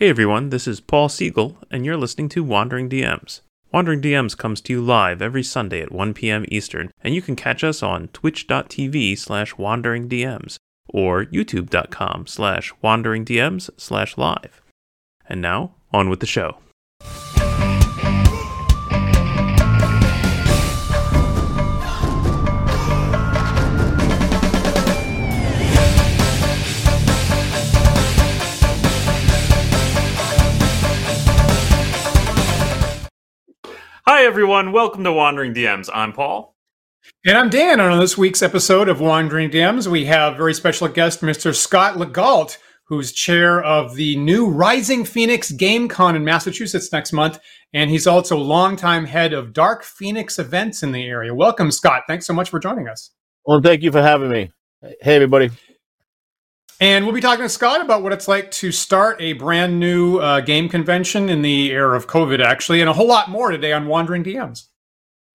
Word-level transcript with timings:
Hey 0.00 0.08
everyone, 0.08 0.48
this 0.48 0.66
is 0.66 0.80
Paul 0.80 1.10
Siegel, 1.10 1.58
and 1.70 1.84
you're 1.84 1.98
listening 1.98 2.30
to 2.30 2.42
Wandering 2.42 2.88
DMs. 2.88 3.42
Wandering 3.70 4.00
DMs 4.00 4.34
comes 4.34 4.62
to 4.62 4.72
you 4.72 4.80
live 4.80 5.20
every 5.20 5.42
Sunday 5.42 5.82
at 5.82 5.92
1 5.92 6.14
p.m. 6.14 6.46
Eastern, 6.48 6.90
and 7.04 7.14
you 7.14 7.20
can 7.20 7.36
catch 7.36 7.62
us 7.62 7.82
on 7.82 8.08
twitch.tv 8.08 9.18
slash 9.18 9.56
wanderingdms 9.56 10.56
or 10.88 11.26
youtube.com 11.26 12.26
slash 12.26 12.72
wanderingdms 12.82 13.68
slash 13.76 14.16
live. 14.16 14.62
And 15.28 15.42
now, 15.42 15.74
on 15.92 16.08
with 16.08 16.20
the 16.20 16.26
show. 16.26 16.56
Hi 34.12 34.24
everyone, 34.24 34.72
welcome 34.72 35.04
to 35.04 35.12
Wandering 35.12 35.54
DMs. 35.54 35.88
I'm 35.94 36.12
Paul. 36.12 36.56
And 37.24 37.38
I'm 37.38 37.48
Dan. 37.48 37.78
And 37.78 37.92
on 37.92 38.00
this 38.00 38.18
week's 38.18 38.42
episode 38.42 38.88
of 38.88 39.00
Wandering 39.00 39.50
DMs, 39.50 39.86
we 39.86 40.06
have 40.06 40.34
a 40.34 40.36
very 40.36 40.52
special 40.52 40.88
guest, 40.88 41.20
Mr. 41.20 41.54
Scott 41.54 41.94
Legault, 41.94 42.58
who's 42.88 43.12
chair 43.12 43.62
of 43.62 43.94
the 43.94 44.16
new 44.16 44.48
Rising 44.48 45.04
Phoenix 45.04 45.52
Game 45.52 45.86
Con 45.86 46.16
in 46.16 46.24
Massachusetts 46.24 46.92
next 46.92 47.12
month. 47.12 47.38
And 47.72 47.88
he's 47.88 48.08
also 48.08 48.36
longtime 48.36 49.04
head 49.04 49.32
of 49.32 49.52
Dark 49.52 49.84
Phoenix 49.84 50.40
events 50.40 50.82
in 50.82 50.90
the 50.90 51.06
area. 51.06 51.32
Welcome, 51.32 51.70
Scott. 51.70 52.02
Thanks 52.08 52.26
so 52.26 52.34
much 52.34 52.50
for 52.50 52.58
joining 52.58 52.88
us. 52.88 53.12
Well, 53.46 53.60
thank 53.60 53.84
you 53.84 53.92
for 53.92 54.02
having 54.02 54.32
me. 54.32 54.50
Hey, 54.82 55.14
everybody. 55.14 55.50
And 56.80 57.04
we'll 57.04 57.14
be 57.14 57.20
talking 57.20 57.44
to 57.44 57.48
Scott 57.50 57.82
about 57.82 58.02
what 58.02 58.14
it's 58.14 58.26
like 58.26 58.50
to 58.52 58.72
start 58.72 59.20
a 59.20 59.34
brand 59.34 59.78
new 59.78 60.16
uh, 60.16 60.40
game 60.40 60.66
convention 60.66 61.28
in 61.28 61.42
the 61.42 61.70
era 61.72 61.94
of 61.94 62.06
COVID, 62.06 62.42
actually, 62.42 62.80
and 62.80 62.88
a 62.88 62.94
whole 62.94 63.06
lot 63.06 63.28
more 63.28 63.50
today 63.50 63.74
on 63.74 63.86
Wandering 63.86 64.24
DMs. 64.24 64.68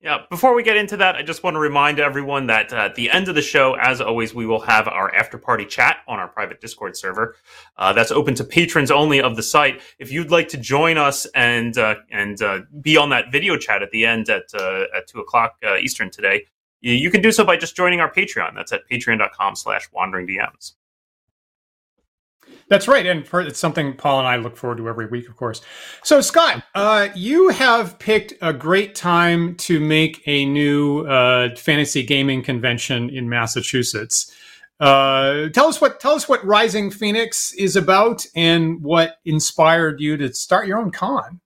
Yeah, 0.02 0.20
before 0.30 0.56
we 0.56 0.64
get 0.64 0.76
into 0.76 0.98
that, 0.98 1.16
I 1.16 1.22
just 1.22 1.44
want 1.44 1.54
to 1.54 1.60
remind 1.60 2.00
everyone 2.00 2.48
that 2.48 2.74
uh, 2.74 2.78
at 2.78 2.96
the 2.96 3.12
end 3.12 3.28
of 3.28 3.36
the 3.36 3.44
show, 3.44 3.76
as 3.76 4.02
always, 4.02 4.34
we 4.34 4.48
will 4.48 4.60
have 4.60 4.88
our 4.88 5.14
after 5.14 5.38
party 5.38 5.66
chat 5.66 5.98
on 6.08 6.18
our 6.18 6.28
private 6.28 6.62
Discord 6.62 6.98
server. 6.98 7.36
Uh, 7.78 7.94
that's 7.94 8.12
open 8.12 8.34
to 8.36 8.44
patrons 8.44 8.90
only 8.90 9.22
of 9.22 9.36
the 9.36 9.44
site. 9.44 9.82
If 10.00 10.12
you'd 10.12 10.32
like 10.32 10.48
to 10.50 10.58
join 10.58 10.98
us 10.98 11.26
and 11.36 11.78
uh, 11.78 11.96
and 12.12 12.42
uh, 12.42 12.62
be 12.82 12.98
on 12.98 13.09
that 13.09 13.32
video 13.32 13.56
chat 13.56 13.84
at 13.84 13.92
the 13.92 14.06
end 14.06 14.30
at 14.30 14.46
uh, 14.54 14.86
at 14.96 15.08
two 15.08 15.20
o'clock 15.20 15.58
uh, 15.64 15.78
Eastern 15.78 16.09
today, 16.09 16.46
you, 16.82 16.94
you, 16.94 17.09
can 17.09 17.22
do 17.22 17.32
so 17.32 17.44
by 17.44 17.58
just 17.58 17.76
joining 17.76 18.00
our 18.00 18.12
Patreon. 18.12 18.54
That's 18.56 18.72
at 18.72 18.88
patreon.com/slash 18.88 19.90
wandering 19.92 20.28
DMs. 20.28 20.74
That's 22.68 22.88
right, 22.88 23.06
and 23.06 23.28
for, 23.28 23.42
it's 23.42 23.60
something 23.60 23.94
Paul 23.94 24.20
and 24.20 24.28
I 24.28 24.38
look 24.38 24.58
forward 24.58 24.78
to 24.78 24.90
every 24.90 25.06
week, 25.06 25.30
of 25.30 25.36
course. 25.36 25.62
So, 26.04 26.20
Scott, 26.20 26.64
uh, 26.74 27.10
you 27.16 27.50
have 27.50 28.00
picked 28.00 28.34
a 28.42 28.54
great 28.54 28.96
time 28.96 29.54
to 29.58 29.80
make 29.80 30.24
a 30.26 30.46
new 30.46 31.06
uh, 31.06 31.56
fantasy 31.56 32.02
gaming 32.02 32.42
convention 32.42 33.12
in 33.12 33.30
Massachusetts. 33.30 34.34
Uh, 34.80 35.50
tell 35.50 35.68
us 35.68 35.80
what 35.80 36.00
tell 36.00 36.14
us 36.14 36.28
what 36.28 36.44
Rising 36.44 36.90
Phoenix 36.90 37.54
is 37.54 37.76
about, 37.76 38.26
and 38.36 38.82
what 38.82 39.18
inspired 39.26 40.02
you 40.02 40.18
to 40.18 40.34
start 40.34 40.68
your 40.68 40.80
own 40.80 40.90
con. 40.90 41.40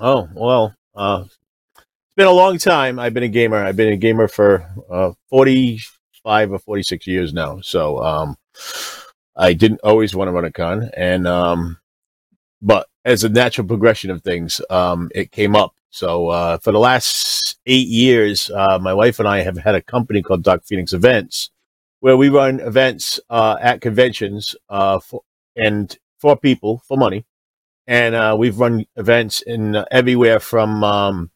Oh 0.00 0.28
well, 0.34 0.74
uh, 0.96 1.22
it's 1.76 2.14
been 2.16 2.26
a 2.26 2.32
long 2.32 2.58
time. 2.58 2.98
I've 2.98 3.14
been 3.14 3.22
a 3.22 3.28
gamer. 3.28 3.58
I've 3.58 3.76
been 3.76 3.92
a 3.92 3.96
gamer 3.96 4.26
for 4.26 4.68
uh, 4.90 5.12
forty 5.28 5.80
five 6.24 6.52
or 6.52 6.58
forty 6.58 6.82
six 6.82 7.06
years 7.06 7.32
now. 7.32 7.60
So. 7.60 8.02
Um, 8.02 8.36
I 9.36 9.52
didn't 9.52 9.80
always 9.82 10.14
want 10.14 10.28
to 10.28 10.32
run 10.32 10.44
a 10.44 10.52
con, 10.52 10.90
and 10.96 11.26
um, 11.26 11.78
but 12.60 12.88
as 13.04 13.24
a 13.24 13.28
natural 13.28 13.66
progression 13.66 14.10
of 14.10 14.22
things, 14.22 14.60
um, 14.70 15.10
it 15.14 15.32
came 15.32 15.56
up. 15.56 15.74
So 15.90 16.28
uh, 16.28 16.58
for 16.58 16.72
the 16.72 16.78
last 16.78 17.58
eight 17.66 17.88
years, 17.88 18.50
uh, 18.50 18.78
my 18.80 18.94
wife 18.94 19.18
and 19.18 19.28
I 19.28 19.40
have 19.40 19.58
had 19.58 19.74
a 19.74 19.82
company 19.82 20.22
called 20.22 20.42
Dark 20.42 20.64
Phoenix 20.64 20.92
Events, 20.92 21.50
where 22.00 22.16
we 22.16 22.28
run 22.28 22.60
events 22.60 23.18
uh, 23.30 23.56
at 23.60 23.80
conventions 23.80 24.54
uh, 24.68 25.00
for, 25.00 25.22
and 25.56 25.96
for 26.18 26.36
people 26.36 26.82
for 26.86 26.96
money, 26.96 27.24
and 27.86 28.14
uh, 28.14 28.36
we've 28.38 28.58
run 28.58 28.86
events 28.96 29.42
in 29.42 29.76
uh, 29.76 29.84
everywhere 29.90 30.40
from 30.40 30.84
um, 30.84 31.30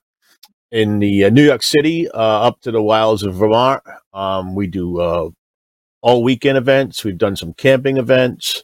in 0.70 0.98
the 0.98 1.30
New 1.30 1.44
York 1.44 1.62
City 1.62 2.08
uh 2.10 2.18
up 2.48 2.60
to 2.60 2.70
the 2.70 2.82
wilds 2.82 3.22
of 3.22 3.34
Vermont. 3.34 3.82
Um, 4.12 4.54
we 4.54 4.66
do 4.66 5.32
all 6.04 6.22
weekend 6.22 6.56
events. 6.58 7.02
We've 7.02 7.16
done 7.16 7.34
some 7.34 7.54
camping 7.54 7.96
events. 7.96 8.62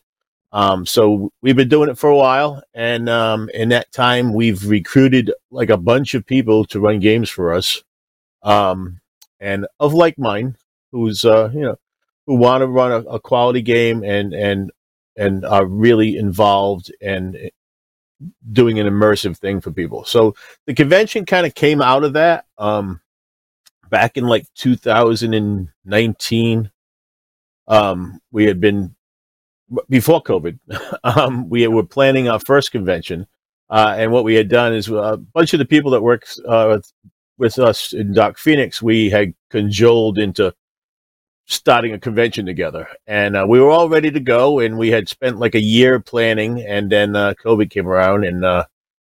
Um, 0.52 0.84
so 0.84 1.32
we've 1.40 1.56
been 1.56 1.70
doing 1.70 1.88
it 1.88 1.96
for 1.96 2.10
a 2.10 2.16
while, 2.16 2.62
and 2.74 3.08
um, 3.08 3.48
in 3.54 3.70
that 3.70 3.90
time, 3.92 4.34
we've 4.34 4.66
recruited 4.66 5.32
like 5.50 5.70
a 5.70 5.78
bunch 5.78 6.12
of 6.12 6.26
people 6.26 6.66
to 6.66 6.80
run 6.80 6.98
games 6.98 7.30
for 7.30 7.54
us, 7.54 7.82
um, 8.42 9.00
and 9.38 9.66
of 9.78 9.94
like 9.94 10.18
mind, 10.18 10.56
who's 10.92 11.24
uh, 11.24 11.50
you 11.54 11.60
know, 11.60 11.76
who 12.26 12.34
want 12.34 12.62
to 12.62 12.66
run 12.66 12.92
a, 12.92 12.98
a, 13.08 13.20
quality 13.20 13.62
game 13.62 14.02
and 14.02 14.34
and 14.34 14.72
and 15.16 15.46
are 15.46 15.64
really 15.64 16.18
involved 16.18 16.92
and 17.00 17.38
doing 18.52 18.80
an 18.80 18.88
immersive 18.88 19.38
thing 19.38 19.60
for 19.60 19.70
people. 19.70 20.04
So 20.04 20.34
the 20.66 20.74
convention 20.74 21.24
kind 21.24 21.46
of 21.46 21.54
came 21.54 21.80
out 21.80 22.02
of 22.04 22.14
that 22.14 22.46
um, 22.58 23.00
back 23.88 24.16
in 24.16 24.26
like 24.26 24.46
2019 24.56 26.70
um, 27.70 28.20
we 28.32 28.44
had 28.44 28.60
been 28.60 28.94
before 29.88 30.22
COVID. 30.22 30.58
um, 31.04 31.48
we 31.48 31.66
were 31.68 31.84
planning 31.84 32.28
our 32.28 32.40
first 32.40 32.72
convention, 32.72 33.26
uh, 33.70 33.94
and 33.96 34.12
what 34.12 34.24
we 34.24 34.34
had 34.34 34.48
done 34.48 34.74
is 34.74 34.90
uh, 34.90 35.12
a 35.12 35.16
bunch 35.16 35.54
of 35.54 35.58
the 35.58 35.64
people 35.64 35.92
that 35.92 36.02
work 36.02 36.26
uh, 36.46 36.78
with 37.38 37.58
us 37.58 37.94
in 37.94 38.12
Dark 38.12 38.36
Phoenix, 38.36 38.82
we 38.82 39.08
had 39.08 39.32
cajoled 39.50 40.18
into 40.18 40.52
starting 41.46 41.94
a 41.94 41.98
convention 41.98 42.44
together, 42.44 42.88
and 43.06 43.36
uh, 43.36 43.46
we 43.48 43.60
were 43.60 43.70
all 43.70 43.88
ready 43.88 44.10
to 44.10 44.20
go. 44.20 44.58
And 44.58 44.76
we 44.76 44.90
had 44.90 45.08
spent 45.08 45.38
like 45.38 45.54
a 45.54 45.60
year 45.60 46.00
planning, 46.00 46.60
and 46.60 46.90
then 46.90 47.14
uh, 47.14 47.34
COVID 47.42 47.70
came 47.70 47.86
around 47.86 48.24
and 48.24 48.44
uh, 48.44 48.64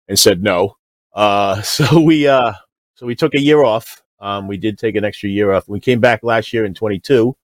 and 0.09 0.19
said 0.19 0.43
no. 0.43 0.79
so 1.63 2.01
we 2.01 2.25
so 2.25 3.07
we 3.07 3.15
took 3.15 3.35
a 3.35 3.41
year 3.41 3.63
off. 3.63 4.03
Um, 4.21 4.49
we 4.49 4.57
did 4.57 4.79
take 4.79 4.97
an 4.97 5.05
extra 5.05 5.29
year 5.29 5.53
off. 5.53 5.69
We 5.69 5.81
came 5.81 6.01
back 6.01 6.23
last 6.23 6.55
year 6.55 6.65
in 6.65 6.73
22 6.73 7.37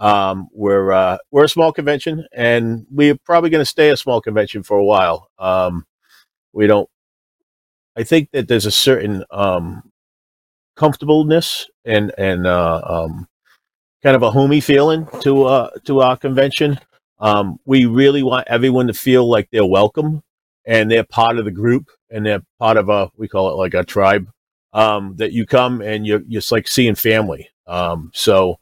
um, 0.00 0.48
we're 0.52 0.92
uh, 0.92 1.18
we're 1.30 1.44
a 1.44 1.48
small 1.48 1.72
convention, 1.72 2.26
and 2.32 2.86
we're 2.90 3.16
probably 3.16 3.50
going 3.50 3.60
to 3.60 3.66
stay 3.66 3.90
a 3.90 3.96
small 3.96 4.20
convention 4.20 4.62
for 4.62 4.78
a 4.78 4.84
while. 4.84 5.28
Um, 5.38 5.84
we 6.52 6.66
don't. 6.66 6.88
I 7.96 8.02
think 8.02 8.30
that 8.32 8.48
there's 8.48 8.66
a 8.66 8.70
certain 8.70 9.24
um, 9.30 9.90
comfortableness 10.74 11.68
and 11.84 12.12
and 12.16 12.46
uh, 12.46 12.80
um, 12.84 13.28
kind 14.02 14.16
of 14.16 14.22
a 14.22 14.30
homey 14.30 14.60
feeling 14.60 15.06
to 15.20 15.44
uh, 15.44 15.70
to 15.84 16.00
our 16.00 16.16
convention. 16.16 16.80
Um, 17.18 17.58
we 17.66 17.84
really 17.84 18.22
want 18.22 18.48
everyone 18.48 18.86
to 18.86 18.94
feel 18.94 19.28
like 19.28 19.50
they're 19.52 19.66
welcome 19.66 20.22
and 20.64 20.90
they're 20.90 21.04
part 21.04 21.38
of 21.38 21.44
the 21.44 21.50
group 21.50 21.90
and 22.10 22.24
they're 22.24 22.42
part 22.58 22.78
of 22.78 22.88
a 22.88 23.10
we 23.18 23.28
call 23.28 23.50
it 23.50 23.56
like 23.56 23.74
a 23.74 23.84
tribe 23.84 24.30
um, 24.72 25.16
that 25.16 25.32
you 25.32 25.44
come 25.44 25.82
and 25.82 26.06
you're 26.06 26.20
just 26.20 26.50
like 26.50 26.66
seeing 26.66 26.94
family. 26.94 27.50
So 28.14 28.56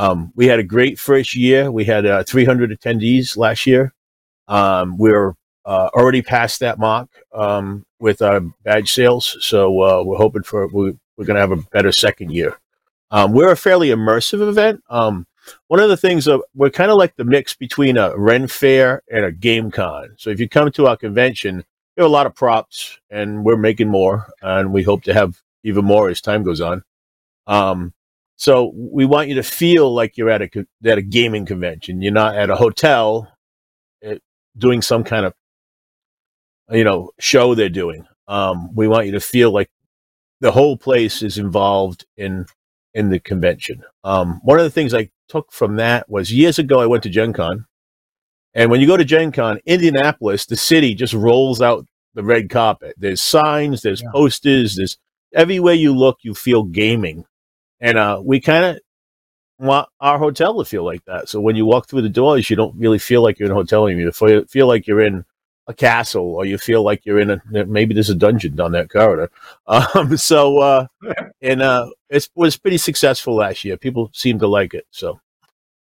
um, 0.00 0.32
we 0.34 0.46
had 0.46 0.58
a 0.58 0.64
great 0.64 0.98
first 0.98 1.36
year. 1.36 1.70
We 1.70 1.84
had 1.84 2.06
uh, 2.06 2.24
300 2.24 2.70
attendees 2.70 3.36
last 3.36 3.66
year. 3.66 3.92
Um, 4.48 4.96
we're 4.96 5.34
uh, 5.66 5.90
already 5.92 6.22
past 6.22 6.60
that 6.60 6.78
mark 6.78 7.10
um, 7.34 7.84
with 7.98 8.22
our 8.22 8.40
badge 8.64 8.90
sales, 8.90 9.36
so 9.40 9.82
uh, 9.82 10.02
we're 10.02 10.16
hoping 10.16 10.42
for 10.42 10.66
we, 10.68 10.88
are 10.88 11.24
going 11.24 11.34
to 11.34 11.40
have 11.40 11.52
a 11.52 11.62
better 11.70 11.92
second 11.92 12.32
year. 12.32 12.58
Um, 13.10 13.34
we're 13.34 13.52
a 13.52 13.56
fairly 13.56 13.88
immersive 13.88 14.48
event. 14.48 14.82
Um, 14.88 15.26
one 15.68 15.80
of 15.80 15.90
the 15.90 15.98
things 15.98 16.26
uh, 16.26 16.38
we're 16.54 16.70
kind 16.70 16.90
of 16.90 16.96
like 16.96 17.16
the 17.16 17.24
mix 17.24 17.52
between 17.52 17.98
a 17.98 18.16
Ren 18.16 18.46
Fair 18.46 19.02
and 19.12 19.26
a 19.26 19.32
Game 19.32 19.70
Con. 19.70 20.14
So 20.16 20.30
if 20.30 20.40
you 20.40 20.48
come 20.48 20.70
to 20.72 20.86
our 20.86 20.96
convention, 20.96 21.62
there 21.94 22.04
are 22.04 22.08
a 22.08 22.10
lot 22.10 22.24
of 22.24 22.34
props, 22.34 22.98
and 23.10 23.44
we're 23.44 23.58
making 23.58 23.88
more, 23.88 24.28
and 24.40 24.72
we 24.72 24.82
hope 24.82 25.02
to 25.02 25.12
have 25.12 25.42
even 25.62 25.84
more 25.84 26.08
as 26.08 26.22
time 26.22 26.42
goes 26.42 26.62
on. 26.62 26.84
Um, 27.46 27.92
so 28.40 28.72
we 28.74 29.04
want 29.04 29.28
you 29.28 29.34
to 29.34 29.42
feel 29.42 29.94
like 29.94 30.16
you're 30.16 30.30
at 30.30 30.40
a 30.40 30.66
at 30.86 30.96
a 30.96 31.02
gaming 31.02 31.44
convention. 31.44 32.00
You're 32.00 32.10
not 32.10 32.36
at 32.36 32.48
a 32.48 32.56
hotel 32.56 33.30
eh, 34.02 34.16
doing 34.56 34.80
some 34.80 35.04
kind 35.04 35.26
of 35.26 35.34
you 36.70 36.82
know 36.82 37.10
show 37.20 37.54
they're 37.54 37.68
doing. 37.68 38.06
Um, 38.28 38.74
we 38.74 38.88
want 38.88 39.04
you 39.04 39.12
to 39.12 39.20
feel 39.20 39.50
like 39.52 39.70
the 40.40 40.52
whole 40.52 40.78
place 40.78 41.22
is 41.22 41.36
involved 41.36 42.06
in 42.16 42.46
in 42.94 43.10
the 43.10 43.20
convention. 43.20 43.82
Um, 44.04 44.40
one 44.42 44.58
of 44.58 44.64
the 44.64 44.70
things 44.70 44.94
I 44.94 45.10
took 45.28 45.52
from 45.52 45.76
that 45.76 46.08
was 46.08 46.32
years 46.32 46.58
ago 46.58 46.80
I 46.80 46.86
went 46.86 47.02
to 47.02 47.10
Gen 47.10 47.34
Con, 47.34 47.66
and 48.54 48.70
when 48.70 48.80
you 48.80 48.86
go 48.86 48.96
to 48.96 49.04
Gen 49.04 49.32
Con, 49.32 49.60
Indianapolis, 49.66 50.46
the 50.46 50.56
city 50.56 50.94
just 50.94 51.12
rolls 51.12 51.60
out 51.60 51.84
the 52.14 52.24
red 52.24 52.48
carpet. 52.48 52.94
There's 52.96 53.20
signs, 53.20 53.82
there's 53.82 54.00
yeah. 54.00 54.08
posters, 54.12 54.76
there's 54.76 54.96
everywhere 55.34 55.74
you 55.74 55.94
look, 55.94 56.20
you 56.22 56.32
feel 56.32 56.64
gaming. 56.64 57.26
And 57.80 57.98
uh, 57.98 58.20
we 58.22 58.40
kind 58.40 58.64
of 58.64 58.80
want 59.58 59.88
our 60.00 60.18
hotel 60.18 60.58
to 60.58 60.64
feel 60.64 60.84
like 60.84 61.04
that. 61.04 61.28
So 61.28 61.40
when 61.40 61.56
you 61.56 61.66
walk 61.66 61.88
through 61.88 62.02
the 62.02 62.08
doors, 62.08 62.48
you 62.50 62.56
don't 62.56 62.76
really 62.76 62.98
feel 62.98 63.22
like 63.22 63.38
you're 63.38 63.46
in 63.46 63.52
a 63.52 63.56
hotel 63.56 63.86
anymore. 63.86 64.06
You 64.06 64.12
feel, 64.12 64.44
feel 64.46 64.66
like 64.66 64.86
you're 64.86 65.00
in 65.02 65.24
a 65.66 65.74
castle 65.74 66.34
or 66.34 66.44
you 66.44 66.58
feel 66.58 66.82
like 66.82 67.06
you're 67.06 67.20
in 67.20 67.30
a 67.30 67.40
maybe 67.66 67.94
there's 67.94 68.10
a 68.10 68.14
dungeon 68.14 68.56
down 68.56 68.72
that 68.72 68.90
corridor. 68.90 69.30
Um, 69.66 70.16
so 70.16 70.58
uh, 70.58 70.86
and 71.42 71.62
uh, 71.62 71.90
it 72.08 72.28
was 72.34 72.56
pretty 72.56 72.78
successful 72.78 73.36
last 73.36 73.64
year. 73.64 73.76
People 73.76 74.10
seem 74.12 74.38
to 74.40 74.48
like 74.48 74.74
it. 74.74 74.86
So 74.90 75.20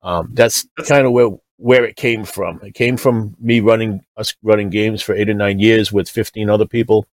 um, 0.01 0.30
that's, 0.33 0.68
that's 0.75 0.89
kind 0.89 1.06
of 1.06 1.12
where 1.12 1.30
where 1.57 1.86
it 1.86 1.95
came 1.95 2.25
from. 2.25 2.59
It 2.63 2.74
came 2.74 2.98
from 2.98 3.36
me 3.39 3.59
running 3.59 4.03
us 4.18 4.36
running 4.44 4.69
games 4.69 5.01
for 5.01 5.15
eight 5.15 5.30
or 5.30 5.33
nine 5.33 5.59
years 5.59 5.91
with 5.91 6.09
15 6.09 6.50
other 6.50 6.65
people 6.65 7.07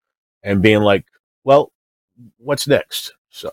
and 0.42 0.62
being 0.62 0.82
like, 0.82 1.06
well, 1.44 1.72
what's 2.38 2.68
next? 2.68 3.14
So 3.30 3.50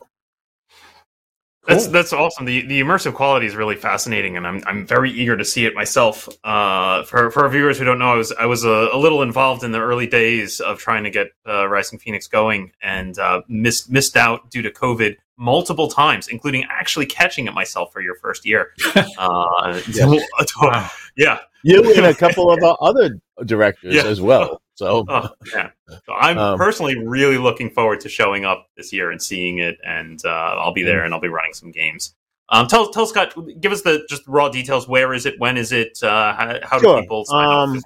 Cool. 1.67 1.75
That's 1.75 1.87
that's 1.87 2.13
awesome. 2.13 2.45
The 2.45 2.61
the 2.67 2.79
immersive 2.79 3.15
quality 3.15 3.47
is 3.47 3.55
really 3.55 3.75
fascinating, 3.75 4.37
and 4.37 4.45
I'm 4.45 4.61
I'm 4.67 4.85
very 4.85 5.11
eager 5.11 5.35
to 5.35 5.43
see 5.43 5.65
it 5.65 5.73
myself. 5.73 6.29
Uh, 6.43 7.03
for 7.03 7.31
for 7.31 7.43
our 7.43 7.49
viewers 7.49 7.79
who 7.79 7.85
don't 7.85 7.97
know, 7.97 8.13
I 8.13 8.15
was 8.15 8.31
I 8.33 8.45
was 8.45 8.63
a, 8.63 8.89
a 8.93 8.97
little 8.97 9.23
involved 9.23 9.63
in 9.63 9.71
the 9.71 9.79
early 9.79 10.05
days 10.05 10.59
of 10.59 10.77
trying 10.77 11.03
to 11.05 11.09
get 11.09 11.29
uh, 11.47 11.67
Rising 11.67 11.97
Phoenix 11.97 12.27
going, 12.27 12.71
and 12.83 13.17
uh, 13.17 13.41
missed 13.47 13.89
missed 13.89 14.15
out 14.15 14.51
due 14.51 14.61
to 14.61 14.69
COVID 14.69 15.15
multiple 15.37 15.87
times, 15.87 16.27
including 16.27 16.65
actually 16.69 17.07
catching 17.07 17.47
it 17.47 17.53
myself 17.53 17.91
for 17.91 18.01
your 18.01 18.15
first 18.15 18.45
year. 18.45 18.71
Uh, 19.17 19.81
yeah. 19.91 20.89
yeah, 21.17 21.39
you 21.63 21.93
and 21.93 22.05
a 22.05 22.13
couple 22.13 22.51
of 22.51 22.59
other 22.81 23.19
directors 23.45 23.95
yeah. 23.95 24.03
as 24.03 24.21
well. 24.21 24.61
So, 24.75 25.05
oh, 25.07 25.29
yeah. 25.53 25.69
So 25.89 26.13
I'm 26.13 26.37
um, 26.37 26.57
personally 26.57 26.97
really 26.97 27.37
looking 27.37 27.69
forward 27.69 28.01
to 28.01 28.09
showing 28.09 28.45
up 28.45 28.69
this 28.75 28.91
year 28.93 29.11
and 29.11 29.21
seeing 29.21 29.59
it, 29.59 29.77
and 29.85 30.19
uh, 30.25 30.29
I'll 30.29 30.73
be 30.73 30.83
there 30.83 31.03
and 31.03 31.13
I'll 31.13 31.21
be 31.21 31.29
running 31.29 31.53
some 31.53 31.71
games. 31.71 32.13
Um, 32.49 32.67
tell 32.67 32.91
tell 32.91 33.05
Scott, 33.05 33.33
give 33.59 33.71
us 33.71 33.81
the 33.81 34.05
just 34.09 34.27
raw 34.27 34.49
details. 34.49 34.87
Where 34.87 35.13
is 35.13 35.25
it? 35.25 35.39
When 35.39 35.57
is 35.57 35.71
it? 35.71 35.97
Uh, 36.03 36.33
how, 36.33 36.59
how 36.63 36.79
sure. 36.79 36.97
do 36.97 37.01
people 37.01 37.25
sign 37.25 37.49
um, 37.49 37.77
up? 37.77 37.83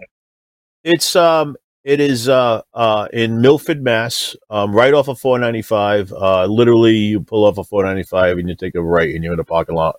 It's 0.83 1.15
um, 1.15 1.55
it 1.83 1.99
is 1.99 2.27
uh, 2.27 2.61
uh, 2.73 3.07
in 3.13 3.39
Milford, 3.39 3.81
Mass, 3.81 4.35
um, 4.49 4.73
right 4.73 4.93
off 4.93 5.07
of 5.07 5.19
495. 5.19 6.11
Uh, 6.11 6.45
literally, 6.45 6.95
you 6.95 7.21
pull 7.21 7.45
off 7.45 7.57
of 7.57 7.67
495 7.67 8.37
and 8.39 8.49
you 8.49 8.55
take 8.55 8.75
a 8.75 8.81
right, 8.81 9.13
and 9.13 9.23
you're 9.23 9.33
in 9.33 9.37
the 9.37 9.43
parking 9.43 9.75
lot. 9.75 9.95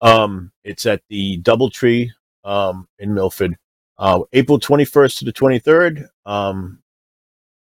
Um, 0.00 0.52
it's 0.64 0.84
at 0.86 1.02
the 1.08 1.40
DoubleTree 1.42 2.10
um, 2.44 2.88
in 2.98 3.14
Milford. 3.14 3.56
Uh, 3.98 4.20
April 4.32 4.60
21st 4.60 5.18
to 5.18 5.24
the 5.24 5.32
23rd, 5.32 6.08
um, 6.26 6.80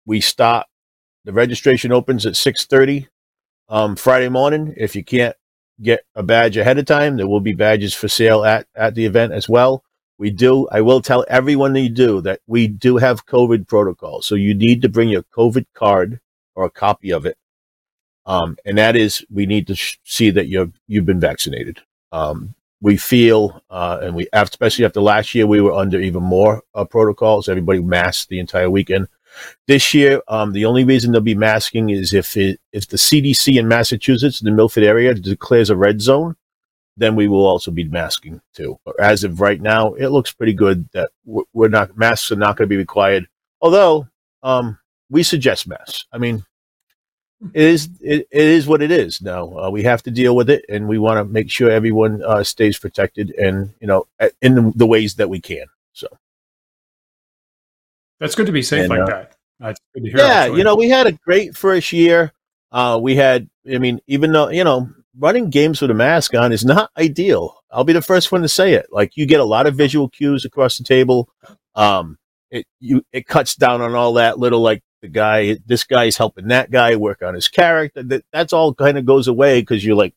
we 0.06 0.20
start. 0.20 0.66
The 1.24 1.32
registration 1.32 1.92
opens 1.92 2.24
at 2.26 2.32
6:30 2.32 3.08
um, 3.68 3.96
Friday 3.96 4.28
morning. 4.28 4.74
If 4.76 4.96
you 4.96 5.04
can't 5.04 5.36
get 5.80 6.00
a 6.14 6.22
badge 6.22 6.56
ahead 6.56 6.78
of 6.78 6.86
time, 6.86 7.16
there 7.16 7.28
will 7.28 7.40
be 7.40 7.52
badges 7.52 7.94
for 7.94 8.08
sale 8.08 8.44
at 8.44 8.66
at 8.74 8.94
the 8.94 9.04
event 9.04 9.32
as 9.32 9.48
well. 9.48 9.84
We 10.18 10.30
do. 10.30 10.66
I 10.72 10.80
will 10.80 11.00
tell 11.00 11.24
everyone 11.28 11.74
that 11.74 11.80
you 11.80 11.90
do 11.90 12.20
that 12.22 12.40
we 12.46 12.66
do 12.66 12.96
have 12.96 13.26
COVID 13.26 13.68
protocol, 13.68 14.22
So 14.22 14.34
you 14.34 14.54
need 14.54 14.82
to 14.82 14.88
bring 14.88 15.08
your 15.10 15.22
COVID 15.22 15.66
card 15.74 16.20
or 16.56 16.64
a 16.64 16.70
copy 16.70 17.12
of 17.12 17.26
it, 17.26 17.36
um, 18.26 18.56
and 18.64 18.78
that 18.78 18.96
is 18.96 19.24
we 19.30 19.46
need 19.46 19.66
to 19.68 19.76
sh- 19.76 19.98
see 20.04 20.30
that 20.30 20.48
you've 20.48 20.72
you've 20.88 21.06
been 21.06 21.20
vaccinated. 21.20 21.80
Um, 22.10 22.54
we 22.80 22.96
feel, 22.96 23.62
uh, 23.70 23.98
and 24.02 24.14
we 24.14 24.28
especially 24.32 24.84
after 24.84 25.00
last 25.00 25.34
year, 25.34 25.46
we 25.46 25.60
were 25.60 25.72
under 25.72 26.00
even 26.00 26.22
more 26.22 26.62
uh, 26.74 26.84
protocols. 26.84 27.48
Everybody 27.48 27.80
masked 27.80 28.28
the 28.28 28.38
entire 28.38 28.70
weekend. 28.70 29.08
This 29.66 29.94
year, 29.94 30.22
um, 30.28 30.52
the 30.52 30.64
only 30.64 30.84
reason 30.84 31.12
they'll 31.12 31.20
be 31.20 31.34
masking 31.34 31.90
is 31.90 32.12
if 32.12 32.36
it, 32.36 32.60
if 32.72 32.88
the 32.88 32.96
CDC 32.96 33.58
in 33.58 33.68
Massachusetts, 33.68 34.40
the 34.40 34.50
Milford 34.50 34.84
area, 34.84 35.14
declares 35.14 35.70
a 35.70 35.76
red 35.76 36.00
zone, 36.00 36.36
then 36.96 37.14
we 37.14 37.28
will 37.28 37.46
also 37.46 37.70
be 37.70 37.84
masking 37.84 38.40
too. 38.54 38.78
But 38.84 38.98
as 39.00 39.24
of 39.24 39.40
right 39.40 39.60
now, 39.60 39.94
it 39.94 40.08
looks 40.08 40.32
pretty 40.32 40.54
good 40.54 40.88
that 40.92 41.10
we're 41.24 41.68
not 41.68 41.96
masks 41.96 42.32
are 42.32 42.36
not 42.36 42.56
going 42.56 42.66
to 42.66 42.72
be 42.72 42.76
required. 42.76 43.28
Although 43.60 44.08
um, 44.42 44.78
we 45.10 45.22
suggest 45.22 45.68
masks. 45.68 46.06
I 46.12 46.18
mean, 46.18 46.44
it 47.54 47.62
is 47.62 47.88
it, 48.00 48.26
it 48.30 48.46
is 48.46 48.66
what 48.66 48.82
it 48.82 48.90
is. 48.90 49.20
Now 49.22 49.58
uh, 49.58 49.70
we 49.70 49.82
have 49.84 50.02
to 50.04 50.10
deal 50.10 50.34
with 50.34 50.50
it 50.50 50.64
and 50.68 50.88
we 50.88 50.98
want 50.98 51.18
to 51.18 51.24
make 51.24 51.50
sure 51.50 51.70
everyone 51.70 52.22
uh, 52.22 52.42
stays 52.44 52.78
protected 52.78 53.30
and 53.30 53.70
you 53.80 53.86
know 53.86 54.06
in 54.42 54.72
the 54.74 54.86
ways 54.86 55.14
that 55.16 55.28
we 55.28 55.40
can 55.40 55.66
so. 55.92 56.08
That's 58.20 58.34
good 58.34 58.46
to 58.46 58.52
be 58.52 58.62
safe 58.62 58.80
and, 58.80 58.88
like 58.90 59.00
uh, 59.00 59.06
that. 59.06 59.36
That's 59.60 59.80
good 59.94 60.04
to 60.04 60.10
hear 60.10 60.18
yeah 60.18 60.46
you 60.46 60.64
know 60.64 60.74
we 60.74 60.88
had 60.88 61.06
a 61.06 61.12
great 61.12 61.56
first 61.56 61.92
year. 61.92 62.32
Uh, 62.70 62.98
we 63.00 63.16
had 63.16 63.48
i 63.72 63.78
mean 63.78 64.00
even 64.06 64.32
though 64.32 64.48
you 64.48 64.64
know 64.64 64.90
running 65.18 65.50
games 65.50 65.80
with 65.80 65.90
a 65.90 65.94
mask 65.94 66.34
on 66.34 66.52
is 66.52 66.64
not 66.64 66.90
ideal. 66.96 67.56
I'll 67.70 67.84
be 67.84 67.92
the 67.92 68.02
first 68.02 68.32
one 68.32 68.42
to 68.42 68.48
say 68.48 68.74
it. 68.74 68.86
Like 68.90 69.16
you 69.16 69.26
get 69.26 69.40
a 69.40 69.44
lot 69.44 69.66
of 69.66 69.74
visual 69.74 70.08
cues 70.08 70.44
across 70.44 70.78
the 70.78 70.84
table. 70.84 71.28
Um, 71.74 72.18
it 72.50 72.66
you 72.80 73.04
it 73.12 73.26
cuts 73.26 73.56
down 73.56 73.82
on 73.82 73.94
all 73.94 74.14
that 74.14 74.38
little 74.38 74.60
like 74.60 74.82
the 75.00 75.08
guy, 75.08 75.58
this 75.66 75.84
guy's 75.84 76.16
helping 76.16 76.48
that 76.48 76.70
guy 76.70 76.96
work 76.96 77.22
on 77.22 77.34
his 77.34 77.48
character. 77.48 78.02
That 78.02 78.24
that's 78.32 78.52
all 78.52 78.74
kind 78.74 78.98
of 78.98 79.04
goes 79.04 79.28
away 79.28 79.60
because 79.60 79.84
you're 79.84 79.96
like 79.96 80.14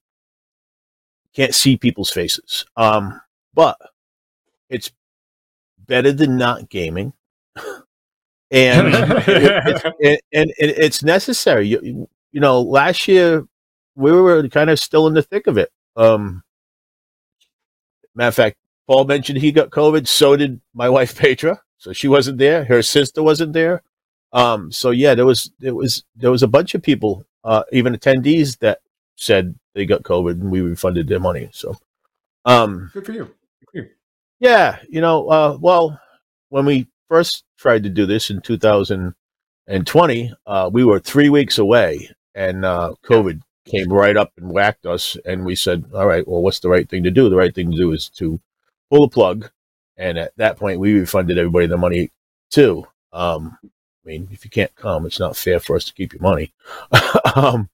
can't 1.33 1.55
see 1.55 1.77
people's 1.77 2.11
faces. 2.11 2.65
Um, 2.75 3.21
but 3.53 3.77
it's 4.69 4.91
better 5.87 6.11
than 6.11 6.37
not 6.37 6.69
gaming, 6.69 7.13
and 7.55 8.93
it, 8.93 9.93
it, 9.99 10.21
and 10.33 10.49
it, 10.57 10.77
it's 10.79 11.03
necessary. 11.03 11.67
You, 11.67 12.07
you 12.31 12.39
know, 12.39 12.61
last 12.61 13.07
year 13.07 13.45
we 13.95 14.11
were 14.11 14.47
kind 14.49 14.69
of 14.69 14.79
still 14.79 15.07
in 15.07 15.13
the 15.13 15.23
thick 15.23 15.47
of 15.47 15.57
it. 15.57 15.71
Um, 15.95 16.43
matter 18.15 18.29
of 18.29 18.35
fact, 18.35 18.57
Paul 18.87 19.05
mentioned 19.05 19.39
he 19.39 19.51
got 19.51 19.69
COVID. 19.69 20.07
So 20.07 20.35
did 20.35 20.59
my 20.73 20.89
wife 20.89 21.17
Petra. 21.17 21.61
So 21.77 21.93
she 21.93 22.07
wasn't 22.07 22.37
there. 22.37 22.63
Her 22.65 22.81
sister 22.81 23.23
wasn't 23.23 23.53
there. 23.53 23.81
Um, 24.33 24.71
so 24.71 24.91
yeah, 24.91 25.15
there 25.15 25.25
was 25.25 25.51
there 25.59 25.75
was 25.75 26.03
there 26.15 26.31
was 26.31 26.43
a 26.43 26.47
bunch 26.47 26.73
of 26.73 26.81
people, 26.81 27.25
uh, 27.43 27.63
even 27.71 27.95
attendees 27.95 28.59
that 28.59 28.79
said 29.15 29.55
they 29.73 29.85
got 29.85 30.03
COVID 30.03 30.31
and 30.31 30.51
we 30.51 30.61
refunded 30.61 31.07
their 31.07 31.19
money. 31.19 31.49
So, 31.53 31.75
um, 32.45 32.89
good 32.93 33.05
for 33.05 33.11
you. 33.11 33.25
Good 33.25 33.67
for 33.71 33.77
you. 33.77 33.89
Yeah, 34.39 34.79
you 34.89 35.01
know, 35.01 35.27
uh, 35.29 35.57
well, 35.59 35.99
when 36.49 36.65
we 36.65 36.87
first 37.09 37.43
tried 37.57 37.83
to 37.83 37.89
do 37.89 38.05
this 38.05 38.29
in 38.29 38.41
2020, 38.41 40.33
uh, 40.47 40.69
we 40.71 40.85
were 40.85 40.99
three 40.99 41.29
weeks 41.29 41.57
away, 41.57 42.09
and 42.33 42.63
uh, 42.65 42.93
COVID 43.03 43.41
came 43.65 43.91
right 43.91 44.17
up 44.17 44.31
and 44.37 44.49
whacked 44.51 44.85
us, 44.85 45.17
and 45.25 45.45
we 45.45 45.55
said, 45.55 45.85
"All 45.93 46.07
right, 46.07 46.27
well, 46.27 46.41
what's 46.41 46.59
the 46.59 46.69
right 46.69 46.89
thing 46.89 47.03
to 47.03 47.11
do? 47.11 47.29
The 47.29 47.35
right 47.35 47.53
thing 47.53 47.71
to 47.71 47.77
do 47.77 47.91
is 47.91 48.09
to 48.11 48.39
pull 48.89 49.01
the 49.01 49.13
plug." 49.13 49.51
And 49.97 50.17
at 50.17 50.31
that 50.37 50.57
point, 50.57 50.79
we 50.79 50.99
refunded 50.99 51.37
everybody 51.37 51.67
the 51.67 51.77
money 51.77 52.11
too. 52.49 52.87
Um, 53.13 53.57
I 54.03 54.07
mean, 54.07 54.29
if 54.31 54.43
you 54.43 54.51
can't 54.51 54.75
come, 54.75 55.05
it's 55.05 55.19
not 55.19 55.37
fair 55.37 55.59
for 55.59 55.75
us 55.75 55.85
to 55.85 55.93
keep 55.93 56.13
your 56.13 56.21
money. 56.21 56.53
um, 57.35 57.69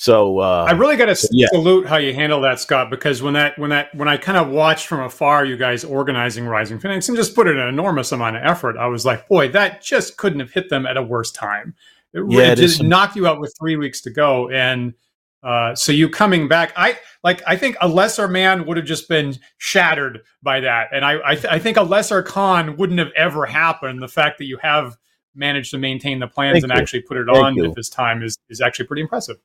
so 0.00 0.38
uh, 0.38 0.64
I 0.66 0.72
really 0.72 0.96
got 0.96 1.14
to 1.14 1.28
yeah. 1.30 1.46
salute 1.52 1.86
how 1.86 1.98
you 1.98 2.14
handle 2.14 2.40
that, 2.40 2.58
Scott, 2.58 2.88
because 2.88 3.20
when 3.20 3.34
that 3.34 3.58
when 3.58 3.68
that 3.68 3.94
when 3.94 4.08
I 4.08 4.16
kind 4.16 4.38
of 4.38 4.48
watched 4.48 4.86
from 4.86 5.00
afar 5.00 5.44
you 5.44 5.58
guys 5.58 5.84
organizing 5.84 6.46
Rising 6.46 6.78
Phoenix 6.78 7.08
and 7.08 7.18
just 7.18 7.34
put 7.34 7.46
in 7.46 7.58
an 7.58 7.68
enormous 7.68 8.10
amount 8.10 8.36
of 8.36 8.42
effort, 8.42 8.78
I 8.78 8.86
was 8.86 9.04
like, 9.04 9.28
boy, 9.28 9.50
that 9.50 9.82
just 9.82 10.16
couldn't 10.16 10.40
have 10.40 10.52
hit 10.52 10.70
them 10.70 10.86
at 10.86 10.96
a 10.96 11.02
worse 11.02 11.30
time. 11.30 11.74
It, 12.14 12.24
yeah, 12.30 12.52
it 12.52 12.56
just 12.56 12.78
some- 12.78 12.88
knocked 12.88 13.14
you 13.14 13.26
out 13.26 13.40
with 13.40 13.54
three 13.60 13.76
weeks 13.76 14.00
to 14.00 14.10
go, 14.10 14.48
and 14.48 14.94
uh, 15.42 15.74
so 15.74 15.92
you 15.92 16.08
coming 16.08 16.48
back, 16.48 16.72
I 16.76 16.98
like. 17.22 17.42
I 17.46 17.56
think 17.56 17.76
a 17.82 17.88
lesser 17.88 18.26
man 18.26 18.64
would 18.64 18.78
have 18.78 18.86
just 18.86 19.06
been 19.06 19.36
shattered 19.58 20.20
by 20.42 20.60
that, 20.60 20.88
and 20.94 21.04
I 21.04 21.18
I, 21.22 21.34
th- 21.34 21.52
I 21.52 21.58
think 21.58 21.76
a 21.76 21.82
lesser 21.82 22.22
con 22.22 22.78
wouldn't 22.78 22.98
have 23.00 23.12
ever 23.16 23.44
happened. 23.44 24.00
The 24.00 24.08
fact 24.08 24.38
that 24.38 24.46
you 24.46 24.56
have 24.62 24.96
managed 25.34 25.70
to 25.72 25.78
maintain 25.78 26.18
the 26.18 26.26
plans 26.26 26.56
Thank 26.56 26.64
and 26.64 26.72
you. 26.72 26.78
actually 26.78 27.02
put 27.02 27.16
it 27.16 27.26
Thank 27.26 27.44
on 27.44 27.54
you. 27.56 27.66
at 27.66 27.74
this 27.74 27.88
time 27.88 28.22
is 28.22 28.36
is 28.48 28.60
actually 28.60 28.86
pretty 28.86 29.02
impressive. 29.02 29.36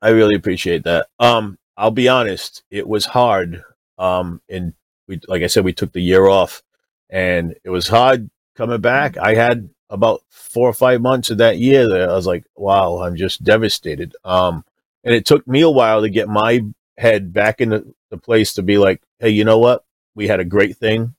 I 0.00 0.10
really 0.10 0.34
appreciate 0.34 0.84
that. 0.84 1.06
Um, 1.18 1.58
I'll 1.76 1.90
be 1.90 2.08
honest, 2.08 2.64
it 2.70 2.86
was 2.88 3.06
hard. 3.06 3.62
Um, 3.98 4.40
and 4.48 4.74
we, 5.06 5.20
like 5.28 5.42
I 5.42 5.46
said, 5.46 5.64
we 5.64 5.72
took 5.72 5.92
the 5.92 6.00
year 6.02 6.26
off, 6.26 6.62
and 7.08 7.54
it 7.64 7.70
was 7.70 7.88
hard 7.88 8.30
coming 8.56 8.80
back. 8.80 9.16
I 9.16 9.34
had 9.34 9.70
about 9.88 10.22
four 10.30 10.68
or 10.68 10.72
five 10.72 11.00
months 11.00 11.30
of 11.30 11.38
that 11.38 11.58
year 11.58 11.88
that 11.88 12.08
I 12.08 12.14
was 12.14 12.26
like, 12.26 12.44
wow, 12.56 12.98
I'm 13.02 13.16
just 13.16 13.44
devastated. 13.44 14.14
Um, 14.24 14.64
and 15.04 15.14
it 15.14 15.26
took 15.26 15.46
me 15.46 15.60
a 15.60 15.70
while 15.70 16.00
to 16.00 16.08
get 16.08 16.28
my 16.28 16.62
head 16.96 17.32
back 17.32 17.60
in 17.60 17.70
the, 17.70 17.94
the 18.10 18.16
place 18.16 18.54
to 18.54 18.62
be 18.62 18.78
like, 18.78 19.02
hey, 19.18 19.30
you 19.30 19.44
know 19.44 19.58
what? 19.58 19.84
We 20.14 20.28
had 20.28 20.40
a 20.40 20.44
great 20.44 20.76
thing 20.76 21.14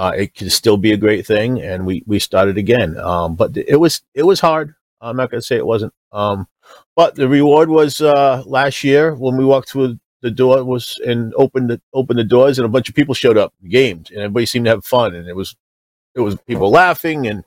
uh, 0.00 0.12
it 0.16 0.34
can 0.34 0.48
still 0.48 0.78
be 0.78 0.92
a 0.92 0.96
great 0.96 1.26
thing, 1.26 1.60
and 1.60 1.84
we 1.84 2.02
we 2.06 2.18
started 2.18 2.56
again. 2.56 2.96
Um, 2.96 3.36
but 3.36 3.54
it 3.54 3.76
was 3.76 4.00
it 4.14 4.22
was 4.22 4.40
hard. 4.40 4.74
I'm 5.02 5.14
not 5.14 5.30
going 5.30 5.42
to 5.42 5.46
say 5.46 5.56
it 5.56 5.66
wasn't. 5.66 5.92
Um, 6.10 6.48
but 6.96 7.16
the 7.16 7.28
reward 7.28 7.68
was 7.68 8.00
uh, 8.00 8.42
last 8.46 8.82
year 8.82 9.14
when 9.14 9.36
we 9.36 9.44
walked 9.44 9.68
through 9.68 9.98
the 10.22 10.30
door 10.30 10.64
was 10.64 10.98
and 11.06 11.34
opened 11.36 11.68
the 11.68 11.82
opened 11.92 12.18
the 12.18 12.24
doors, 12.24 12.58
and 12.58 12.64
a 12.64 12.70
bunch 12.70 12.88
of 12.88 12.94
people 12.94 13.12
showed 13.12 13.36
up, 13.36 13.52
games, 13.68 14.08
and 14.08 14.20
everybody 14.20 14.46
seemed 14.46 14.64
to 14.64 14.70
have 14.70 14.86
fun, 14.86 15.14
and 15.14 15.28
it 15.28 15.36
was 15.36 15.54
it 16.14 16.20
was 16.20 16.34
people 16.46 16.70
laughing, 16.70 17.26
and 17.26 17.44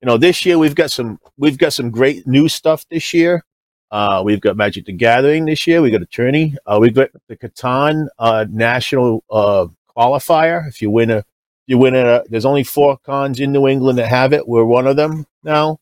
you 0.00 0.06
know 0.06 0.16
this 0.16 0.46
year 0.46 0.56
we've 0.56 0.74
got 0.74 0.90
some 0.90 1.20
we've 1.36 1.58
got 1.58 1.74
some 1.74 1.90
great 1.90 2.26
new 2.26 2.48
stuff 2.48 2.86
this 2.90 3.12
year. 3.12 3.44
Uh, 3.90 4.22
we've 4.24 4.40
got 4.40 4.56
Magic 4.56 4.86
the 4.86 4.92
Gathering 4.92 5.44
this 5.44 5.66
year. 5.66 5.82
We 5.82 5.90
got 5.90 6.00
a 6.00 6.06
tourney. 6.06 6.56
Uh, 6.64 6.78
we've 6.80 6.94
got 6.94 7.10
the 7.28 7.36
Catan 7.36 8.06
uh, 8.18 8.46
National 8.48 9.22
uh, 9.30 9.66
Qualifier. 9.94 10.66
If 10.66 10.80
you 10.80 10.90
win 10.90 11.10
a 11.10 11.24
You 11.70 11.78
win 11.78 11.94
at 11.94 12.04
a, 12.04 12.24
there's 12.28 12.44
only 12.44 12.64
four 12.64 12.98
cons 12.98 13.38
in 13.38 13.52
New 13.52 13.68
England 13.68 13.96
that 13.98 14.08
have 14.08 14.32
it. 14.32 14.48
We're 14.48 14.64
one 14.64 14.88
of 14.88 14.96
them 14.96 15.24
now. 15.44 15.78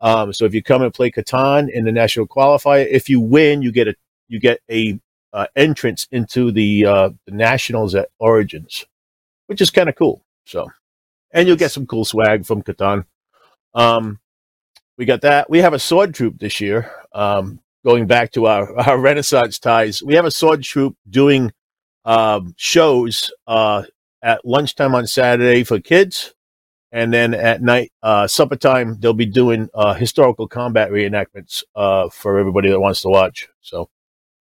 Um, 0.00 0.32
so 0.32 0.44
if 0.44 0.54
you 0.54 0.62
come 0.62 0.82
and 0.82 0.94
play 0.94 1.10
Catan 1.10 1.68
in 1.68 1.84
the 1.84 1.90
national 1.90 2.28
qualifier, 2.28 2.86
if 2.88 3.08
you 3.08 3.18
win, 3.18 3.60
you 3.60 3.72
get 3.72 3.88
a 3.88 3.96
you 4.28 4.38
get 4.38 4.60
a 4.70 5.00
uh, 5.32 5.46
entrance 5.56 6.06
into 6.12 6.52
the, 6.52 6.86
uh, 6.86 7.10
the 7.26 7.32
nationals 7.32 7.96
at 7.96 8.10
Origins, 8.20 8.86
which 9.48 9.60
is 9.60 9.68
kind 9.68 9.88
of 9.88 9.96
cool. 9.96 10.22
So, 10.46 10.70
and 11.32 11.48
you'll 11.48 11.56
get 11.56 11.72
some 11.72 11.88
cool 11.88 12.04
swag 12.04 12.46
from 12.46 12.62
Catan. 12.62 13.04
Um, 13.74 14.20
we 14.96 15.06
got 15.06 15.22
that. 15.22 15.50
We 15.50 15.58
have 15.58 15.74
a 15.74 15.78
sword 15.80 16.14
troop 16.14 16.38
this 16.38 16.60
year. 16.60 16.88
Um, 17.12 17.58
going 17.84 18.06
back 18.06 18.30
to 18.34 18.46
our, 18.46 18.78
our 18.88 18.96
Renaissance 18.96 19.58
ties, 19.58 20.04
we 20.04 20.14
have 20.14 20.24
a 20.24 20.30
sword 20.30 20.62
troop 20.62 20.96
doing 21.10 21.52
um, 22.04 22.54
shows 22.56 23.32
uh, 23.48 23.82
at 24.22 24.44
lunchtime 24.44 24.94
on 24.94 25.06
Saturday 25.06 25.64
for 25.64 25.80
kids. 25.80 26.34
And 26.92 27.12
then 27.12 27.32
at 27.32 27.62
night, 27.62 27.90
uh, 28.02 28.26
supper 28.26 28.56
time, 28.56 28.98
they'll 29.00 29.14
be 29.14 29.26
doing 29.26 29.68
uh, 29.72 29.94
historical 29.94 30.46
combat 30.46 30.90
reenactments 30.90 31.64
uh, 31.74 32.10
for 32.10 32.38
everybody 32.38 32.68
that 32.68 32.80
wants 32.80 33.00
to 33.02 33.08
watch. 33.08 33.48
So, 33.62 33.88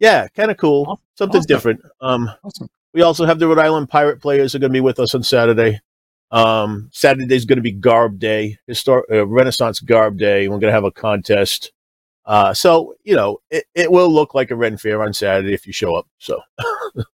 yeah, 0.00 0.26
kind 0.28 0.50
of 0.50 0.56
cool. 0.56 0.82
Awesome. 0.82 1.02
Something 1.16 1.38
awesome. 1.38 1.46
different. 1.48 1.80
Um, 2.00 2.30
awesome. 2.42 2.68
We 2.92 3.02
also 3.02 3.24
have 3.24 3.38
the 3.38 3.46
Rhode 3.46 3.60
Island 3.60 3.88
Pirate 3.88 4.20
players 4.20 4.54
are 4.54 4.58
going 4.58 4.72
to 4.72 4.76
be 4.76 4.80
with 4.80 4.98
us 4.98 5.14
on 5.14 5.22
Saturday. 5.22 5.80
Um, 6.32 6.90
Saturday 6.92 7.36
is 7.36 7.44
going 7.44 7.58
to 7.58 7.62
be 7.62 7.72
Garb 7.72 8.18
Day, 8.18 8.58
historic 8.66 9.06
uh, 9.10 9.26
Renaissance 9.26 9.78
Garb 9.78 10.18
Day. 10.18 10.48
We're 10.48 10.58
going 10.58 10.70
to 10.70 10.72
have 10.72 10.84
a 10.84 10.90
contest. 10.90 11.72
Uh, 12.24 12.52
so 12.52 12.94
you 13.04 13.14
know, 13.14 13.38
it, 13.50 13.64
it 13.74 13.92
will 13.92 14.12
look 14.12 14.34
like 14.34 14.50
a 14.50 14.56
Ren 14.56 14.76
Fair 14.76 15.02
on 15.02 15.12
Saturday 15.12 15.54
if 15.54 15.68
you 15.68 15.72
show 15.72 15.94
up. 15.94 16.08
So. 16.18 16.40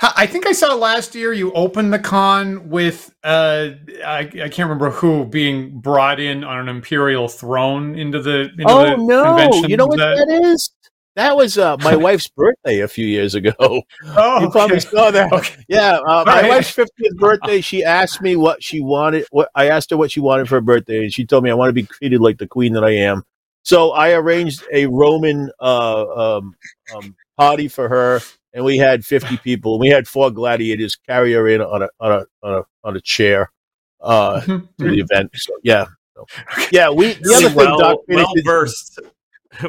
I 0.00 0.26
think 0.26 0.46
I 0.46 0.52
saw 0.52 0.74
last 0.74 1.14
year 1.14 1.32
you 1.32 1.52
opened 1.52 1.92
the 1.92 1.98
con 1.98 2.68
with 2.68 3.14
uh, 3.24 3.70
I, 4.04 4.18
I, 4.18 4.26
can't 4.26 4.58
remember 4.58 4.90
who 4.90 5.24
being 5.24 5.80
brought 5.80 6.20
in 6.20 6.44
on 6.44 6.58
an 6.58 6.68
imperial 6.68 7.28
throne 7.28 7.98
into 7.98 8.20
the 8.20 8.50
into 8.50 8.64
oh 8.66 8.84
the 8.84 8.96
no 8.96 9.66
you 9.66 9.76
know 9.76 9.86
what 9.86 9.98
that, 9.98 10.16
that 10.16 10.42
is 10.44 10.70
that 11.16 11.34
was 11.34 11.56
uh, 11.56 11.78
my 11.78 11.96
wife's 11.96 12.28
birthday 12.28 12.80
a 12.80 12.88
few 12.88 13.06
years 13.06 13.34
ago. 13.34 13.54
Oh, 13.58 14.40
you 14.40 14.50
probably 14.50 14.80
saw 14.80 15.10
that. 15.10 15.32
Okay. 15.32 15.64
Yeah, 15.66 15.98
uh, 16.06 16.24
my 16.26 16.42
right. 16.42 16.48
wife's 16.48 16.70
fiftieth 16.70 17.16
birthday. 17.16 17.62
She 17.62 17.82
asked 17.82 18.20
me 18.20 18.36
what 18.36 18.62
she 18.62 18.80
wanted. 18.80 19.26
What 19.30 19.50
I 19.54 19.70
asked 19.70 19.90
her 19.90 19.96
what 19.96 20.10
she 20.10 20.20
wanted 20.20 20.48
for 20.48 20.56
her 20.56 20.60
birthday, 20.60 20.98
and 20.98 21.12
she 21.12 21.24
told 21.24 21.42
me 21.42 21.50
I 21.50 21.54
want 21.54 21.70
to 21.70 21.72
be 21.72 21.84
treated 21.84 22.20
like 22.20 22.38
the 22.38 22.46
queen 22.46 22.74
that 22.74 22.84
I 22.84 22.90
am. 22.90 23.24
So 23.62 23.92
I 23.92 24.12
arranged 24.12 24.62
a 24.70 24.86
Roman 24.86 25.50
uh, 25.58 26.36
um, 26.36 26.54
um, 26.94 27.16
party 27.36 27.66
for 27.66 27.88
her, 27.88 28.20
and 28.56 28.64
we 28.64 28.78
had 28.78 29.04
fifty 29.04 29.36
people. 29.44 29.78
We 29.78 29.88
had 29.88 30.08
four 30.08 30.32
gladiators 30.32 30.96
carry 30.96 31.34
her 31.34 31.46
in 31.46 31.60
on 31.60 31.82
a 31.82 31.88
on 32.00 32.12
a 32.12 32.24
on 32.42 32.54
a, 32.54 32.62
on 32.82 32.96
a 32.96 33.00
chair 33.00 33.52
uh, 34.00 34.40
to 34.40 34.68
the 34.78 34.98
event. 34.98 35.30
So 35.36 35.52
yeah, 35.62 35.86
so, 36.16 36.26
yeah. 36.72 36.90
We 36.90 37.12
the 37.12 37.34
other 37.36 37.54
well, 37.54 37.78
thing, 37.78 37.78
Doc, 37.78 37.98
well 38.08 38.32
versed 38.44 39.00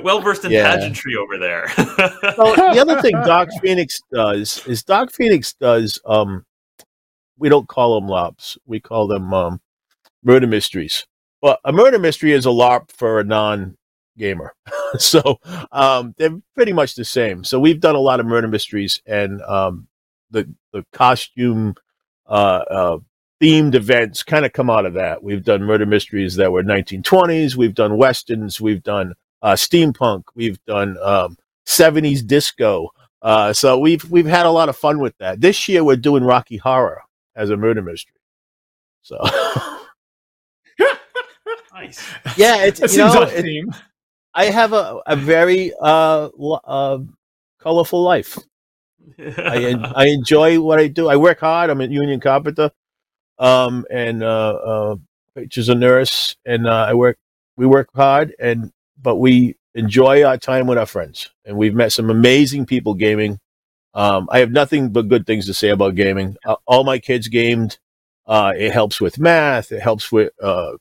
well 0.01 0.21
versed 0.21 0.45
in 0.45 0.51
yeah. 0.51 0.75
pageantry 0.75 1.15
over 1.15 1.37
there. 1.37 1.67
so 1.69 1.83
the 2.55 2.79
other 2.79 3.01
thing 3.01 3.11
Dark 3.11 3.49
Phoenix 3.61 4.01
does 4.11 4.65
is 4.65 4.83
Dark 4.83 5.11
Phoenix 5.11 5.53
does 5.53 5.99
um 6.05 6.45
we 7.37 7.49
don't 7.49 7.67
call 7.67 7.99
them 7.99 8.09
LARPs. 8.09 8.57
We 8.65 8.79
call 8.79 9.07
them 9.07 9.33
um 9.33 9.61
murder 10.23 10.47
mysteries. 10.47 11.05
But 11.39 11.59
a 11.63 11.71
murder 11.71 11.99
mystery 11.99 12.31
is 12.31 12.47
a 12.47 12.49
LARP 12.49 12.91
for 12.91 13.19
a 13.19 13.23
non 13.23 13.77
gamer. 14.17 14.53
so 14.97 15.39
um 15.71 16.13
they're 16.17 16.39
pretty 16.55 16.73
much 16.73 16.95
the 16.95 17.05
same. 17.05 17.43
So 17.43 17.59
we've 17.59 17.79
done 17.79 17.95
a 17.95 17.99
lot 17.99 18.19
of 18.19 18.25
murder 18.25 18.47
mysteries 18.47 19.01
and 19.05 19.41
um 19.43 19.87
the 20.31 20.49
the 20.73 20.85
costume 20.93 21.75
uh, 22.27 22.63
uh 22.69 22.97
themed 23.41 23.75
events 23.75 24.23
kind 24.23 24.45
of 24.45 24.53
come 24.53 24.69
out 24.69 24.85
of 24.85 24.95
that. 24.95 25.23
We've 25.23 25.43
done 25.43 25.63
murder 25.63 25.85
mysteries 25.85 26.35
that 26.35 26.51
were 26.51 26.63
1920s, 26.63 27.55
we've 27.55 27.75
done 27.75 27.97
westerns, 27.97 28.59
we've 28.59 28.83
done 28.83 29.13
uh, 29.41 29.53
steampunk. 29.53 30.23
We've 30.35 30.63
done 30.65 30.97
um, 31.01 31.37
70s 31.65 32.25
disco. 32.25 32.89
Uh, 33.21 33.53
so 33.53 33.77
we've 33.79 34.03
we've 34.09 34.25
had 34.27 34.45
a 34.45 34.51
lot 34.51 34.69
of 34.69 34.77
fun 34.77 34.99
with 34.99 35.17
that. 35.17 35.41
This 35.41 35.67
year 35.67 35.83
we're 35.83 35.95
doing 35.95 36.23
Rocky 36.23 36.57
Horror 36.57 37.01
as 37.35 37.49
a 37.49 37.57
murder 37.57 37.81
mystery. 37.81 38.13
So 39.01 39.17
nice. 41.73 42.07
Yeah, 42.35 42.63
it's 42.63 42.79
you 42.91 42.99
know, 42.99 43.23
it, 43.23 43.65
I 44.37 44.51
have 44.51 44.71
a 44.71 45.01
a 45.07 45.15
very 45.15 45.73
uh, 45.81 46.29
uh 46.63 46.99
colorful 47.59 48.03
life. 48.03 48.37
I 49.19 49.75
I 49.95 50.05
enjoy 50.09 50.61
what 50.61 50.79
I 50.79 50.87
do. 50.87 51.09
I 51.09 51.15
work 51.15 51.39
hard. 51.39 51.71
I'm 51.71 51.81
a 51.81 51.87
union 51.87 52.19
carpenter, 52.19 52.69
um, 53.39 53.85
and 53.89 54.21
uh, 54.21 54.53
uh, 54.71 54.95
Petra's 55.35 55.69
a 55.69 55.75
nurse, 55.75 56.35
and 56.45 56.67
uh, 56.67 56.85
I 56.87 56.93
work. 56.93 57.17
We 57.57 57.65
work 57.65 57.89
hard, 57.95 58.35
and 58.39 58.71
but 59.01 59.15
we 59.15 59.55
enjoy 59.73 60.23
our 60.23 60.37
time 60.37 60.67
with 60.67 60.77
our 60.77 60.85
friends, 60.85 61.31
and 61.43 61.57
we've 61.57 61.73
met 61.73 61.91
some 61.91 62.11
amazing 62.11 62.67
people 62.67 62.93
gaming. 62.93 63.39
Um, 63.95 64.29
I 64.31 64.37
have 64.39 64.51
nothing 64.51 64.89
but 64.91 65.07
good 65.07 65.25
things 65.25 65.47
to 65.47 65.53
say 65.55 65.69
about 65.69 65.95
gaming. 65.95 66.37
Uh, 66.45 66.57
all 66.67 66.83
my 66.83 66.99
kids 66.99 67.27
gamed. 67.27 67.79
Uh, 68.27 68.53
it 68.55 68.71
helps 68.71 69.01
with 69.01 69.17
math. 69.17 69.71
It 69.71 69.81
helps 69.81 70.11
with 70.11 70.31
uh, 70.43 70.73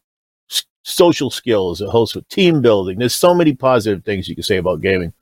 social 0.87 1.31
skills. 1.31 1.81
It 1.81 1.91
helps 1.91 2.15
with 2.15 2.29
team 2.29 2.63
building. 2.63 2.99
There's 2.99 3.15
so 3.15 3.35
many 3.35 3.55
positive 3.55 4.05
things 4.05 4.29
you 4.29 4.37
can 4.37 4.45
say 4.45 4.57
about 4.57 4.81
gaming. 4.81 5.13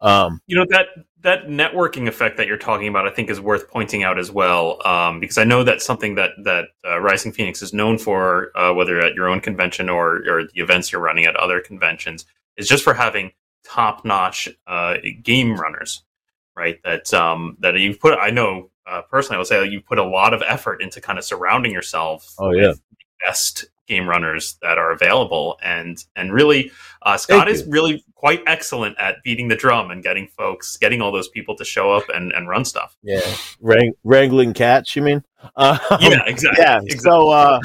Um, 0.00 0.40
you 0.46 0.56
know 0.56 0.64
that 0.70 0.86
that 1.20 1.48
networking 1.48 2.08
effect 2.08 2.38
that 2.38 2.46
you're 2.46 2.56
talking 2.56 2.88
about, 2.88 3.06
I 3.06 3.10
think, 3.10 3.28
is 3.28 3.38
worth 3.38 3.68
pointing 3.68 4.02
out 4.02 4.18
as 4.18 4.30
well, 4.30 4.84
um, 4.86 5.20
because 5.20 5.36
I 5.36 5.44
know 5.44 5.62
that's 5.62 5.84
something 5.84 6.14
that 6.14 6.30
that 6.44 6.68
uh, 6.86 6.98
Rising 7.00 7.32
Phoenix 7.32 7.60
is 7.60 7.74
known 7.74 7.98
for, 7.98 8.50
uh, 8.56 8.72
whether 8.72 8.98
at 9.00 9.14
your 9.14 9.28
own 9.28 9.40
convention 9.40 9.90
or 9.90 10.22
or 10.26 10.44
the 10.44 10.60
events 10.60 10.90
you're 10.90 11.02
running 11.02 11.26
at 11.26 11.36
other 11.36 11.60
conventions 11.60 12.24
is 12.56 12.66
just 12.66 12.82
for 12.82 12.94
having 12.94 13.32
top 13.62 14.06
notch 14.06 14.48
uh, 14.66 14.96
game 15.22 15.54
runners, 15.54 16.02
right? 16.56 16.80
That 16.82 17.12
um, 17.12 17.58
that 17.60 17.78
you 17.78 17.94
put. 17.94 18.18
I 18.18 18.30
know 18.30 18.70
uh, 18.86 19.02
personally, 19.02 19.36
I 19.36 19.38
would 19.38 19.48
say 19.48 19.66
you 19.66 19.82
put 19.82 19.98
a 19.98 20.04
lot 20.04 20.32
of 20.32 20.42
effort 20.46 20.80
into 20.80 21.02
kind 21.02 21.18
of 21.18 21.26
surrounding 21.26 21.72
yourself. 21.72 22.34
Oh 22.38 22.52
yeah, 22.52 22.72
best 23.22 23.66
game 23.90 24.08
runners 24.08 24.56
that 24.62 24.78
are 24.78 24.92
available, 24.92 25.58
and 25.62 26.02
and 26.16 26.32
really, 26.32 26.70
uh, 27.02 27.18
Scott 27.18 27.48
is 27.48 27.66
really 27.66 28.02
quite 28.14 28.42
excellent 28.46 28.96
at 28.98 29.16
beating 29.24 29.48
the 29.48 29.56
drum 29.56 29.90
and 29.90 30.02
getting 30.02 30.28
folks, 30.28 30.78
getting 30.78 31.02
all 31.02 31.12
those 31.12 31.28
people 31.28 31.56
to 31.56 31.64
show 31.64 31.92
up 31.92 32.04
and, 32.14 32.32
and 32.32 32.48
run 32.48 32.64
stuff. 32.64 32.96
Yeah, 33.02 33.20
Wrang- 33.60 33.94
wrangling 34.04 34.54
cats. 34.54 34.96
You 34.96 35.02
mean? 35.02 35.24
Um, 35.56 35.78
yeah, 36.00 36.22
exactly. 36.26 36.62
Yeah. 36.62 36.80
Exactly. 36.82 36.98
So. 36.98 37.30
Uh, 37.30 37.60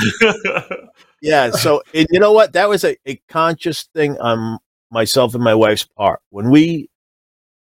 yeah. 1.22 1.52
So 1.52 1.84
you 1.94 2.20
know 2.20 2.32
what? 2.32 2.54
That 2.54 2.70
was 2.70 2.86
a, 2.86 2.96
a 3.06 3.22
conscious 3.28 3.84
thing 3.94 4.18
on 4.20 4.60
myself 4.92 5.36
and 5.36 5.44
my 5.44 5.56
wife's 5.56 5.84
part. 5.84 6.22
When 6.30 6.50
we, 6.50 6.90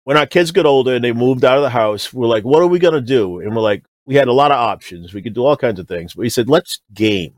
when 0.05 0.15
our 0.15 0.25
kids 0.25 0.51
got 0.51 0.65
older 0.65 0.95
and 0.95 1.03
they 1.03 1.11
moved 1.11 1.43
out 1.43 1.57
of 1.57 1.63
the 1.63 1.69
house, 1.69 2.13
we're 2.13 2.27
like, 2.27 2.45
what 2.45 2.63
are 2.63 2.67
we 2.67 2.79
going 2.79 2.93
to 2.93 3.01
do? 3.01 3.41
And 3.41 3.53
we're 3.53 3.61
like, 3.61 3.83
we 4.05 4.15
had 4.15 4.29
a 4.29 4.33
lot 4.33 4.51
of 4.51 4.57
options. 4.57 5.13
We 5.13 5.21
could 5.21 5.33
do 5.33 5.45
all 5.45 5.57
kinds 5.57 5.81
of 5.81 5.87
things. 5.89 6.13
But 6.13 6.21
we 6.21 6.29
said, 6.29 6.47
let's 6.47 6.79
game. 6.93 7.33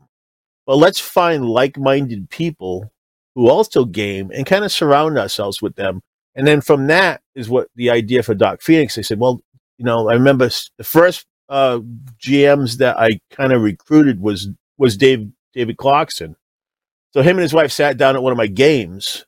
But 0.66 0.76
let's 0.76 1.00
find 1.00 1.44
like 1.44 1.76
minded 1.76 2.30
people 2.30 2.92
who 3.34 3.48
also 3.48 3.84
game 3.84 4.30
and 4.32 4.46
kind 4.46 4.64
of 4.64 4.72
surround 4.72 5.18
ourselves 5.18 5.60
with 5.60 5.74
them. 5.76 6.02
And 6.34 6.46
then 6.46 6.60
from 6.60 6.86
that 6.86 7.20
is 7.34 7.48
what 7.48 7.68
the 7.74 7.90
idea 7.90 8.22
for 8.22 8.34
Dark 8.34 8.62
Phoenix. 8.62 8.94
They 8.94 9.02
said, 9.02 9.18
well, 9.18 9.40
you 9.78 9.84
know, 9.84 10.08
I 10.08 10.14
remember 10.14 10.48
the 10.78 10.84
first 10.84 11.26
uh, 11.48 11.80
GMs 12.18 12.78
that 12.78 12.98
I 12.98 13.20
kind 13.30 13.52
of 13.52 13.62
recruited 13.62 14.20
was 14.20 14.48
was 14.78 14.96
Dave 14.96 15.28
David 15.52 15.76
Clarkson. 15.76 16.36
So 17.12 17.20
him 17.20 17.36
and 17.36 17.42
his 17.42 17.52
wife 17.52 17.72
sat 17.72 17.98
down 17.98 18.16
at 18.16 18.22
one 18.22 18.32
of 18.32 18.38
my 18.38 18.46
games 18.46 19.26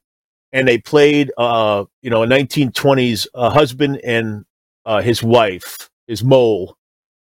and 0.53 0.67
they 0.67 0.79
played, 0.79 1.31
uh, 1.37 1.85
you 2.01 2.09
know, 2.09 2.23
a 2.23 2.27
1920s 2.27 3.27
uh, 3.35 3.51
husband 3.51 4.01
and 4.03 4.45
uh, 4.87 5.03
his 5.03 5.23
wife, 5.23 5.91
his 6.07 6.25
mole, 6.25 6.79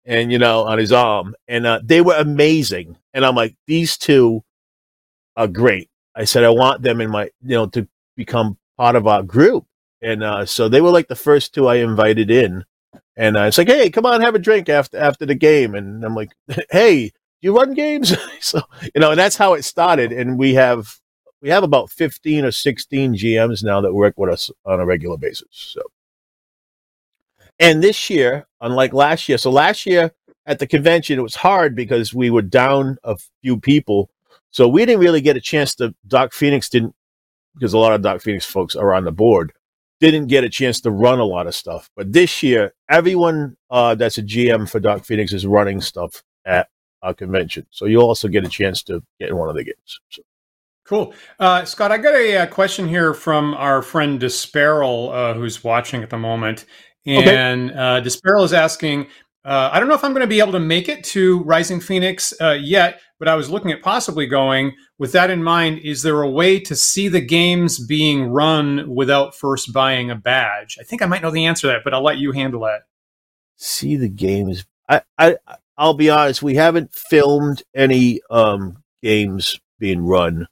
and 0.06 0.32
you 0.32 0.38
know, 0.38 0.62
on 0.62 0.78
his 0.78 0.92
arm, 0.92 1.34
and 1.48 1.66
uh, 1.66 1.80
they 1.84 2.00
were 2.00 2.16
amazing. 2.16 2.96
And 3.12 3.26
I'm 3.26 3.34
like, 3.34 3.56
these 3.66 3.98
two 3.98 4.44
are 5.36 5.48
great. 5.48 5.90
I 6.14 6.24
said, 6.24 6.44
I 6.44 6.50
want 6.50 6.82
them 6.82 7.00
in 7.00 7.10
my, 7.10 7.24
you 7.42 7.56
know, 7.56 7.66
to 7.66 7.86
become 8.16 8.56
part 8.78 8.96
of 8.96 9.06
our 9.06 9.22
group. 9.22 9.66
And 10.00 10.22
uh, 10.22 10.46
so 10.46 10.68
they 10.68 10.80
were 10.80 10.90
like 10.90 11.08
the 11.08 11.16
first 11.16 11.54
two 11.54 11.66
I 11.66 11.76
invited 11.76 12.30
in. 12.30 12.64
And 13.16 13.36
uh, 13.36 13.42
it's 13.42 13.58
like, 13.58 13.68
hey, 13.68 13.90
come 13.90 14.06
on, 14.06 14.20
have 14.20 14.34
a 14.34 14.38
drink 14.38 14.68
after 14.68 14.98
after 14.98 15.26
the 15.26 15.34
game. 15.34 15.74
And 15.74 16.04
I'm 16.04 16.14
like, 16.14 16.32
hey, 16.70 17.12
you 17.40 17.56
run 17.56 17.74
games? 17.74 18.14
so 18.40 18.62
you 18.94 19.00
know, 19.00 19.10
and 19.10 19.18
that's 19.18 19.36
how 19.36 19.54
it 19.54 19.64
started. 19.64 20.12
And 20.12 20.38
we 20.38 20.54
have 20.54 20.98
we 21.42 21.48
have 21.50 21.64
about 21.64 21.90
15 21.90 22.44
or 22.44 22.50
16 22.50 23.14
GMs 23.14 23.62
now 23.62 23.80
that 23.80 23.94
work 23.94 24.14
with 24.16 24.30
us 24.30 24.50
on 24.64 24.80
a 24.80 24.86
regular 24.86 25.16
basis. 25.16 25.48
So, 25.50 25.82
and 27.58 27.82
this 27.82 28.10
year, 28.10 28.46
unlike 28.60 28.92
last 28.92 29.28
year, 29.28 29.38
so 29.38 29.50
last 29.50 29.86
year 29.86 30.12
at 30.44 30.58
the 30.58 30.66
convention, 30.66 31.18
it 31.18 31.22
was 31.22 31.36
hard 31.36 31.74
because 31.74 32.14
we 32.14 32.30
were 32.30 32.42
down 32.42 32.98
a 33.04 33.16
few 33.42 33.58
people. 33.58 34.10
So 34.50 34.68
we 34.68 34.84
didn't 34.84 35.00
really 35.00 35.20
get 35.20 35.36
a 35.36 35.40
chance 35.40 35.74
to, 35.76 35.94
Dark 36.06 36.32
Phoenix 36.32 36.68
didn't, 36.68 36.94
because 37.54 37.72
a 37.72 37.78
lot 37.78 37.92
of 37.92 38.02
Dark 38.02 38.22
Phoenix 38.22 38.44
folks 38.44 38.76
are 38.76 38.94
on 38.94 39.04
the 39.04 39.12
board, 39.12 39.52
didn't 40.00 40.26
get 40.26 40.44
a 40.44 40.48
chance 40.48 40.80
to 40.82 40.90
run 40.90 41.18
a 41.18 41.24
lot 41.24 41.46
of 41.46 41.54
stuff. 41.54 41.90
But 41.96 42.12
this 42.12 42.42
year, 42.42 42.74
everyone 42.88 43.56
uh, 43.70 43.94
that's 43.94 44.18
a 44.18 44.22
GM 44.22 44.68
for 44.68 44.78
Dark 44.78 45.04
Phoenix 45.04 45.32
is 45.32 45.46
running 45.46 45.80
stuff 45.80 46.22
at 46.44 46.68
uh, 47.02 47.12
convention. 47.12 47.66
So 47.70 47.86
you'll 47.86 48.04
also 48.06 48.28
get 48.28 48.44
a 48.44 48.48
chance 48.48 48.82
to 48.84 49.02
get 49.18 49.30
in 49.30 49.36
one 49.36 49.48
of 49.48 49.54
the 49.54 49.64
games. 49.64 50.00
So. 50.10 50.22
Cool. 50.86 51.14
Uh, 51.40 51.64
Scott, 51.64 51.90
I 51.90 51.98
got 51.98 52.14
a, 52.14 52.42
a, 52.42 52.46
question 52.46 52.86
here 52.86 53.12
from 53.12 53.54
our 53.54 53.82
friend 53.82 54.20
Disparel, 54.20 55.10
uh, 55.10 55.34
who's 55.34 55.64
watching 55.64 56.04
at 56.04 56.10
the 56.10 56.16
moment. 56.16 56.64
And 57.06 57.70
okay. 57.70 57.78
uh, 57.78 58.00
Disparel 58.00 58.44
is 58.44 58.52
asking, 58.52 59.06
uh, 59.44 59.70
I 59.72 59.78
don't 59.78 59.88
know 59.88 59.94
if 59.94 60.02
I'm 60.02 60.12
going 60.12 60.22
to 60.22 60.26
be 60.26 60.40
able 60.40 60.52
to 60.52 60.60
make 60.60 60.88
it 60.88 61.04
to 61.04 61.42
Rising 61.44 61.80
Phoenix 61.80 62.34
uh, 62.40 62.52
yet, 62.52 63.00
but 63.20 63.28
I 63.28 63.36
was 63.36 63.48
looking 63.48 63.70
at 63.70 63.80
possibly 63.80 64.26
going. 64.26 64.74
With 64.98 65.12
that 65.12 65.30
in 65.30 65.42
mind, 65.42 65.78
is 65.84 66.02
there 66.02 66.22
a 66.22 66.30
way 66.30 66.58
to 66.60 66.74
see 66.74 67.08
the 67.08 67.20
games 67.20 67.78
being 67.78 68.28
run 68.28 68.92
without 68.92 69.36
first 69.36 69.72
buying 69.72 70.10
a 70.10 70.16
badge? 70.16 70.78
I 70.80 70.84
think 70.84 71.00
I 71.00 71.06
might 71.06 71.22
know 71.22 71.30
the 71.30 71.44
answer 71.44 71.62
to 71.62 71.66
that, 71.68 71.84
but 71.84 71.94
I'll 71.94 72.02
let 72.02 72.18
you 72.18 72.32
handle 72.32 72.62
that. 72.62 72.82
See 73.56 73.96
the 73.96 74.08
games. 74.08 74.64
I, 74.88 75.02
I 75.18 75.36
I'll 75.78 75.94
be 75.94 76.10
honest. 76.10 76.42
We 76.42 76.54
haven't 76.54 76.92
filmed 76.94 77.62
any 77.74 78.20
um, 78.30 78.82
games 79.02 79.60
being 79.78 80.00
run. 80.00 80.48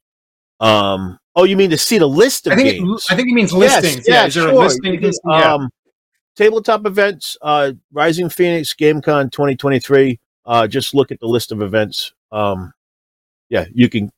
Um, 0.61 1.19
oh, 1.35 1.45
you 1.45 1.57
mean 1.57 1.71
to 1.71 1.79
see 1.79 1.99
the 1.99 2.09
list 2.09 2.47
of 2.47 2.53
I 2.53 2.57
think 2.57 2.69
games? 2.69 3.07
It, 3.07 3.13
I 3.13 3.17
think 3.17 3.29
he 3.29 3.35
means 3.35 3.53
listings. 3.53 3.97
Yes, 3.97 4.09
yeah, 4.09 4.15
yeah, 4.15 4.27
is 4.27 4.35
there 4.35 4.45
sure. 4.45 4.53
a 4.53 4.59
listing? 4.59 5.13
Um, 5.31 5.71
tabletop 6.37 6.87
events, 6.87 7.37
uh, 7.43 7.73
Rising 7.93 8.29
Phoenix 8.29 8.75
GameCon 8.75 9.31
2023. 9.31 10.19
Uh, 10.47 10.67
just 10.67 10.95
look 10.95 11.11
at 11.11 11.21
the 11.21 11.27
list 11.27 11.53
of 11.53 11.63
events. 11.63 12.13
Um, 12.31 12.73
yeah, 13.49 13.67
you 13.73 13.89
can 13.89 14.11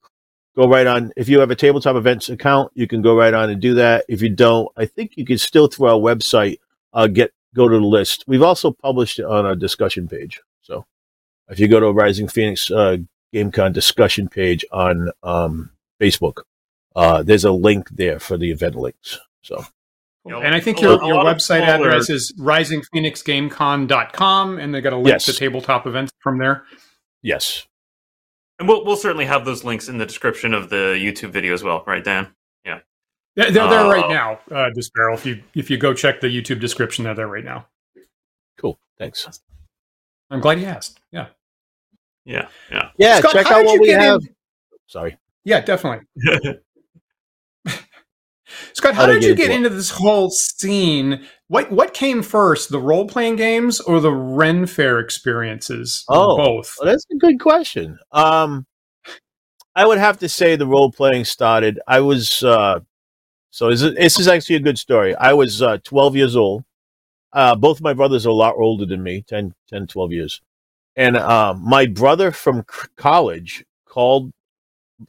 go 0.56 0.68
right 0.68 0.86
on. 0.86 1.12
If 1.16 1.28
you 1.28 1.40
have 1.40 1.50
a 1.50 1.56
tabletop 1.56 1.96
events 1.96 2.28
account, 2.28 2.72
you 2.74 2.86
can 2.86 3.02
go 3.02 3.16
right 3.16 3.34
on 3.34 3.50
and 3.50 3.60
do 3.60 3.74
that. 3.74 4.04
If 4.08 4.22
you 4.22 4.30
don't, 4.30 4.68
I 4.76 4.86
think 4.86 5.16
you 5.16 5.24
can 5.24 5.38
still 5.38 5.68
through 5.68 5.88
our 5.88 5.98
website 5.98 6.58
uh, 6.92 7.06
get 7.06 7.32
go 7.54 7.68
to 7.68 7.78
the 7.78 7.84
list. 7.84 8.24
We've 8.26 8.42
also 8.42 8.70
published 8.70 9.18
it 9.18 9.24
on 9.24 9.46
our 9.46 9.56
discussion 9.56 10.08
page. 10.08 10.40
So 10.62 10.84
if 11.48 11.60
you 11.60 11.68
go 11.68 11.80
to 11.80 11.92
Rising 11.92 12.28
Phoenix 12.28 12.70
uh, 12.70 12.98
GameCon 13.34 13.72
discussion 13.72 14.28
page 14.28 14.64
on 14.72 15.10
um, 15.22 15.70
Facebook. 16.00 16.42
Uh, 16.94 17.22
there's 17.22 17.44
a 17.44 17.52
link 17.52 17.90
there 17.90 18.18
for 18.18 18.38
the 18.38 18.50
event 18.50 18.74
links. 18.74 19.18
So. 19.42 19.64
And 20.28 20.54
I 20.54 20.60
think 20.60 20.80
your, 20.80 21.02
your 21.04 21.24
website 21.24 21.62
address 21.62 22.08
is 22.10 22.32
risingphoenixgamecon.com, 22.38 24.58
and 24.58 24.74
they 24.74 24.80
got 24.80 24.92
a 24.92 24.96
link 24.96 25.08
yes. 25.08 25.24
to 25.26 25.32
tabletop 25.32 25.86
events 25.86 26.12
from 26.20 26.38
there. 26.38 26.64
Yes. 27.22 27.66
And 28.58 28.68
we'll, 28.68 28.84
we'll 28.84 28.96
certainly 28.96 29.26
have 29.26 29.44
those 29.44 29.62
links 29.64 29.88
in 29.88 29.98
the 29.98 30.06
description 30.06 30.54
of 30.54 30.70
the 30.70 30.96
YouTube 30.98 31.30
video 31.30 31.54
as 31.54 31.62
well, 31.62 31.84
right, 31.86 32.02
Dan? 32.02 32.28
Yeah. 32.64 32.80
They're, 33.34 33.50
they're 33.50 33.68
there 33.68 33.84
right 33.84 34.04
uh, 34.04 34.08
now, 34.08 34.40
uh, 34.50 34.70
Disparel. 34.70 35.14
If 35.14 35.26
you, 35.26 35.42
if 35.54 35.70
you 35.70 35.76
go 35.76 35.92
check 35.94 36.20
the 36.20 36.28
YouTube 36.28 36.60
description, 36.60 37.04
they're 37.04 37.14
there 37.14 37.28
right 37.28 37.44
now. 37.44 37.66
Cool. 38.58 38.78
Thanks. 38.98 39.40
I'm 40.30 40.40
glad 40.40 40.58
you 40.58 40.66
asked. 40.66 40.98
Yeah. 41.12 41.28
Yeah. 42.24 42.48
Yeah. 42.70 42.90
Yeah. 42.98 43.18
Scott, 43.20 43.32
check 43.32 43.50
out 43.50 43.64
what 43.64 43.80
we 43.80 43.90
have. 43.90 44.22
In? 44.22 44.34
Sorry. 44.86 45.16
Yeah, 45.44 45.60
definitely. 45.60 46.06
Scott, 48.72 48.94
how, 48.94 49.06
how 49.06 49.12
did 49.12 49.24
you 49.24 49.34
get 49.34 49.50
into 49.50 49.68
this 49.68 49.90
whole 49.90 50.30
scene? 50.30 51.26
What 51.48 51.70
what 51.70 51.94
came 51.94 52.22
first, 52.22 52.70
the 52.70 52.80
role 52.80 53.06
playing 53.06 53.36
games 53.36 53.80
or 53.80 54.00
the 54.00 54.12
Ren 54.12 54.66
Fair 54.66 54.98
experiences? 54.98 56.04
Oh, 56.08 56.36
both. 56.36 56.76
Well, 56.78 56.90
that's 56.90 57.06
a 57.12 57.16
good 57.16 57.40
question. 57.40 57.98
Um, 58.12 58.66
I 59.74 59.86
would 59.86 59.98
have 59.98 60.18
to 60.20 60.28
say 60.28 60.56
the 60.56 60.66
role 60.66 60.90
playing 60.90 61.24
started. 61.24 61.78
I 61.86 62.00
was 62.00 62.42
uh, 62.42 62.80
so 63.56 63.70
this 63.70 63.80
is, 63.80 63.94
this 63.94 64.18
is 64.18 64.28
actually 64.28 64.56
a 64.56 64.60
good 64.60 64.78
story. 64.78 65.14
I 65.14 65.32
was 65.32 65.62
uh, 65.62 65.78
12 65.82 66.14
years 66.14 66.36
old. 66.36 66.64
Uh, 67.32 67.54
both 67.54 67.80
my 67.80 67.94
brothers 67.94 68.26
are 68.26 68.28
a 68.28 68.34
lot 68.34 68.54
older 68.58 68.84
than 68.84 69.02
me, 69.02 69.24
10, 69.26 69.54
10 69.70 69.86
12 69.86 70.12
years. 70.12 70.42
And 70.94 71.16
uh, 71.16 71.54
my 71.58 71.86
brother 71.86 72.32
from 72.32 72.64
college 72.96 73.64
called 73.86 74.30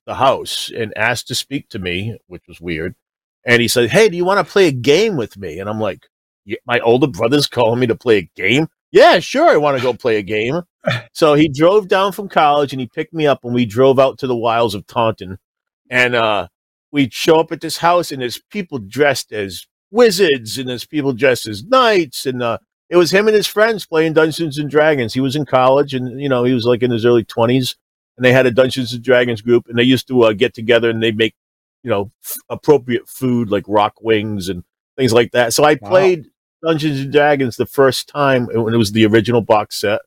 the 0.06 0.16
house 0.16 0.72
and 0.74 0.98
asked 0.98 1.28
to 1.28 1.36
speak 1.36 1.68
to 1.70 1.80
me, 1.80 2.18
which 2.28 2.44
was 2.48 2.62
weird. 2.62 2.96
And 3.48 3.62
he 3.62 3.68
said, 3.68 3.90
Hey, 3.90 4.10
do 4.10 4.18
you 4.18 4.26
want 4.26 4.46
to 4.46 4.52
play 4.52 4.68
a 4.68 4.72
game 4.72 5.18
with 5.18 5.38
me? 5.38 5.60
And 5.60 5.68
I'm 5.70 5.80
like, 5.80 6.06
My 6.68 6.80
older 6.82 7.08
brother's 7.08 7.48
calling 7.48 7.80
me 7.80 7.88
to 7.88 7.96
play 7.96 8.18
a 8.18 8.30
game? 8.36 8.68
Yeah, 8.92 9.20
sure, 9.20 9.50
I 9.50 9.58
want 9.58 9.78
to 9.78 9.84
go 9.84 9.94
play 9.94 10.18
a 10.18 10.22
game. 10.22 10.62
so 11.14 11.34
he 11.34 11.50
drove 11.50 11.88
down 11.88 12.12
from 12.12 12.30
college 12.30 12.72
and 12.72 12.80
he 12.80 12.88
picked 12.88 13.14
me 13.14 13.26
up 13.26 13.44
and 13.44 13.54
we 13.54 13.66
drove 13.66 14.00
out 14.00 14.20
to 14.20 14.28
the 14.28 14.36
wilds 14.36 14.76
of 14.76 14.86
Taunton. 14.86 15.38
And 15.90 16.16
uh, 16.16 16.48
we 16.92 17.10
show 17.10 17.40
up 17.40 17.52
at 17.52 17.62
this 17.62 17.78
house 17.78 18.12
and 18.12 18.22
there's 18.22 18.40
people 18.50 18.78
dressed 18.78 19.32
as 19.32 19.66
wizards 19.92 20.58
and 20.58 20.70
there's 20.70 20.86
people 20.86 21.14
dressed 21.14 21.48
as 21.48 21.64
knights. 21.64 22.26
And 22.26 22.44
uh, 22.44 22.60
it 22.90 22.98
was 22.98 23.12
him 23.12 23.28
and 23.28 23.36
his 23.36 23.48
friends 23.48 23.86
playing 23.86 24.14
Dungeons 24.14 24.58
and 24.58 24.70
Dragons. 24.70 25.14
He 25.14 25.22
was 25.22 25.36
in 25.36 25.46
college 25.46 25.94
and, 25.94 26.22
you 26.22 26.30
know, 26.30 26.44
he 26.44 26.54
was 26.54 26.66
like 26.66 26.84
in 26.84 26.92
his 26.92 27.06
early 27.06 27.26
20s 27.26 27.76
and 28.18 28.26
they 28.26 28.34
had 28.34 28.46
a 28.46 28.52
Dungeons 28.52 28.94
and 28.94 29.04
Dragons 29.04 29.42
group, 29.42 29.68
and 29.68 29.78
they 29.78 29.84
used 29.84 30.08
to 30.08 30.24
uh, 30.24 30.34
get 30.34 30.54
together 30.54 30.90
and 30.90 31.02
they'd 31.02 31.18
make 31.18 31.36
you 31.88 31.92
know 31.94 32.12
f- 32.22 32.36
appropriate 32.50 33.08
food 33.08 33.50
like 33.50 33.64
roc 33.66 33.94
wings 34.02 34.50
and 34.50 34.66
things 34.98 35.14
like 35.14 35.32
that. 35.32 35.54
So 35.54 35.64
I 35.64 35.78
wow. 35.82 35.90
played 35.90 36.26
Dungeons 36.62 37.00
and 37.00 37.14
Dragons 37.14 37.56
the 37.56 37.66
first 37.66 38.10
time 38.10 38.48
when 38.48 38.74
it 38.74 38.78
was 38.78 38.92
the 38.92 39.06
original 39.06 39.40
box 39.40 39.80
set. 39.80 40.02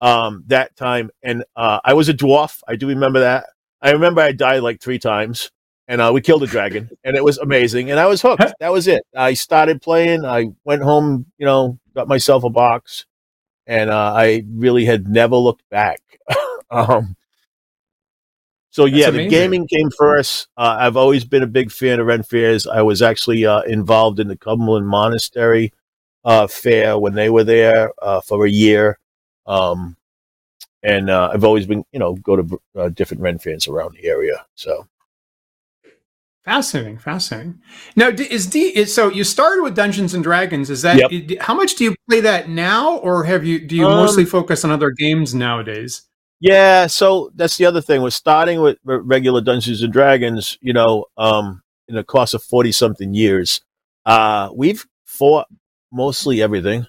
Um, 0.00 0.42
that 0.48 0.74
time, 0.74 1.10
and 1.22 1.44
uh, 1.54 1.78
I 1.84 1.92
was 1.92 2.08
a 2.08 2.14
dwarf. 2.14 2.62
I 2.66 2.74
do 2.74 2.88
remember 2.88 3.20
that. 3.20 3.46
I 3.80 3.92
remember 3.92 4.20
I 4.22 4.32
died 4.32 4.64
like 4.64 4.80
three 4.80 4.98
times, 4.98 5.52
and 5.86 6.00
uh, 6.00 6.10
we 6.12 6.20
killed 6.20 6.42
a 6.42 6.48
dragon, 6.48 6.90
and 7.04 7.16
it 7.16 7.22
was 7.22 7.38
amazing. 7.38 7.92
And 7.92 8.00
I 8.00 8.06
was 8.06 8.22
hooked. 8.22 8.42
That 8.58 8.72
was 8.72 8.88
it. 8.88 9.04
I 9.14 9.34
started 9.34 9.82
playing. 9.82 10.24
I 10.24 10.46
went 10.64 10.82
home, 10.82 11.26
you 11.38 11.46
know, 11.46 11.78
got 11.94 12.08
myself 12.08 12.42
a 12.42 12.50
box, 12.50 13.06
and 13.68 13.88
uh, 13.88 14.14
I 14.16 14.42
really 14.52 14.84
had 14.84 15.06
never 15.06 15.36
looked 15.36 15.68
back. 15.70 16.00
um, 16.72 17.14
so 18.70 18.84
yeah, 18.84 19.10
the 19.10 19.26
gaming 19.26 19.66
came 19.66 19.90
first. 19.90 20.48
Uh, 20.56 20.76
I've 20.78 20.96
always 20.96 21.24
been 21.24 21.42
a 21.42 21.48
big 21.48 21.72
fan 21.72 21.98
of 21.98 22.06
Ren 22.06 22.22
Fairs. 22.22 22.66
I 22.66 22.82
was 22.82 23.02
actually 23.02 23.44
uh, 23.44 23.62
involved 23.62 24.20
in 24.20 24.28
the 24.28 24.36
Cumberland 24.36 24.86
Monastery 24.86 25.72
uh, 26.24 26.46
fair 26.46 26.96
when 26.98 27.14
they 27.14 27.30
were 27.30 27.44
there 27.44 27.92
uh, 28.00 28.20
for 28.20 28.46
a 28.46 28.50
year, 28.50 28.98
um, 29.46 29.96
and 30.84 31.10
uh, 31.10 31.30
I've 31.32 31.44
always 31.44 31.66
been, 31.66 31.84
you 31.92 31.98
know, 31.98 32.14
go 32.14 32.36
to 32.36 32.60
uh, 32.76 32.88
different 32.90 33.22
Ren 33.22 33.38
Fairs 33.38 33.66
around 33.66 33.96
the 33.96 34.08
area. 34.08 34.46
So 34.54 34.86
fascinating, 36.44 36.98
fascinating. 36.98 37.60
Now, 37.96 38.08
is 38.08 38.46
D 38.46 38.68
is, 38.68 38.94
so 38.94 39.08
you 39.08 39.24
started 39.24 39.62
with 39.62 39.74
Dungeons 39.74 40.14
and 40.14 40.22
Dragons? 40.22 40.70
Is 40.70 40.82
that 40.82 41.10
yep. 41.10 41.40
how 41.40 41.54
much 41.54 41.74
do 41.74 41.82
you 41.82 41.96
play 42.08 42.20
that 42.20 42.48
now, 42.48 42.98
or 42.98 43.24
have 43.24 43.44
you 43.44 43.58
do 43.58 43.74
you 43.74 43.86
um, 43.86 43.96
mostly 43.96 44.24
focus 44.24 44.64
on 44.64 44.70
other 44.70 44.90
games 44.90 45.34
nowadays? 45.34 46.02
Yeah, 46.40 46.86
so 46.86 47.30
that's 47.34 47.58
the 47.58 47.66
other 47.66 47.82
thing. 47.82 48.00
We're 48.00 48.10
starting 48.10 48.62
with 48.62 48.78
regular 48.84 49.42
Dungeons 49.42 49.82
and 49.82 49.92
Dragons, 49.92 50.56
you 50.62 50.72
know, 50.72 51.04
um, 51.18 51.62
in 51.86 51.94
the 51.94 52.04
course 52.04 52.32
of 52.32 52.42
40 52.42 52.72
something 52.72 53.12
years. 53.12 53.60
Uh, 54.06 54.48
we've 54.54 54.86
fought 55.04 55.46
mostly 55.92 56.40
everything. 56.40 56.86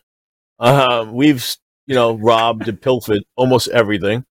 Uh, 0.57 1.05
we've, 1.11 1.45
you 1.85 1.95
know, 1.95 2.13
robbed 2.13 2.69
and 2.69 2.81
pilfered 2.81 3.23
almost 3.35 3.67
everything. 3.69 4.25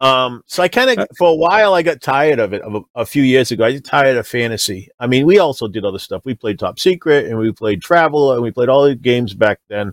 Um, 0.00 0.42
so 0.46 0.62
I 0.62 0.68
kind 0.68 0.90
of, 0.90 1.08
for 1.16 1.30
a 1.30 1.34
while, 1.34 1.72
I 1.72 1.80
got 1.80 2.02
tired 2.02 2.38
of 2.38 2.52
it. 2.52 2.60
Of 2.60 2.74
a, 2.74 2.80
a, 2.96 3.06
few 3.06 3.22
years 3.22 3.50
ago, 3.50 3.64
I 3.64 3.72
got 3.72 3.84
tired 3.84 4.18
of 4.18 4.26
fantasy. 4.26 4.90
I 5.00 5.06
mean, 5.06 5.24
we 5.24 5.38
also 5.38 5.68
did 5.68 5.86
other 5.86 5.98
stuff. 5.98 6.20
We 6.26 6.34
played 6.34 6.58
Top 6.58 6.78
Secret 6.78 7.26
and 7.26 7.38
we 7.38 7.50
played 7.50 7.80
Traveller 7.80 8.34
and 8.34 8.42
we 8.42 8.50
played 8.50 8.68
all 8.68 8.84
the 8.84 8.94
games 8.94 9.32
back 9.32 9.58
then 9.68 9.92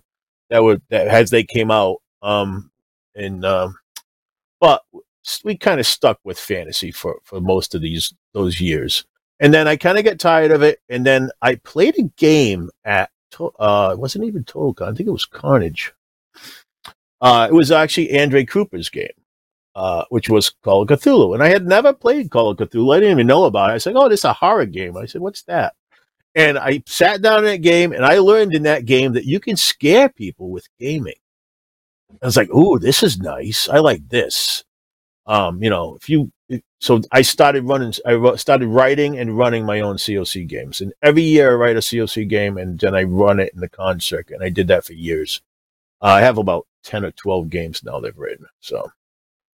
that 0.49 0.61
were 0.61 0.81
that 0.89 1.07
as 1.07 1.29
they 1.29 1.43
came 1.43 1.71
out. 1.71 2.01
Um, 2.21 2.69
and 3.15 3.45
um, 3.45 3.77
but 4.63 4.81
we 5.43 5.57
kind 5.57 5.81
of 5.81 5.85
stuck 5.85 6.19
with 6.23 6.39
fantasy 6.39 6.89
for, 6.89 7.19
for 7.25 7.41
most 7.41 7.75
of 7.75 7.81
these 7.81 8.13
those 8.33 8.61
years. 8.61 9.03
And 9.41 9.53
then 9.53 9.67
I 9.67 9.75
kind 9.75 9.97
of 9.97 10.05
get 10.05 10.21
tired 10.21 10.51
of 10.51 10.61
it. 10.61 10.79
And 10.87 11.05
then 11.05 11.31
I 11.41 11.55
played 11.55 11.99
a 11.99 12.03
game 12.15 12.69
at 12.85 13.11
uh, 13.37 13.89
it 13.91 13.99
wasn't 13.99 14.23
even 14.23 14.45
Total 14.45 14.73
Con, 14.73 14.87
I 14.87 14.95
think 14.95 15.07
it 15.07 15.11
was 15.11 15.25
Carnage. 15.25 15.91
Uh, 17.19 17.47
it 17.49 17.53
was 17.53 17.71
actually 17.71 18.17
Andre 18.17 18.45
Cooper's 18.45 18.89
game, 18.89 19.09
uh, 19.75 20.05
which 20.09 20.29
was 20.29 20.51
Call 20.63 20.83
of 20.83 20.87
Cthulhu. 20.87 21.33
And 21.33 21.43
I 21.43 21.49
had 21.49 21.67
never 21.67 21.91
played 21.91 22.31
Call 22.31 22.51
of 22.51 22.57
Cthulhu. 22.57 22.95
I 22.95 23.01
didn't 23.01 23.17
even 23.17 23.27
know 23.27 23.43
about 23.43 23.69
it. 23.69 23.73
I 23.73 23.77
said, 23.79 23.97
"Oh, 23.97 24.07
this 24.07 24.21
is 24.21 24.25
a 24.25 24.33
horror 24.33 24.65
game." 24.65 24.95
I 24.95 25.07
said, 25.07 25.19
"What's 25.19 25.41
that?" 25.43 25.73
And 26.35 26.57
I 26.57 26.83
sat 26.85 27.21
down 27.21 27.39
in 27.39 27.45
that 27.45 27.57
game, 27.57 27.91
and 27.91 28.05
I 28.05 28.19
learned 28.19 28.55
in 28.55 28.63
that 28.63 28.85
game 28.85 29.11
that 29.13 29.25
you 29.25 29.41
can 29.41 29.57
scare 29.57 30.07
people 30.07 30.51
with 30.51 30.69
gaming. 30.79 31.15
I 32.21 32.25
was 32.25 32.37
like, 32.37 32.49
"Ooh, 32.53 32.79
this 32.79 33.03
is 33.03 33.19
nice. 33.19 33.69
I 33.69 33.79
like 33.79 34.09
this." 34.09 34.63
Um, 35.25 35.63
you 35.63 35.69
know, 35.69 35.95
if 35.95 36.09
you 36.09 36.31
so 36.79 37.01
I 37.11 37.21
started 37.21 37.63
running, 37.63 37.93
I 38.05 38.35
started 38.35 38.67
writing 38.67 39.17
and 39.17 39.37
running 39.37 39.65
my 39.65 39.79
own 39.79 39.95
COC 39.95 40.47
games, 40.47 40.81
and 40.81 40.93
every 41.01 41.23
year 41.23 41.51
I 41.51 41.55
write 41.55 41.77
a 41.77 41.79
COC 41.79 42.27
game, 42.27 42.57
and 42.57 42.77
then 42.79 42.93
I 42.93 43.03
run 43.03 43.39
it 43.39 43.53
in 43.53 43.61
the 43.61 43.69
con 43.69 43.99
circuit, 43.99 44.35
and 44.35 44.43
I 44.43 44.49
did 44.49 44.67
that 44.67 44.85
for 44.85 44.93
years. 44.93 45.41
Uh, 46.01 46.07
I 46.07 46.21
have 46.21 46.37
about 46.37 46.67
ten 46.83 47.05
or 47.05 47.11
twelve 47.11 47.49
games 47.49 47.83
now 47.83 47.99
they've 47.99 48.17
written. 48.17 48.47
So, 48.59 48.91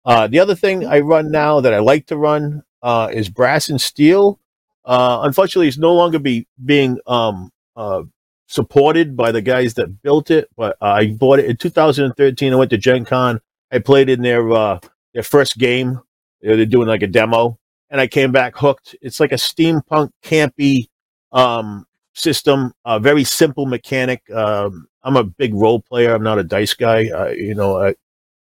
uh, 0.05 0.27
the 0.27 0.39
other 0.39 0.55
thing 0.55 0.87
I 0.87 1.01
run 1.01 1.31
now 1.31 1.61
that 1.61 1.73
I 1.73 1.79
like 1.79 2.07
to 2.09 2.17
run 2.17 2.63
uh, 2.83 3.09
is 3.13 3.31
Brass 3.31 3.71
and 3.71 3.81
Steel. 3.81 4.39
Uh, 4.85 5.21
unfortunately, 5.23 5.69
it's 5.69 5.79
no 5.79 5.95
longer 5.95 6.19
be 6.19 6.47
being 6.63 6.99
um, 7.07 7.51
uh, 7.75 8.03
supported 8.47 9.17
by 9.17 9.33
the 9.33 9.43
guys 9.43 9.75
that 9.75 10.03
built 10.03 10.31
it. 10.31 10.49
But 10.57 10.77
uh, 10.81 10.87
I 10.87 11.13
bought 11.13 11.39
it 11.39 11.47
in 11.47 11.57
2013. 11.57 12.53
I 12.53 12.57
went 12.57 12.71
to 12.71 12.79
Gen 12.79 13.05
Con. 13.05 13.41
I 13.73 13.79
played 13.79 14.09
in 14.09 14.23
their 14.23 14.51
uh, 14.51 14.79
their 15.13 15.23
first 15.23 15.59
game. 15.59 16.01
They're 16.41 16.67
doing 16.67 16.89
like 16.89 17.03
a 17.03 17.07
demo, 17.07 17.59
and 17.91 18.01
I 18.01 18.07
came 18.07 18.33
back 18.33 18.57
hooked. 18.57 18.95
It's 19.01 19.21
like 19.21 19.33
a 19.33 19.37
steampunk 19.37 20.11
campy 20.23 20.89
um, 21.33 21.87
system, 22.13 22.73
a 22.85 23.01
very 23.01 23.25
simple 23.25 23.67
mechanic. 23.67 24.31
Um, 24.31 24.87
I'm 25.03 25.17
a 25.17 25.25
big 25.25 25.55
role 25.55 25.81
player. 25.81 26.15
I'm 26.15 26.23
not 26.23 26.39
a 26.39 26.45
dice 26.45 26.75
guy. 26.75 27.09
Uh, 27.09 27.29
you 27.29 27.55
know, 27.55 27.95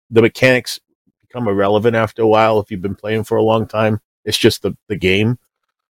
the 0.10 0.21
mechanics 0.21 0.79
become 1.21 1.47
irrelevant 1.47 1.95
after 1.95 2.21
a 2.21 2.27
while 2.27 2.60
if 2.60 2.69
you've 2.69 2.81
been 2.81 2.95
playing 2.95 3.23
for 3.23 3.38
a 3.38 3.43
long 3.43 3.65
time. 3.67 3.99
It's 4.25 4.38
just 4.38 4.62
the 4.62 4.75
the 4.88 4.95
game. 4.95 5.39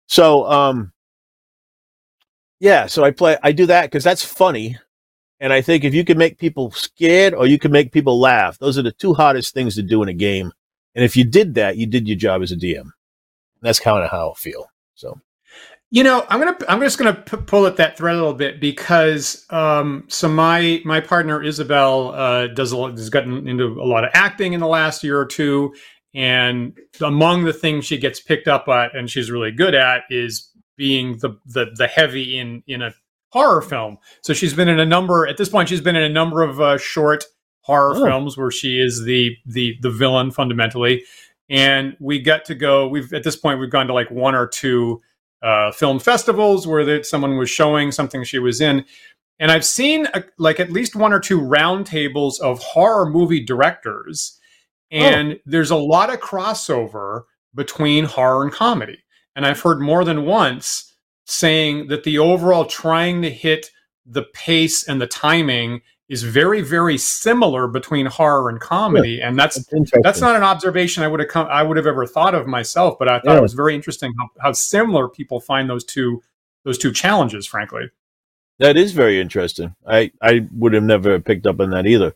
So, 0.06 0.50
um, 0.50 0.92
yeah, 2.62 2.86
so 2.86 3.02
I 3.02 3.10
play. 3.10 3.36
I 3.42 3.50
do 3.50 3.66
that 3.66 3.86
because 3.86 4.04
that's 4.04 4.24
funny, 4.24 4.78
and 5.40 5.52
I 5.52 5.60
think 5.60 5.82
if 5.82 5.94
you 5.94 6.04
can 6.04 6.16
make 6.16 6.38
people 6.38 6.70
scared 6.70 7.34
or 7.34 7.44
you 7.44 7.58
can 7.58 7.72
make 7.72 7.90
people 7.90 8.20
laugh, 8.20 8.56
those 8.58 8.78
are 8.78 8.82
the 8.82 8.92
two 8.92 9.14
hardest 9.14 9.52
things 9.52 9.74
to 9.74 9.82
do 9.82 10.00
in 10.04 10.08
a 10.08 10.12
game. 10.12 10.52
And 10.94 11.04
if 11.04 11.16
you 11.16 11.24
did 11.24 11.54
that, 11.54 11.76
you 11.76 11.86
did 11.86 12.06
your 12.06 12.16
job 12.16 12.40
as 12.40 12.52
a 12.52 12.56
DM. 12.56 12.82
And 12.82 12.92
that's 13.62 13.80
kind 13.80 14.04
of 14.04 14.10
how 14.10 14.30
I 14.30 14.34
feel. 14.34 14.70
So. 14.94 15.20
You 15.90 16.04
know, 16.04 16.24
I'm 16.28 16.38
gonna 16.38 16.56
I'm 16.68 16.80
just 16.80 16.98
gonna 16.98 17.14
p- 17.14 17.36
pull 17.36 17.66
at 17.66 17.76
that 17.76 17.98
thread 17.98 18.14
a 18.14 18.18
little 18.18 18.32
bit 18.32 18.60
because 18.60 19.44
um, 19.50 20.04
so 20.06 20.28
my 20.28 20.80
my 20.84 21.00
partner 21.00 21.42
Isabel 21.42 22.14
uh, 22.14 22.46
does 22.46 22.70
a 22.70 22.78
lot, 22.78 22.92
has 22.92 23.10
gotten 23.10 23.46
into 23.48 23.64
a 23.64 23.84
lot 23.84 24.04
of 24.04 24.10
acting 24.14 24.52
in 24.52 24.60
the 24.60 24.68
last 24.68 25.02
year 25.02 25.18
or 25.18 25.26
two, 25.26 25.74
and 26.14 26.78
among 27.02 27.44
the 27.44 27.52
things 27.52 27.84
she 27.84 27.98
gets 27.98 28.20
picked 28.20 28.48
up 28.48 28.68
at 28.68 28.96
and 28.96 29.10
she's 29.10 29.30
really 29.30 29.50
good 29.50 29.74
at 29.74 30.04
is 30.08 30.48
being 30.82 31.16
the 31.18 31.38
the, 31.46 31.66
the 31.76 31.86
heavy 31.86 32.36
in 32.36 32.60
in 32.66 32.82
a 32.82 32.92
horror 33.28 33.62
film. 33.62 33.98
So 34.22 34.34
she's 34.34 34.52
been 34.52 34.66
in 34.66 34.80
a 34.80 34.84
number 34.84 35.28
at 35.28 35.36
this 35.36 35.48
point. 35.48 35.68
She's 35.68 35.80
been 35.80 35.94
in 35.94 36.02
a 36.02 36.08
number 36.08 36.42
of 36.42 36.60
uh, 36.60 36.76
short 36.76 37.22
horror 37.60 37.94
oh. 37.94 38.04
films 38.04 38.36
where 38.36 38.50
she 38.50 38.80
is 38.80 39.04
the 39.04 39.36
the 39.46 39.76
the 39.80 39.92
villain 39.92 40.32
fundamentally, 40.32 41.04
and 41.48 41.96
we 42.00 42.20
got 42.20 42.44
to 42.46 42.56
go. 42.56 42.88
We've 42.88 43.12
at 43.12 43.22
this 43.22 43.36
point 43.36 43.60
we've 43.60 43.70
gone 43.70 43.86
to 43.86 43.94
like 43.94 44.10
one 44.10 44.34
or 44.34 44.48
two 44.48 45.00
uh, 45.40 45.70
film 45.70 46.00
festivals 46.00 46.66
where 46.66 46.84
that 46.84 47.06
someone 47.06 47.38
was 47.38 47.48
showing 47.48 47.92
something 47.92 48.24
she 48.24 48.40
was 48.40 48.60
in. 48.60 48.84
And 49.38 49.52
I've 49.52 49.64
seen 49.64 50.08
a, 50.14 50.24
like 50.36 50.58
at 50.58 50.72
least 50.72 50.96
one 50.96 51.12
or 51.12 51.20
two 51.20 51.40
roundtables 51.40 52.40
of 52.40 52.58
horror 52.58 53.08
movie 53.08 53.44
directors, 53.44 54.36
oh. 54.92 54.96
and 54.96 55.34
oh. 55.34 55.36
there's 55.46 55.70
a 55.70 55.76
lot 55.76 56.12
of 56.12 56.18
crossover 56.18 57.22
between 57.54 58.04
horror 58.04 58.42
and 58.42 58.52
comedy. 58.52 58.98
And 59.34 59.46
I've 59.46 59.60
heard 59.60 59.80
more 59.80 60.04
than 60.04 60.24
once 60.24 60.94
saying 61.24 61.88
that 61.88 62.04
the 62.04 62.18
overall 62.18 62.64
trying 62.64 63.22
to 63.22 63.30
hit 63.30 63.70
the 64.04 64.22
pace 64.22 64.86
and 64.86 65.00
the 65.00 65.06
timing 65.06 65.80
is 66.08 66.22
very 66.22 66.60
very 66.60 66.98
similar 66.98 67.66
between 67.66 68.06
horror 68.06 68.48
and 68.48 68.60
comedy. 68.60 69.12
Yeah, 69.12 69.28
and 69.28 69.38
that's 69.38 69.64
that's, 69.66 69.90
that's, 70.02 70.20
not 70.20 70.36
an 70.36 70.42
observation 70.42 71.02
i 71.02 71.08
would 71.08 71.20
have 71.20 71.28
come 71.28 71.46
i 71.48 71.62
would 71.62 71.76
have 71.76 71.86
ever 71.86 72.06
thought 72.06 72.34
of 72.34 72.46
myself 72.46 72.98
but 72.98 73.08
i 73.08 73.18
thought 73.20 73.32
yeah. 73.32 73.38
it 73.38 73.42
was 73.42 73.54
very 73.54 73.74
interesting 73.74 74.12
how, 74.18 74.28
how 74.40 74.52
similar 74.52 75.08
people 75.08 75.40
find 75.40 75.70
those 75.70 75.84
two 75.84 76.22
those 76.64 76.78
two 76.78 76.92
challenges 76.92 77.46
frankly. 77.46 77.90
That 78.58 78.76
is 78.76 78.92
very 78.92 79.20
interesting. 79.20 79.74
I 79.86 80.12
i 80.20 80.46
would 80.52 80.74
have 80.74 80.82
never 80.82 81.18
picked 81.18 81.46
up 81.46 81.60
on 81.60 81.70
that 81.70 81.86
either. 81.86 82.14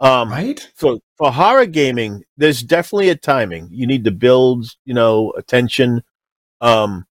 Um 0.00 0.30
right? 0.30 0.70
so 0.74 1.00
for 1.16 1.32
horror 1.32 1.66
gaming 1.66 2.24
there's 2.36 2.62
definitely 2.62 3.08
a 3.08 3.16
timing. 3.16 3.68
You 3.70 3.86
need 3.86 4.04
to 4.04 4.10
build 4.10 4.66
you 4.84 4.94
know 4.94 5.32
attention 5.38 6.02
um 6.60 7.06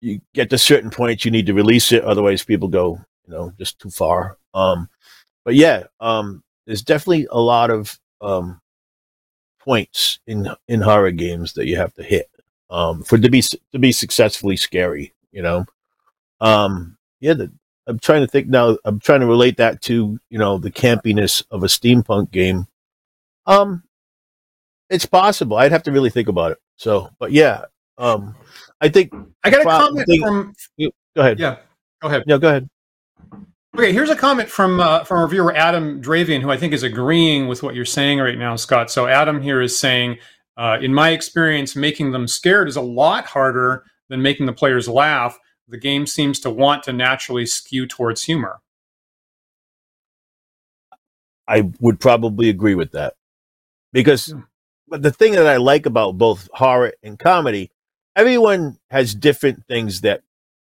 you 0.00 0.20
get 0.34 0.50
to 0.50 0.58
certain 0.58 0.90
points 0.90 1.24
you 1.24 1.30
need 1.30 1.46
to 1.46 1.54
release 1.54 1.92
it 1.92 2.04
otherwise 2.04 2.44
people 2.44 2.68
go 2.68 2.98
you 3.26 3.32
know 3.32 3.52
just 3.58 3.78
too 3.78 3.90
far 3.90 4.38
um 4.54 4.88
but 5.46 5.54
yeah, 5.54 5.84
um, 6.00 6.42
there's 6.66 6.82
definitely 6.82 7.28
a 7.30 7.40
lot 7.40 7.70
of 7.70 7.98
um, 8.20 8.60
points 9.60 10.18
in 10.26 10.48
in 10.66 10.80
horror 10.80 11.12
games 11.12 11.52
that 11.52 11.66
you 11.66 11.76
have 11.76 11.94
to 11.94 12.02
hit 12.02 12.28
um, 12.68 13.04
for 13.04 13.16
to 13.16 13.30
be 13.30 13.40
to 13.40 13.78
be 13.78 13.92
successfully 13.92 14.56
scary. 14.56 15.14
You 15.30 15.42
know, 15.42 15.66
um, 16.40 16.98
yeah. 17.20 17.34
The, 17.34 17.52
I'm 17.86 18.00
trying 18.00 18.22
to 18.22 18.26
think 18.26 18.48
now. 18.48 18.76
I'm 18.84 18.98
trying 18.98 19.20
to 19.20 19.26
relate 19.26 19.58
that 19.58 19.82
to 19.82 20.18
you 20.30 20.38
know 20.38 20.58
the 20.58 20.72
campiness 20.72 21.44
of 21.52 21.62
a 21.62 21.68
steampunk 21.68 22.32
game. 22.32 22.66
Um, 23.46 23.84
it's 24.90 25.06
possible. 25.06 25.58
I'd 25.58 25.70
have 25.70 25.84
to 25.84 25.92
really 25.92 26.10
think 26.10 26.26
about 26.26 26.50
it. 26.50 26.58
So, 26.74 27.10
but 27.20 27.30
yeah, 27.30 27.66
um, 27.98 28.34
I 28.80 28.88
think 28.88 29.12
I 29.44 29.50
got 29.50 29.62
a 29.62 29.64
comment 29.64 30.06
thing, 30.06 30.20
from. 30.20 30.54
Go 30.78 30.90
ahead. 31.16 31.38
Yeah, 31.38 31.56
go 32.00 32.08
ahead. 32.08 32.24
Yeah, 32.26 32.38
go 32.38 32.48
ahead. 32.48 32.68
Okay, 33.76 33.92
here's 33.92 34.08
a 34.08 34.16
comment 34.16 34.48
from 34.48 34.80
uh, 34.80 35.04
from 35.04 35.18
our 35.18 35.28
viewer 35.28 35.54
Adam 35.54 36.00
Dravian, 36.00 36.40
who 36.40 36.50
I 36.50 36.56
think 36.56 36.72
is 36.72 36.82
agreeing 36.82 37.46
with 37.46 37.62
what 37.62 37.74
you're 37.74 37.84
saying 37.84 38.20
right 38.20 38.38
now, 38.38 38.56
Scott. 38.56 38.90
So 38.90 39.06
Adam 39.06 39.42
here 39.42 39.60
is 39.60 39.78
saying, 39.78 40.16
uh, 40.56 40.78
in 40.80 40.94
my 40.94 41.10
experience, 41.10 41.76
making 41.76 42.12
them 42.12 42.26
scared 42.26 42.68
is 42.68 42.76
a 42.76 42.80
lot 42.80 43.26
harder 43.26 43.84
than 44.08 44.22
making 44.22 44.46
the 44.46 44.52
players 44.52 44.88
laugh. 44.88 45.38
The 45.68 45.78
game 45.78 46.06
seems 46.06 46.40
to 46.40 46.50
want 46.50 46.84
to 46.84 46.92
naturally 46.92 47.44
skew 47.44 47.86
towards 47.86 48.22
humor. 48.22 48.60
I 51.48 51.70
would 51.80 52.00
probably 52.00 52.48
agree 52.48 52.74
with 52.74 52.92
that 52.92 53.14
because, 53.92 54.28
yeah. 54.28 54.40
but 54.88 55.02
the 55.02 55.12
thing 55.12 55.32
that 55.32 55.46
I 55.46 55.58
like 55.58 55.86
about 55.86 56.18
both 56.18 56.48
horror 56.52 56.92
and 57.02 57.18
comedy, 57.18 57.70
everyone 58.16 58.78
has 58.90 59.14
different 59.14 59.64
things 59.68 60.00
that 60.00 60.22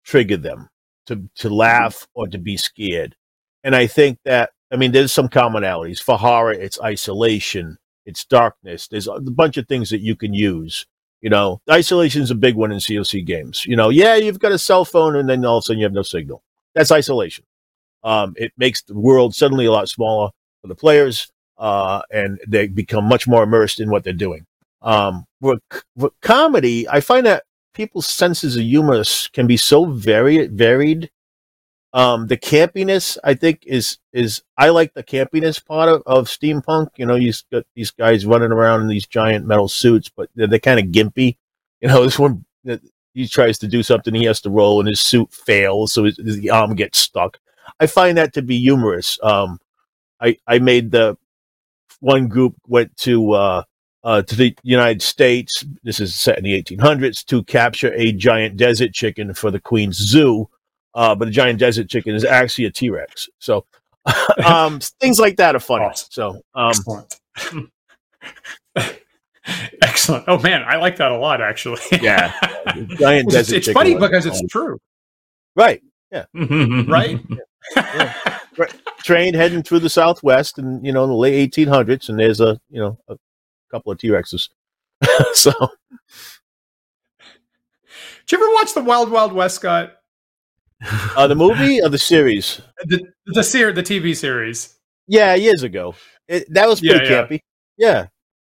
trigger 0.05 0.37
them 0.37 0.69
to 1.07 1.29
to 1.37 1.49
laugh 1.49 2.07
or 2.15 2.29
to 2.29 2.39
be 2.39 2.57
scared. 2.57 3.17
And 3.65 3.75
I 3.75 3.87
think 3.87 4.19
that 4.25 4.51
I 4.71 4.77
mean 4.77 4.93
there's 4.93 5.13
some 5.13 5.29
commonalities. 5.29 6.01
For 6.01 6.17
horror, 6.17 6.53
it's 6.53 6.81
isolation, 6.81 7.79
it's 8.07 8.25
darkness. 8.25 8.87
There's 8.87 9.09
a 9.09 9.19
bunch 9.21 9.57
of 9.57 9.67
things 9.67 9.91
that 9.91 10.01
you 10.01 10.15
can 10.15 10.35
use. 10.35 10.87
You 11.21 11.31
know, 11.31 11.61
isolation 11.69 12.23
is 12.23 12.31
a 12.31 12.37
big 12.37 12.55
one 12.55 12.73
in 12.73 12.79
COC 12.79 13.27
games. 13.27 13.67
You 13.67 13.77
know, 13.77 13.91
yeah, 13.91 14.15
you've 14.17 14.39
got 14.39 14.53
a 14.53 14.59
cell 14.59 14.85
phone 14.85 15.17
and 15.17 15.29
then 15.29 15.45
all 15.45 15.59
of 15.59 15.63
a 15.63 15.65
sudden 15.65 15.81
you 15.81 15.85
have 15.85 15.93
no 15.93 16.03
signal. 16.03 16.43
That's 16.75 16.93
isolation. 16.93 17.45
Um, 18.03 18.35
it 18.37 18.53
makes 18.57 18.83
the 18.83 18.99
world 18.99 19.35
suddenly 19.35 19.67
a 19.67 19.73
lot 19.73 19.89
smaller 19.89 20.31
for 20.63 20.69
the 20.69 20.75
players, 20.75 21.31
uh, 21.59 22.01
and 22.11 22.41
they 22.49 22.69
become 22.69 23.05
much 23.05 23.29
more 23.29 23.43
immersed 23.43 23.81
in 23.81 23.91
what 23.91 24.05
they're 24.05 24.15
doing. 24.15 24.47
Um, 24.83 25.25
with, 25.41 25.61
with 25.97 26.13
comedy, 26.23 26.89
I 26.89 27.01
find 27.01 27.27
that 27.27 27.45
people's 27.75 28.07
senses 28.07 28.57
of 28.57 28.63
humor 28.63 29.03
can 29.33 29.47
be 29.47 29.57
so 29.57 29.85
very 29.87 30.47
varied. 30.47 31.11
Um, 31.93 32.29
the 32.29 32.37
campiness, 32.37 33.19
I 33.25 33.35
think, 33.35 33.65
is 33.67 33.99
is 34.13 34.43
I 34.57 34.69
like 34.69 34.95
the 34.95 35.03
campiness 35.03 35.65
part 35.65 35.89
of, 35.89 36.03
of 36.07 36.29
steampunk. 36.29 36.91
You 36.97 37.07
know, 37.07 37.17
you 37.17 37.33
got 37.51 37.65
these 37.75 37.91
guys 37.91 38.25
running 38.25 38.53
around 38.53 38.83
in 38.83 38.89
these 38.89 39.07
giant 39.07 39.45
metal 39.45 39.69
suits, 39.69 40.09
but 40.09 40.31
they're, 40.37 40.47
they're 40.47 40.61
kind 40.61 40.79
of 40.79 40.87
gimpy. 40.93 41.37
You 41.81 41.89
know, 41.89 42.05
this 42.05 42.19
one 42.19 42.45
he 43.15 43.27
tries 43.27 43.59
to 43.59 43.69
do 43.69 43.83
something, 43.83 44.15
he 44.15 44.25
has 44.25 44.41
to 44.43 44.51
roll, 44.51 44.81
and 44.81 44.89
his 44.89 45.01
suit 45.01 45.33
fails, 45.33 45.93
so 45.93 46.05
his, 46.05 46.17
his 46.17 46.49
arm 46.49 46.75
gets 46.75 46.99
stuck. 46.99 47.39
I 47.81 47.87
find 47.87 48.17
that 48.19 48.35
to 48.35 48.43
be 48.43 48.59
humorous. 48.59 49.19
Um, 49.23 49.59
I 50.21 50.37
I 50.47 50.59
made 50.59 50.91
the 50.91 51.17
one 52.01 52.29
group 52.29 52.55
went 52.67 52.97
to 52.99 53.33
uh, 53.33 53.63
uh, 54.05 54.23
to 54.23 54.35
the 54.35 54.57
United 54.63 55.03
States. 55.03 55.65
This 55.83 56.01
is 56.01 56.15
set 56.15 56.39
in 56.39 56.45
the 56.45 56.63
1800s 56.63 57.25
to 57.27 57.43
capture 57.45 57.93
a 57.95 58.13
giant 58.13 58.57
desert 58.57 58.93
chicken 58.93 59.35
for 59.35 59.51
the 59.51 59.61
Queen's 59.61 59.97
Zoo. 59.97 60.49
Uh, 60.95 61.15
but 61.15 61.29
a 61.29 61.31
giant 61.31 61.59
desert 61.59 61.89
chicken 61.89 62.15
is 62.15 62.25
actually 62.25 62.65
a 62.65 62.71
T 62.71 62.91
Rex. 62.91 63.29
So 63.39 63.65
um, 64.45 64.81
things 65.01 65.19
like 65.21 65.37
that 65.37 65.55
are 65.55 65.61
funny. 65.61 65.85
Awesome. 65.85 66.09
So 66.11 66.43
um, 66.55 66.71
excellent. 66.71 67.21
excellent. 69.83 70.25
Oh 70.27 70.39
man, 70.39 70.65
I 70.67 70.77
like 70.77 70.97
that 70.97 71.13
a 71.13 71.17
lot. 71.17 71.41
Actually, 71.41 71.81
yeah. 72.01 72.33
Giant 72.75 72.99
well, 72.99 73.23
desert. 73.25 73.57
It's, 73.57 73.69
it's 73.69 73.73
funny 73.73 73.95
because 73.95 74.27
it's 74.27 74.43
true. 74.49 74.79
Right. 75.55 75.83
Yeah. 76.11 76.25
right. 76.35 77.21
Yeah. 77.77 78.15
yeah. 78.57 78.67
Train 79.05 79.33
heading 79.33 79.63
through 79.63 79.79
the 79.79 79.89
Southwest, 79.89 80.59
and 80.59 80.85
you 80.85 80.93
know, 80.93 81.05
in 81.05 81.11
the 81.11 81.17
late 81.17 81.53
1800s, 81.53 82.09
and 82.09 82.19
there's 82.19 82.41
a 82.41 82.61
you 82.69 82.81
know 82.81 82.99
a 83.09 83.17
couple 83.71 83.93
of 83.93 83.99
T 83.99 84.09
Rexes. 84.09 84.49
so, 85.33 85.53
did 88.27 88.33
you 88.33 88.39
ever 88.39 88.55
watch 88.55 88.75
the 88.75 88.83
Wild 88.83 89.11
Wild 89.11 89.33
West, 89.33 89.57
Scott? 89.57 89.93
Uh, 91.17 91.27
the 91.27 91.35
movie 91.35 91.81
or 91.83 91.89
the 91.89 91.99
series? 91.99 92.61
The 92.85 93.07
the 93.27 93.43
ser- 93.43 93.73
the 93.73 93.83
TV 93.83 94.17
series. 94.17 94.79
Yeah, 95.07 95.35
years 95.35 95.63
ago. 95.63 95.95
It, 96.29 96.47
that 96.55 96.69
was 96.69 96.81
pretty 96.81 97.05
yeah, 97.07 97.11
campy. 97.11 97.41
Yeah. 97.77 98.07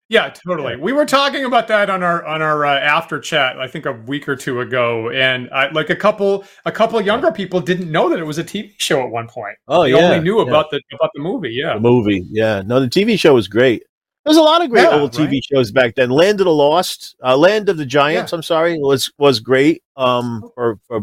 Yeah, 0.09 0.29
totally. 0.29 0.77
We 0.77 0.93
were 0.93 1.07
talking 1.07 1.47
about 1.47 1.69
that 1.69 1.89
on 1.89 2.03
our 2.03 2.23
on 2.27 2.43
our 2.43 2.67
uh, 2.67 2.79
after 2.79 3.19
chat, 3.19 3.59
I 3.59 3.67
think 3.67 3.87
a 3.87 3.93
week 3.93 4.29
or 4.29 4.37
two 4.37 4.61
ago, 4.61 5.09
and 5.11 5.49
I, 5.51 5.71
like 5.71 5.89
a 5.89 5.97
couple 5.97 6.45
a 6.67 6.71
couple 6.71 7.01
younger 7.01 7.33
people 7.33 7.61
didn't 7.61 7.91
know 7.91 8.11
that 8.11 8.19
it 8.19 8.25
was 8.25 8.37
a 8.37 8.45
TV 8.45 8.75
show 8.77 9.03
at 9.03 9.11
one 9.11 9.27
point. 9.27 9.57
Oh, 9.69 9.85
they 9.85 9.93
yeah, 9.93 9.97
only 9.97 10.21
knew 10.21 10.37
yeah. 10.37 10.49
about 10.49 10.71
the 10.71 10.83
about 10.93 11.11
the 11.15 11.23
movie. 11.23 11.53
Yeah, 11.53 11.75
the 11.75 11.81
movie. 11.81 12.27
Yeah, 12.31 12.61
no, 12.61 12.79
the 12.79 12.89
TV 12.89 13.19
show 13.19 13.33
was 13.35 13.49
great. 13.49 13.85
There's 14.25 14.37
a 14.37 14.43
lot 14.43 14.63
of 14.63 14.71
great 14.71 14.83
yeah, 14.83 15.01
old 15.01 15.13
TV 15.13 15.33
right? 15.33 15.45
shows 15.45 15.73
back 15.73 15.97
then. 15.97 16.11
Land 16.11 16.41
of 16.41 16.45
the 16.45 16.53
Lost, 16.53 17.17
uh, 17.25 17.37
Land 17.37 17.69
of 17.69 17.77
the 17.77 17.87
Giants. 17.87 18.33
Yeah. 18.33 18.37
I'm 18.37 18.43
sorry, 18.43 18.79
was 18.79 19.11
was 19.19 19.41
great 19.41 19.83
um, 19.97 20.49
for 20.55 20.79
for 20.87 21.01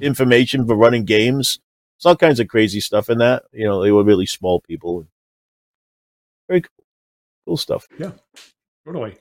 information 0.00 0.66
for 0.66 0.76
running 0.76 1.04
games. 1.04 1.58
It's 1.96 2.06
all 2.06 2.16
kinds 2.16 2.38
of 2.38 2.48
crazy 2.48 2.80
stuff 2.80 3.10
in 3.10 3.18
that. 3.18 3.44
You 3.52 3.66
know, 3.66 3.82
they 3.82 3.90
were 3.90 4.04
really 4.04 4.26
small 4.26 4.60
people. 4.60 5.06
Very 6.48 6.60
cool, 6.60 6.84
cool 7.46 7.56
stuff. 7.56 7.86
Yeah. 7.98 8.12
Totally. 8.86 9.16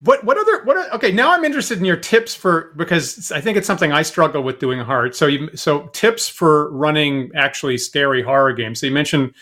What 0.00 0.24
what 0.24 0.38
other 0.38 0.64
what 0.64 0.76
are, 0.76 0.94
okay 0.96 1.12
now 1.12 1.32
I'm 1.32 1.44
interested 1.44 1.78
in 1.78 1.84
your 1.84 1.96
tips 1.96 2.34
for 2.34 2.72
because 2.76 3.32
I 3.32 3.40
think 3.40 3.56
it's 3.56 3.66
something 3.66 3.90
I 3.90 4.02
struggle 4.02 4.42
with 4.42 4.58
doing 4.58 4.80
hard. 4.80 5.14
So 5.14 5.26
you 5.26 5.54
so 5.56 5.88
tips 5.88 6.28
for 6.28 6.70
running 6.70 7.30
actually 7.34 7.78
scary 7.78 8.22
horror 8.22 8.52
games. 8.52 8.80
So 8.80 8.86
you 8.86 8.92
mentioned 8.92 9.34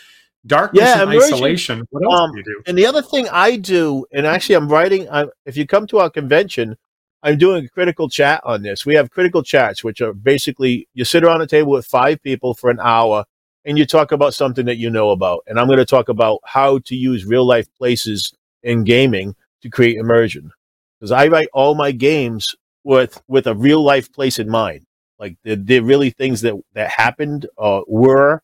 darkness 0.45 0.83
Yeah, 0.83 1.01
and 1.03 1.13
immersion. 1.13 1.33
isolation. 1.33 1.83
What 1.89 2.03
else 2.03 2.21
Um, 2.21 2.31
do 2.31 2.37
you 2.37 2.43
do? 2.43 2.63
And 2.67 2.77
the 2.77 2.85
other 2.85 3.01
thing 3.01 3.27
I 3.31 3.55
do, 3.57 4.05
and 4.11 4.25
actually 4.25 4.55
I'm 4.55 4.69
writing, 4.69 5.09
i 5.09 5.25
if 5.45 5.57
you 5.57 5.65
come 5.65 5.87
to 5.87 5.99
our 5.99 6.09
convention, 6.09 6.77
I'm 7.21 7.37
doing 7.37 7.65
a 7.65 7.69
critical 7.69 8.09
chat 8.09 8.41
on 8.43 8.63
this. 8.63 8.85
We 8.85 8.95
have 8.95 9.09
critical 9.09 9.43
chats, 9.43 9.83
which 9.83 10.01
are 10.01 10.13
basically 10.13 10.87
you 10.93 11.05
sit 11.05 11.23
around 11.23 11.41
a 11.41 11.47
table 11.47 11.71
with 11.71 11.85
five 11.85 12.21
people 12.21 12.53
for 12.53 12.69
an 12.69 12.79
hour 12.81 13.23
and 13.65 13.77
you 13.77 13.85
talk 13.85 14.11
about 14.11 14.33
something 14.33 14.65
that 14.65 14.75
you 14.75 14.89
know 14.89 15.11
about. 15.11 15.43
And 15.47 15.57
I'm 15.57 15.67
going 15.67 15.79
to 15.79 15.85
talk 15.85 16.09
about 16.09 16.39
how 16.43 16.79
to 16.79 16.95
use 16.95 17.25
real 17.25 17.45
life 17.45 17.67
places 17.77 18.33
in 18.61 18.83
gaming 18.83 19.35
to 19.61 19.69
create 19.69 19.95
immersion. 19.97 20.51
Because 20.99 21.11
I 21.13 21.27
write 21.27 21.47
all 21.53 21.73
my 21.75 21.91
games 21.91 22.55
with, 22.83 23.21
with 23.29 23.47
a 23.47 23.55
real 23.55 23.81
life 23.81 24.11
place 24.11 24.37
in 24.37 24.49
mind. 24.49 24.85
Like 25.17 25.37
they're, 25.45 25.55
they're 25.55 25.81
really 25.83 26.09
things 26.09 26.41
that, 26.41 26.55
that 26.73 26.89
happened 26.89 27.45
or 27.55 27.85
were 27.87 28.41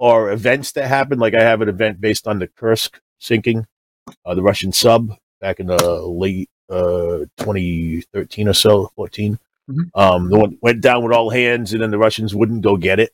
or 0.00 0.32
events 0.32 0.72
that 0.72 0.88
happen. 0.88 1.18
Like 1.18 1.34
I 1.34 1.42
have 1.42 1.60
an 1.60 1.68
event 1.68 2.00
based 2.00 2.26
on 2.26 2.38
the 2.38 2.48
Kursk 2.48 2.98
sinking, 3.18 3.66
uh, 4.24 4.34
the 4.34 4.42
Russian 4.42 4.72
sub 4.72 5.12
back 5.40 5.60
in 5.60 5.66
the 5.66 6.00
late 6.02 6.48
uh, 6.70 7.26
2013 7.36 8.48
or 8.48 8.54
so, 8.54 8.90
14. 8.96 9.38
Mhm. 9.68 9.90
Um, 9.94 10.30
the 10.30 10.38
one 10.38 10.58
went 10.62 10.80
down 10.80 11.04
with 11.04 11.12
all 11.12 11.28
hands, 11.30 11.72
and 11.72 11.82
then 11.82 11.90
the 11.90 11.98
Russians 11.98 12.34
wouldn't 12.34 12.62
go 12.62 12.76
get 12.76 12.98
it. 12.98 13.12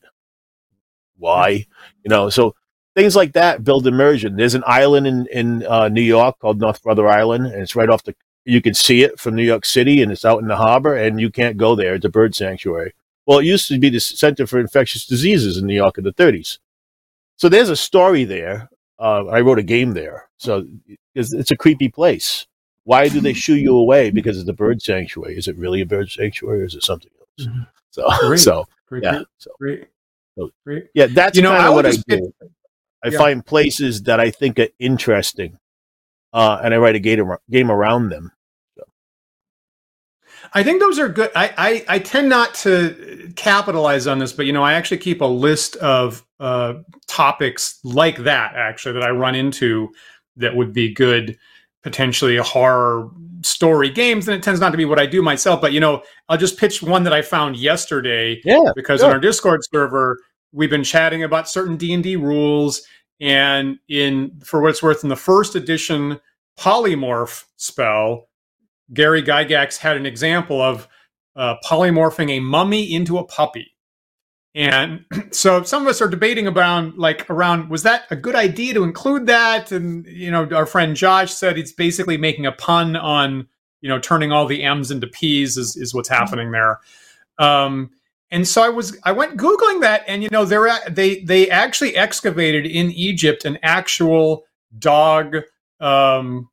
Why? 1.19 1.67
You 2.05 2.09
know, 2.09 2.31
so 2.31 2.55
things 2.95 3.17
like 3.17 3.33
that 3.33 3.65
build 3.65 3.87
immersion. 3.87 4.37
There's 4.37 4.55
an 4.55 4.65
island 4.67 5.07
in 5.09 5.27
in 5.33 5.67
uh, 5.67 5.89
New 5.89 6.03
York 6.03 6.39
called 6.39 6.61
North 6.61 6.83
Brother 6.83 7.09
Island, 7.09 7.47
and 7.47 7.61
it's 7.63 7.77
right 7.77 7.91
off 7.91 8.05
the. 8.05 8.15
You 8.45 8.63
can 8.63 8.75
see 8.75 9.03
it 9.03 9.19
from 9.19 9.35
New 9.35 9.43
York 9.43 9.65
City, 9.65 10.03
and 10.03 10.13
it's 10.13 10.25
out 10.25 10.41
in 10.41 10.47
the 10.47 10.57
harbor, 10.57 10.95
and 10.95 11.21
you 11.21 11.31
can't 11.31 11.57
go 11.57 11.75
there. 11.75 11.95
It's 11.97 12.05
a 12.05 12.09
bird 12.09 12.33
sanctuary. 12.37 12.95
Well, 13.27 13.41
it 13.41 13.45
used 13.45 13.67
to 13.69 13.79
be 13.81 13.89
the 13.91 13.99
Center 13.99 14.47
for 14.47 14.61
Infectious 14.61 15.05
Diseases 15.05 15.59
in 15.59 15.67
New 15.67 15.75
York 15.75 15.99
in 15.99 16.05
the 16.05 16.13
30s. 16.13 16.59
So 17.37 17.49
there's 17.49 17.69
a 17.71 17.77
story 17.77 18.25
there. 18.25 18.69
Uh, 18.99 19.27
I 19.27 19.41
wrote 19.41 19.59
a 19.59 19.63
game 19.63 19.93
there. 19.93 20.29
So 20.39 20.67
it's, 21.15 21.33
it's 21.33 21.51
a 21.51 21.57
creepy 21.57 21.89
place. 21.89 22.47
Why 22.85 23.09
do 23.09 23.21
they 23.21 23.33
shoo 23.33 23.57
you 23.57 23.77
away? 23.77 24.11
Because 24.11 24.39
it's 24.39 24.49
a 24.49 24.53
bird 24.55 24.81
sanctuary. 24.81 25.37
Is 25.37 25.49
it 25.49 25.57
really 25.59 25.81
a 25.81 25.87
bird 25.87 26.09
sanctuary 26.11 26.63
or 26.63 26.65
is 26.65 26.75
it 26.75 26.85
something 26.85 27.11
else? 27.21 27.49
Mhm. 27.49 27.67
So, 27.91 28.09
Great. 28.29 28.41
so 28.41 28.67
Great, 28.89 29.03
yeah. 29.03 29.23
So, 29.39 29.51
great, 29.59 29.89
So- 30.39 30.51
great. 30.65 30.87
yeah, 30.95 31.07
that's 31.07 31.37
You 31.37 31.43
know, 31.43 31.51
kind 31.51 31.63
I 31.63 31.69
of 31.69 31.75
what 31.75 31.87
I 31.87 31.93
do. 32.09 32.33
I 33.05 33.09
Yeah. 33.09 33.19
find 33.19 33.45
places 33.45 34.03
that 34.05 34.21
I 34.21 34.31
think 34.31 34.59
are 34.59 34.69
interesting, 34.79 35.59
uh, 36.33 36.61
and 36.63 36.73
I 36.75 36.77
write 36.79 36.95
a 36.95 36.99
game, 37.01 37.31
game 37.51 37.71
around 37.71 38.09
them. 38.11 38.33
I 40.53 40.63
think 40.63 40.81
those 40.81 40.99
are 40.99 41.09
good. 41.09 41.31
I, 41.35 41.53
I, 41.89 41.97
I 41.97 41.99
tend 41.99 42.29
not 42.29 42.55
to 42.57 43.33
capitalize 43.37 44.07
on 44.07 44.19
this, 44.19 44.33
but 44.33 44.47
you 44.47 44.53
know, 44.53 44.63
I 44.63 44.75
actually 44.75 44.99
keep 44.99 45.21
a 45.21 45.27
list 45.27 45.77
of 45.77 46.25
uh, 46.41 46.75
topics 47.07 47.79
like 47.85 48.19
that 48.19 48.55
actually 48.55 48.93
that 48.93 49.03
I 49.03 49.11
run 49.11 49.35
into 49.35 49.89
that 50.37 50.55
would 50.55 50.73
be 50.73 50.93
good, 50.93 51.39
potentially 51.83 52.37
horror 52.37 53.11
story 53.43 53.91
games. 53.91 54.29
And 54.29 54.37
it 54.37 54.43
tends 54.43 54.61
not 54.61 54.71
to 54.71 54.77
be 54.77 54.85
what 54.85 54.99
I 54.99 55.07
do 55.07 55.23
myself, 55.23 55.61
but 55.61 55.73
you 55.73 55.81
know, 55.81 56.03
I'll 56.29 56.37
just 56.37 56.59
pitch 56.59 56.83
one 56.83 57.05
that 57.05 57.13
I 57.13 57.23
found 57.23 57.57
yesterday 57.57 58.41
Yeah, 58.45 58.73
because 58.75 59.01
sure. 59.01 59.09
on 59.09 59.15
our 59.15 59.21
Discord 59.21 59.61
server 59.73 60.19
we've 60.53 60.71
been 60.71 60.85
chatting 60.85 61.23
about 61.23 61.49
certain 61.49 61.77
D 61.77 61.93
and 61.93 62.03
D 62.03 62.17
rules, 62.17 62.83
and 63.21 63.79
in 63.89 64.41
for 64.45 64.61
what 64.61 64.71
it's 64.71 64.83
worth, 64.83 65.03
in 65.05 65.09
the 65.09 65.17
first 65.17 65.55
edition 65.55 66.19
polymorph 66.59 67.45
spell, 67.57 68.29
Gary 68.93 69.23
Gygax 69.23 69.77
had 69.77 69.97
an 69.97 70.07
example 70.07 70.61
of 70.61 70.89
uh, 71.37 71.57
polymorphing 71.65 72.31
a 72.31 72.41
mummy 72.41 72.93
into 72.93 73.19
a 73.19 73.25
puppy. 73.25 73.76
And 74.57 75.05
so 75.33 75.63
some 75.63 75.83
of 75.83 75.89
us 75.89 76.01
are 76.03 76.09
debating 76.09 76.47
about 76.49 76.99
like 76.99 77.29
around 77.31 77.69
was 77.71 77.83
that 77.85 78.05
a 78.11 78.17
good 78.17 78.35
idea 78.35 78.75
to 78.75 78.83
include 78.83 79.27
that? 79.27 79.71
And 79.71 80.05
you 80.07 80.31
know, 80.33 80.49
our 80.53 80.67
friend 80.67 80.97
Josh 80.97 81.33
said 81.33 81.57
it's 81.59 81.73
basically 81.73 82.17
making 82.17 82.47
a 82.47 82.53
pun 82.53 82.97
on 82.97 83.47
you 83.83 83.89
know 83.91 83.99
turning 84.01 84.33
all 84.33 84.47
the 84.47 84.63
M's 84.65 84.91
into 84.91 85.07
P's 85.07 85.57
is 85.59 85.77
is 85.77 85.95
what's 85.95 86.09
happening 86.09 86.51
there. 86.51 86.81
Um, 87.39 87.91
and 88.31 88.49
so 88.49 88.63
I 88.63 88.71
was 88.71 88.99
I 89.05 89.13
went 89.13 89.37
googling 89.37 89.83
that, 89.83 90.03
and 90.09 90.23
you 90.23 90.31
know 90.33 90.45
they're 90.47 90.71
they 90.89 91.21
they 91.21 91.51
actually 91.51 91.95
excavated 91.95 92.65
in 92.67 92.91
Egypt 92.93 93.45
an 93.45 93.59
actual 93.63 94.45
dog 94.79 95.37
um, 95.81 96.49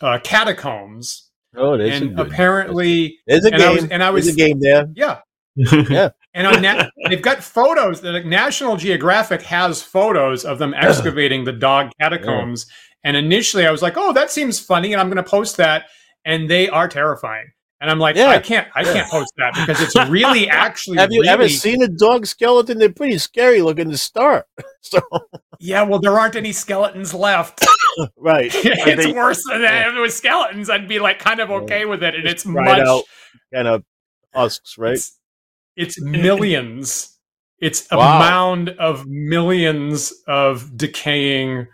uh, 0.00 0.18
catacombs, 0.24 1.30
Oh, 1.56 1.74
and 1.74 2.18
apparently 2.18 3.20
There's 3.28 3.44
a 3.44 3.52
and 3.54 3.54
I 3.54 3.58
game. 3.58 3.74
was- 3.76 3.84
and 3.90 4.02
I 4.02 4.10
There's 4.10 4.26
was- 4.26 4.34
a 4.34 4.36
game 4.36 4.58
there. 4.60 4.88
yeah. 4.94 5.20
Yeah. 5.88 6.10
And 6.34 6.46
on 6.46 6.60
Na- 6.62 6.88
they've 7.08 7.22
got 7.22 7.42
photos. 7.42 8.00
that 8.00 8.12
like, 8.12 8.24
National 8.26 8.76
Geographic 8.76 9.42
has 9.42 9.82
photos 9.82 10.44
of 10.44 10.58
them 10.58 10.74
excavating 10.76 11.44
the 11.44 11.52
dog 11.52 11.90
catacombs. 12.00 12.66
Oh. 12.68 12.74
And 13.04 13.16
initially, 13.16 13.66
I 13.66 13.70
was 13.70 13.82
like, 13.82 13.94
"Oh, 13.96 14.12
that 14.14 14.30
seems 14.30 14.58
funny," 14.58 14.92
and 14.92 15.00
I'm 15.00 15.08
going 15.08 15.22
to 15.22 15.30
post 15.30 15.56
that. 15.58 15.86
And 16.24 16.48
they 16.50 16.68
are 16.70 16.88
terrifying. 16.88 17.46
And 17.80 17.90
I'm 17.90 17.98
like, 17.98 18.16
Yeah. 18.16 18.28
I 18.28 18.38
can't, 18.38 18.66
I 18.74 18.82
can't 18.82 19.10
post 19.10 19.30
that 19.36 19.52
because 19.54 19.82
it's 19.82 19.94
really 20.08 20.48
actually. 20.64 20.96
Have 20.96 21.12
you 21.12 21.22
ever 21.24 21.50
seen 21.50 21.82
a 21.82 21.88
dog 21.88 22.24
skeleton? 22.24 22.78
They're 22.78 22.90
pretty 22.90 23.18
scary 23.18 23.60
looking 23.60 23.90
to 23.90 23.98
start. 23.98 24.46
So, 24.80 25.00
Yeah, 25.60 25.82
well, 25.82 25.98
there 25.98 26.18
aren't 26.18 26.36
any 26.36 26.52
skeletons 26.52 27.14
left. 27.14 27.64
right. 28.18 28.50
it's 28.54 29.04
they- 29.06 29.12
worse 29.12 29.42
than 29.50 29.62
that. 29.62 29.72
Yeah. 29.84 29.88
If 29.90 29.96
it 29.96 29.98
was 30.00 30.14
skeletons, 30.14 30.68
I'd 30.68 30.86
be 30.88 30.98
like 30.98 31.18
kind 31.18 31.40
of 31.40 31.48
Yeah. 31.48 31.56
okay 31.56 31.84
with 31.86 32.02
it. 32.02 32.14
And 32.14 32.26
it's 32.26 32.44
much. 32.44 32.66
kind 33.52 33.68
of 33.68 33.82
husks, 34.34 34.76
right? 34.78 34.92
It's, 34.94 35.18
it's 35.76 36.00
millions. 36.02 37.10
It's 37.60 37.86
a 37.90 37.96
Wow. 37.96 38.18
mound 38.18 38.70
of 38.70 39.06
millions 39.06 40.12
of 40.26 40.76
decaying 40.76 41.66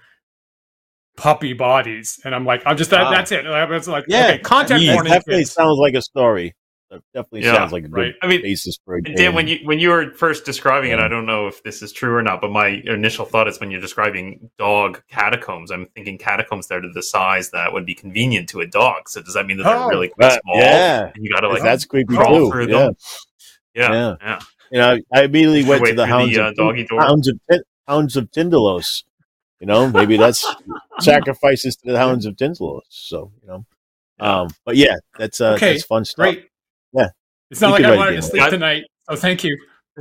puppy 1.17 1.53
bodies, 1.53 2.19
and 2.25 2.35
I'm 2.35 2.45
like, 2.47 2.63
I'm 2.65 2.77
just 2.77 2.91
that. 2.91 3.05
Wow. 3.05 3.11
That's 3.11 3.33
it. 3.33 3.45
It's 3.47 3.89
like, 3.89 4.05
Yeah. 4.09 4.27
okay, 4.27 4.39
content 4.39 4.83
It 4.83 4.93
warning. 4.93 5.13
definitely 5.13 5.43
kids. 5.43 5.53
sounds 5.53 5.79
like 5.79 5.95
a 5.95 6.03
story. 6.03 6.55
It 6.93 7.03
definitely 7.15 7.43
Yeah, 7.45 7.55
sounds 7.55 7.73
like 7.73 7.85
a 7.85 7.89
good 7.89 7.97
right. 8.01 8.15
I 8.21 8.27
mean, 8.27 8.43
basis 8.43 8.77
for 8.85 8.97
a 8.97 9.03
game. 9.03 9.15
Dan, 9.15 9.35
when 9.35 9.47
you 9.47 9.59
when 9.65 9.79
you 9.79 9.91
were 9.91 10.13
first 10.15 10.45
describing 10.45 10.91
it, 10.91 10.99
I 10.99 11.07
don't 11.07 11.25
know 11.25 11.47
if 11.47 11.63
this 11.63 11.83
is 11.83 11.93
true 11.93 12.15
or 12.17 12.23
not, 12.23 12.41
but 12.41 12.51
my 12.51 12.83
initial 12.85 13.25
thought 13.25 13.47
is 13.47 13.61
when 13.61 13.71
you're 13.71 13.81
describing 13.81 14.51
dog 14.59 15.01
catacombs, 15.09 15.71
I'm 15.71 15.87
thinking 15.95 16.19
catacombs 16.19 16.67
that 16.67 16.85
are 16.85 16.93
the 16.93 17.03
size 17.03 17.51
that 17.53 17.73
would 17.73 17.87
be 17.87 17.95
convenient 17.95 18.49
to 18.51 18.61
a 18.61 18.67
dog. 18.67 19.09
So 19.09 19.23
does 19.23 19.35
that 19.35 19.47
mean 19.47 19.59
that 19.59 19.65
they're 19.65 19.77
Oh, 19.77 19.87
really 19.87 20.09
quite 20.09 20.41
small? 20.43 20.57
yeah. 20.57 21.13
And 21.15 21.25
you 21.25 21.33
got 21.33 21.41
to 21.43 21.49
like 21.49 21.63
that's 21.63 21.85
creepy 21.85 22.17
crawl 22.17 22.35
too. 22.35 22.51
through 22.51 22.67
Yeah. 22.67 22.79
them. 22.87 22.97
Yeah, 23.75 23.93
Yeah. 23.93 24.17
yeah. 24.21 24.41
You 24.73 24.79
know, 24.79 24.99
I 25.13 25.23
immediately 25.25 25.65
went 25.65 25.85
to 25.85 25.93
the 25.95 26.05
through 26.05 26.13
hounds, 26.13 26.35
the, 26.37 26.45
uh, 26.45 26.49
of, 26.51 26.57
doggy 26.57 26.85
door. 26.87 27.01
hounds 27.01 27.29
of 27.29 27.41
hounds 27.89 28.17
of 28.17 28.31
Tindalos. 28.31 29.05
You 29.61 29.67
know, 29.67 29.91
maybe 29.91 30.17
that's 30.17 30.47
sacrifices 31.01 31.77
to 31.77 31.91
the 31.93 31.99
hounds 31.99 32.25
of 32.25 32.37
Tindalos. 32.37 32.83
So 32.89 33.33
you 33.43 33.49
know, 33.49 33.65
um, 34.21 34.49
but 34.65 34.77
yeah, 34.77 34.95
that's 35.19 35.41
uh, 35.41 35.53
Okay, 35.55 35.73
that's 35.73 35.85
fun 35.85 36.05
stuff. 36.05 36.25
Great. 36.35 36.49
Yeah. 36.93 37.09
It's 37.51 37.61
not 37.61 37.69
You 37.69 37.73
like 37.73 37.85
I 37.85 37.91
write 37.91 37.97
wanted 37.99 38.17
to 38.17 38.23
sleep 38.23 38.43
I- 38.43 38.51
tonight. 38.51 38.85
So 39.11 39.17
thank 39.17 39.43
you. 39.45 39.59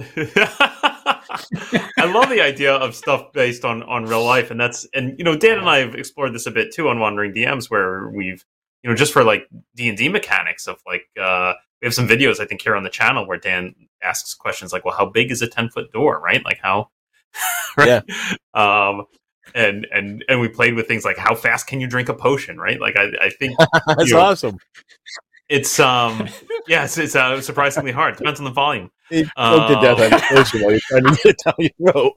I 1.98 2.06
love 2.06 2.30
the 2.30 2.42
idea 2.42 2.74
of 2.74 2.96
stuff 2.96 3.32
based 3.34 3.66
on 3.66 3.84
on 3.84 4.06
real 4.06 4.24
life, 4.24 4.52
and 4.52 4.60
that's 4.60 4.88
and 4.94 5.16
you 5.18 5.24
know 5.26 5.36
Dan 5.36 5.58
and 5.60 5.70
I 5.70 5.80
have 5.80 5.96
explored 5.96 6.34
this 6.34 6.46
a 6.46 6.52
bit 6.52 6.74
too 6.74 6.90
on 6.90 7.00
Wandering 7.00 7.34
DMs, 7.34 7.70
where 7.70 8.08
we've 8.10 8.44
you 8.84 8.90
know 8.90 8.96
just 8.96 9.14
for 9.14 9.24
like 9.24 9.48
D 9.76 9.90
and 9.90 9.98
D 9.98 10.10
mechanics 10.10 10.68
of 10.68 10.78
like 10.88 11.04
uh, 11.22 11.54
we 11.82 11.86
have 11.86 11.94
some 11.94 12.08
videos 12.08 12.40
I 12.40 12.46
think 12.46 12.62
here 12.62 12.76
on 12.76 12.84
the 12.84 12.90
channel 12.90 13.28
where 13.28 13.38
Dan 13.38 13.76
asks 14.02 14.34
questions 14.34 14.72
like, 14.74 14.86
well, 14.86 14.96
how 14.96 15.06
big 15.06 15.32
is 15.32 15.42
a 15.42 15.48
ten 15.48 15.70
foot 15.70 15.92
door, 15.92 16.20
right? 16.20 16.44
Like 16.46 16.60
how, 16.62 16.90
right? 17.78 18.04
Um, 18.54 19.06
and 19.56 19.88
and 19.92 20.24
and 20.30 20.40
we 20.40 20.48
played 20.48 20.76
with 20.76 20.88
things 20.88 21.04
like 21.06 21.18
how 21.18 21.36
fast 21.36 21.68
can 21.68 21.80
you 21.82 21.88
drink 21.88 22.08
a 22.10 22.14
potion, 22.14 22.58
right? 22.58 22.80
Like 22.80 22.96
I, 22.98 23.12
I 23.22 23.30
think 23.30 23.58
that's 23.88 24.10
You- 24.10 24.18
awesome. 24.18 24.58
it's 25.50 25.80
um 25.80 26.28
yeah, 26.68 26.84
it's, 26.86 26.98
it's 26.98 27.16
uh, 27.16 27.42
surprisingly 27.42 27.92
hard. 27.92 28.18
Depends 28.18 28.40
on 28.40 28.44
the 28.44 28.52
volume. 28.52 28.92
It 29.10 29.28
choked 29.38 29.68
to 29.70 29.82
death 29.82 30.00
on 30.00 30.10
the 30.12 30.26
person 30.30 30.62
while 30.62 30.72
you're 30.72 30.80
trying 30.88 31.04
to 31.06 31.12
get 31.12 31.26
it 31.26 31.38
down 31.44 31.54
your 31.58 31.92
throat. 31.92 32.14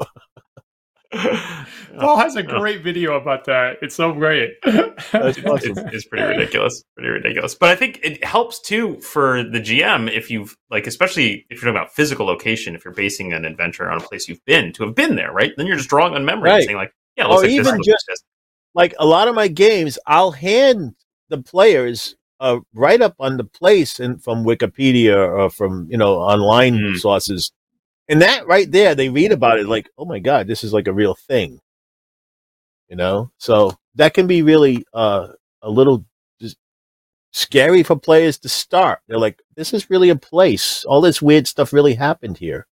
Paul 1.99 2.17
has 2.17 2.37
a 2.37 2.43
great 2.43 2.83
video 2.83 3.15
about 3.15 3.45
that. 3.47 3.77
It's 3.83 3.95
so 3.95 4.13
great. 4.13 4.51
That's 4.65 5.39
awesome. 5.45 5.71
it's, 5.79 5.81
it's 5.95 6.07
pretty 6.07 6.25
ridiculous 6.27 6.83
pretty 6.97 7.11
ridiculous 7.11 7.55
but 7.55 7.69
i 7.71 7.75
think 7.77 7.99
it 8.03 8.23
helps 8.25 8.61
too 8.61 9.01
for 9.01 9.43
the 9.43 9.59
gm 9.61 10.11
if 10.11 10.31
you've 10.31 10.57
like 10.71 10.87
especially 10.87 11.45
if 11.51 11.63
you're 11.63 11.73
talking 11.73 11.77
about 11.83 11.93
physical 11.93 12.25
location 12.27 12.75
if 12.75 12.85
you're 12.85 12.95
basing 12.95 13.33
an 13.33 13.45
adventure 13.45 13.91
on 13.91 13.99
a 13.99 14.01
place 14.01 14.29
you've 14.29 14.45
been 14.45 14.73
to 14.73 14.85
have 14.85 14.95
been 14.95 15.17
there 15.17 15.33
right 15.33 15.53
then 15.57 15.67
you're 15.67 15.77
just 15.77 15.89
drawing 15.89 16.15
on 16.15 16.25
memory 16.25 16.51
and 16.51 16.57
Right. 16.59 16.65
saying 16.65 16.77
like 16.77 16.93
yeah 17.17 17.25
it 17.25 17.29
looks 17.29 17.43
Or 17.43 17.47
like 17.47 17.51
even 17.53 17.67
it 17.67 17.71
like 17.79 17.85
just- 17.85 18.05
this. 18.09 18.23
like 18.75 18.95
a 18.99 19.07
lot 19.07 19.29
of 19.29 19.35
my 19.35 19.49
games, 19.49 19.99
I'll 20.07 20.31
hand 20.33 20.95
the 21.29 21.39
players 21.39 22.15
a 22.41 22.61
write 22.75 23.03
up 23.03 23.15
on 23.19 23.37
the 23.37 23.45
place 23.45 23.99
and 24.01 24.23
from 24.23 24.45
Wikipedia 24.45 25.17
or 25.17 25.51
from 25.51 25.89
you 25.91 25.97
know 25.97 26.17
online 26.19 26.75
Mm. 26.79 26.99
sources, 26.99 27.53
and 28.09 28.21
that 28.23 28.47
right 28.47 28.71
there, 28.71 28.95
they 28.95 29.09
read 29.09 29.33
about 29.33 29.59
it 29.59 29.67
like, 29.67 29.89
oh 29.99 30.05
my 30.05 30.19
god, 30.21 30.47
this 30.47 30.63
is 30.65 30.73
like 30.73 30.87
a 30.89 30.93
real 30.93 31.15
thing, 31.15 31.61
you 32.93 32.97
know. 32.97 33.31
So 33.39 33.75
that 33.95 34.13
can 34.13 34.27
be 34.27 34.43
really 34.43 34.85
uh 34.93 35.29
a 35.63 35.71
little 35.71 36.05
just 36.39 36.59
scary 37.33 37.83
for 37.83 37.97
players 37.97 38.37
to 38.41 38.49
start. 38.51 39.01
They're 39.09 39.19
like, 39.19 39.41
this 39.57 39.73
is 39.73 39.89
really 39.89 40.11
a 40.11 40.17
place. 40.17 40.85
All 40.85 41.01
this 41.01 41.23
weird 41.23 41.47
stuff 41.47 41.73
really 41.73 41.95
happened 41.95 42.37
here. 42.37 42.67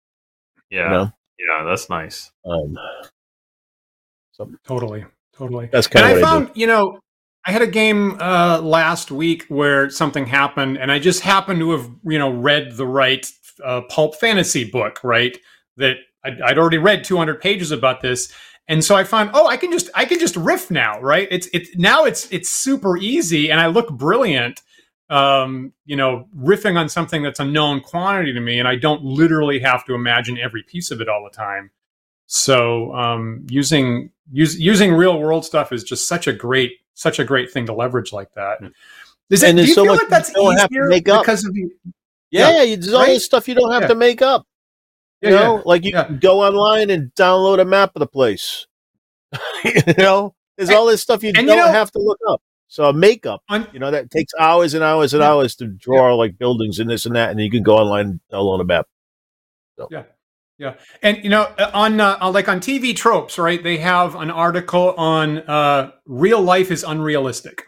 Yeah. 0.68 0.84
You 0.84 0.90
know? 0.90 1.12
Yeah, 1.38 1.64
that's 1.64 1.88
nice. 1.88 2.30
Um, 2.44 2.78
so 4.32 4.50
Totally, 4.66 5.06
totally. 5.34 5.70
that's 5.72 5.86
kind 5.86 6.04
I 6.04 6.10
of 6.10 6.18
I, 6.18 6.20
found, 6.20 6.54
do. 6.54 6.60
you 6.60 6.66
know, 6.66 7.00
I 7.46 7.52
had 7.52 7.62
a 7.62 7.66
game 7.66 8.20
uh, 8.20 8.60
last 8.60 9.10
week 9.10 9.46
where 9.48 9.88
something 9.88 10.26
happened, 10.26 10.76
and 10.76 10.92
I 10.92 10.98
just 10.98 11.22
happened 11.22 11.60
to 11.60 11.70
have, 11.70 11.90
you 12.04 12.18
know, 12.18 12.30
read 12.30 12.76
the 12.76 12.86
right 12.86 13.26
uh, 13.64 13.82
pulp 13.88 14.16
fantasy 14.16 14.64
book, 14.70 15.02
right? 15.02 15.36
That 15.78 15.96
I'd, 16.24 16.40
I'd 16.42 16.58
already 16.58 16.78
read 16.78 17.04
200 17.04 17.40
pages 17.40 17.70
about 17.70 18.02
this, 18.02 18.32
and 18.68 18.84
so 18.84 18.94
I 18.94 19.04
find, 19.04 19.30
oh, 19.34 19.46
I 19.48 19.56
can 19.56 19.72
just, 19.72 19.90
I 19.94 20.04
can 20.04 20.18
just 20.18 20.36
riff 20.36 20.70
now, 20.70 21.00
right? 21.00 21.26
It's, 21.30 21.48
it's 21.52 21.70
now 21.76 22.04
it's, 22.04 22.30
it's 22.30 22.48
super 22.48 22.96
easy, 22.96 23.50
and 23.50 23.60
I 23.60 23.66
look 23.66 23.90
brilliant, 23.90 24.60
um, 25.08 25.72
you 25.86 25.96
know, 25.96 26.28
riffing 26.36 26.78
on 26.78 26.88
something 26.88 27.22
that's 27.22 27.40
a 27.40 27.44
known 27.44 27.80
quantity 27.80 28.32
to 28.32 28.40
me, 28.40 28.58
and 28.58 28.68
I 28.68 28.76
don't 28.76 29.02
literally 29.02 29.58
have 29.60 29.84
to 29.86 29.94
imagine 29.94 30.38
every 30.38 30.62
piece 30.62 30.90
of 30.90 31.00
it 31.00 31.08
all 31.08 31.24
the 31.24 31.36
time. 31.36 31.70
So 32.26 32.94
um, 32.94 33.44
using 33.50 34.12
use, 34.30 34.56
using 34.60 34.92
real 34.94 35.18
world 35.18 35.44
stuff 35.44 35.72
is 35.72 35.82
just 35.82 36.06
such 36.06 36.28
a 36.28 36.32
great 36.32 36.74
such 36.94 37.18
a 37.18 37.24
great 37.24 37.50
thing 37.50 37.66
to 37.66 37.72
leverage 37.72 38.12
like 38.12 38.32
that. 38.34 38.58
Yeah. 38.62 38.68
Is 39.30 39.42
it, 39.42 39.48
And 39.48 39.58
do 39.58 39.64
you 39.64 39.74
so 39.74 39.84
feel 39.84 39.94
like 39.96 40.08
that's 40.08 40.28
you 40.28 40.34
don't 40.36 40.56
have 40.58 40.68
to 40.68 40.74
easier 40.74 41.02
because 41.18 41.44
of 41.44 41.54
the 41.54 41.70
Yeah, 42.30 42.62
you 42.62 42.76
there's 42.76 42.92
all 42.92 43.00
right? 43.02 43.08
this 43.14 43.24
stuff 43.24 43.48
you 43.48 43.54
don't 43.56 43.72
have 43.72 43.82
Yeah. 43.82 43.88
to 43.88 43.94
make 43.96 44.22
up. 44.22 44.46
You 45.22 45.30
Yeah, 45.30 45.40
know, 45.40 45.56
yeah. 45.56 45.62
like 45.66 45.84
you 45.84 45.90
Yeah. 45.92 46.04
can 46.04 46.18
go 46.18 46.42
online 46.42 46.90
and 46.90 47.12
download 47.14 47.60
a 47.60 47.64
map 47.64 47.92
of 47.94 48.00
the 48.00 48.06
place. 48.06 48.66
you 49.64 49.94
know, 49.98 50.34
there's 50.56 50.68
And- 50.70 50.78
all 50.78 50.86
this 50.86 51.02
stuff 51.02 51.22
you 51.22 51.32
don't 51.32 51.46
you 51.46 51.54
know- 51.56 51.66
have 51.70 51.90
to 51.92 51.98
look 51.98 52.18
up. 52.28 52.40
So 52.68 52.84
a 52.84 52.92
makeup, 52.92 53.42
on, 53.48 53.66
you 53.72 53.80
know, 53.80 53.90
that 53.90 54.12
takes 54.12 54.32
hours 54.38 54.74
and 54.74 54.84
hours 54.84 55.12
and 55.12 55.22
hours 55.24 55.56
to 55.56 55.66
draw 55.66 56.14
like 56.14 56.38
buildings 56.38 56.78
and 56.78 56.88
this 56.88 57.04
and 57.04 57.16
that, 57.16 57.30
and 57.30 57.40
you 57.40 57.50
can 57.50 57.64
go 57.64 57.76
online 57.76 58.06
and 58.06 58.20
download 58.32 58.60
a 58.60 58.64
map. 58.64 58.86
So. 59.76 59.88
Yeah. 59.90 60.04
Yeah, 60.56 60.74
and 61.02 61.24
you 61.24 61.30
know 61.30 61.44
uh, 61.58 61.70
on 61.72 61.98
uh, 61.98 62.18
like 62.30 62.46
on 62.46 62.60
TV 62.60 62.94
tropes, 62.94 63.38
right? 63.38 63.62
They 63.62 63.78
have 63.78 64.14
an 64.14 64.30
article 64.30 64.92
on 64.92 65.38
uh, 65.38 65.92
real 66.04 66.42
life 66.42 66.70
is 66.70 66.84
unrealistic, 66.84 67.64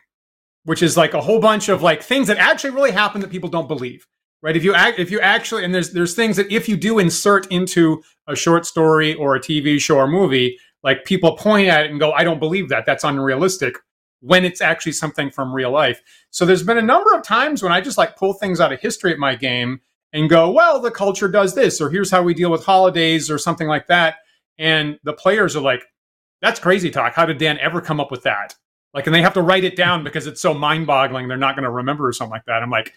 which 0.64 0.82
is 0.82 0.94
like 0.94 1.14
a 1.14 1.22
whole 1.22 1.40
bunch 1.40 1.70
of 1.70 1.82
like 1.82 2.02
things 2.02 2.26
that 2.28 2.36
actually 2.36 2.70
really 2.74 2.90
happen 2.90 3.22
that 3.22 3.30
people 3.30 3.48
don't 3.48 3.66
believe. 3.66 4.06
Right? 4.42 4.56
If 4.56 4.64
you 4.64 4.74
act, 4.74 4.98
if 4.98 5.10
you 5.10 5.20
actually, 5.20 5.64
and 5.64 5.74
there's 5.74 5.92
there's 5.92 6.14
things 6.14 6.36
that 6.36 6.50
if 6.50 6.68
you 6.68 6.76
do 6.76 6.98
insert 6.98 7.46
into 7.52 8.02
a 8.26 8.34
short 8.34 8.66
story 8.66 9.14
or 9.14 9.36
a 9.36 9.40
TV 9.40 9.80
show 9.80 9.96
or 9.96 10.08
movie, 10.08 10.58
like 10.82 11.04
people 11.04 11.36
point 11.36 11.68
at 11.68 11.84
it 11.84 11.90
and 11.90 12.00
go, 12.00 12.12
"I 12.12 12.24
don't 12.24 12.40
believe 12.40 12.68
that. 12.70 12.84
That's 12.84 13.04
unrealistic." 13.04 13.76
When 14.20 14.44
it's 14.44 14.60
actually 14.60 14.92
something 14.92 15.30
from 15.30 15.52
real 15.52 15.72
life. 15.72 16.00
So 16.30 16.46
there's 16.46 16.62
been 16.62 16.78
a 16.78 16.82
number 16.82 17.12
of 17.12 17.24
times 17.24 17.60
when 17.60 17.72
I 17.72 17.80
just 17.80 17.98
like 17.98 18.16
pull 18.16 18.34
things 18.34 18.60
out 18.60 18.72
of 18.72 18.78
history 18.78 19.12
at 19.12 19.18
my 19.18 19.34
game 19.34 19.80
and 20.12 20.28
go, 20.28 20.50
well, 20.50 20.80
the 20.80 20.90
culture 20.90 21.28
does 21.28 21.54
this, 21.54 21.80
or 21.80 21.90
here's 21.90 22.10
how 22.10 22.22
we 22.22 22.34
deal 22.34 22.50
with 22.50 22.64
holidays, 22.64 23.30
or 23.30 23.38
something 23.38 23.66
like 23.66 23.86
that. 23.86 24.16
And 24.58 24.98
the 25.04 25.12
players 25.12 25.56
are 25.56 25.60
like, 25.60 25.82
that's 26.40 26.60
crazy 26.60 26.90
talk. 26.90 27.14
How 27.14 27.24
did 27.24 27.38
Dan 27.38 27.58
ever 27.58 27.80
come 27.80 28.00
up 28.00 28.10
with 28.10 28.22
that? 28.24 28.54
Like, 28.94 29.06
and 29.06 29.14
they 29.14 29.22
have 29.22 29.34
to 29.34 29.42
write 29.42 29.64
it 29.64 29.74
down 29.74 30.04
because 30.04 30.26
it's 30.26 30.40
so 30.40 30.52
mind 30.52 30.86
boggling. 30.86 31.28
They're 31.28 31.38
not 31.38 31.56
going 31.56 31.64
to 31.64 31.70
remember 31.70 32.06
or 32.06 32.12
something 32.12 32.32
like 32.32 32.44
that. 32.44 32.62
I'm 32.62 32.70
like, 32.70 32.92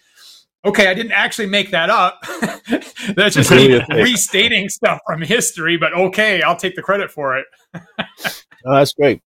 okay, 0.64 0.88
I 0.88 0.94
didn't 0.94 1.12
actually 1.12 1.46
make 1.46 1.70
that 1.70 1.90
up. 1.90 2.20
That's 3.16 3.34
just 3.36 3.50
me 3.50 3.80
restating 3.90 4.68
stuff 4.68 4.98
from 5.06 5.22
history, 5.22 5.76
but 5.76 5.92
okay, 5.94 6.42
I'll 6.42 6.56
take 6.56 6.74
the 6.74 6.82
credit 6.82 7.10
for 7.10 7.36
it. 7.38 7.46
Oh, 8.68 8.74
that's 8.74 8.94
great. 8.94 9.20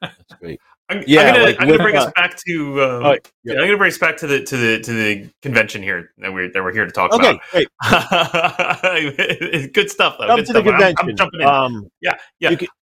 That's 0.00 0.34
great. 0.40 0.58
I'm, 0.88 1.04
Yeah, 1.06 1.20
I'm 1.22 1.34
gonna, 1.34 1.44
like 1.44 1.54
I'm 1.60 1.68
gonna 1.68 1.72
with, 1.74 1.80
bring 1.82 1.96
us 1.96 2.12
back 2.16 2.36
to. 2.48 2.82
Um, 2.82 3.04
Oh, 3.06 3.12
yeah. 3.12 3.18
yeah. 3.44 3.52
I'm 3.60 3.66
gonna 3.66 3.76
bring 3.78 3.92
us 3.92 3.98
back 3.98 4.16
to 4.18 4.26
the 4.26 4.42
to 4.42 4.56
the 4.56 4.80
to 4.80 4.92
the 4.92 5.30
convention 5.40 5.84
here 5.84 6.10
that 6.18 6.32
we're 6.34 6.50
that 6.52 6.62
we're 6.64 6.72
here 6.72 6.84
to 6.84 6.90
talk 6.90 7.12
Okay, 7.12 7.38
great. 7.52 7.68
about. 7.86 9.72
Good 9.72 9.88
stuff 9.88 10.16
though. 10.18 10.26
Come 10.26 10.36
Good 10.40 10.46
to 10.46 10.52
the 10.52 10.60
stuff. 10.62 10.74
I'm- 10.74 10.82
I'm, 10.82 10.94
convention. 10.96 11.16
jumping 11.16 11.40
in. 11.42 11.46
Um, 11.46 11.88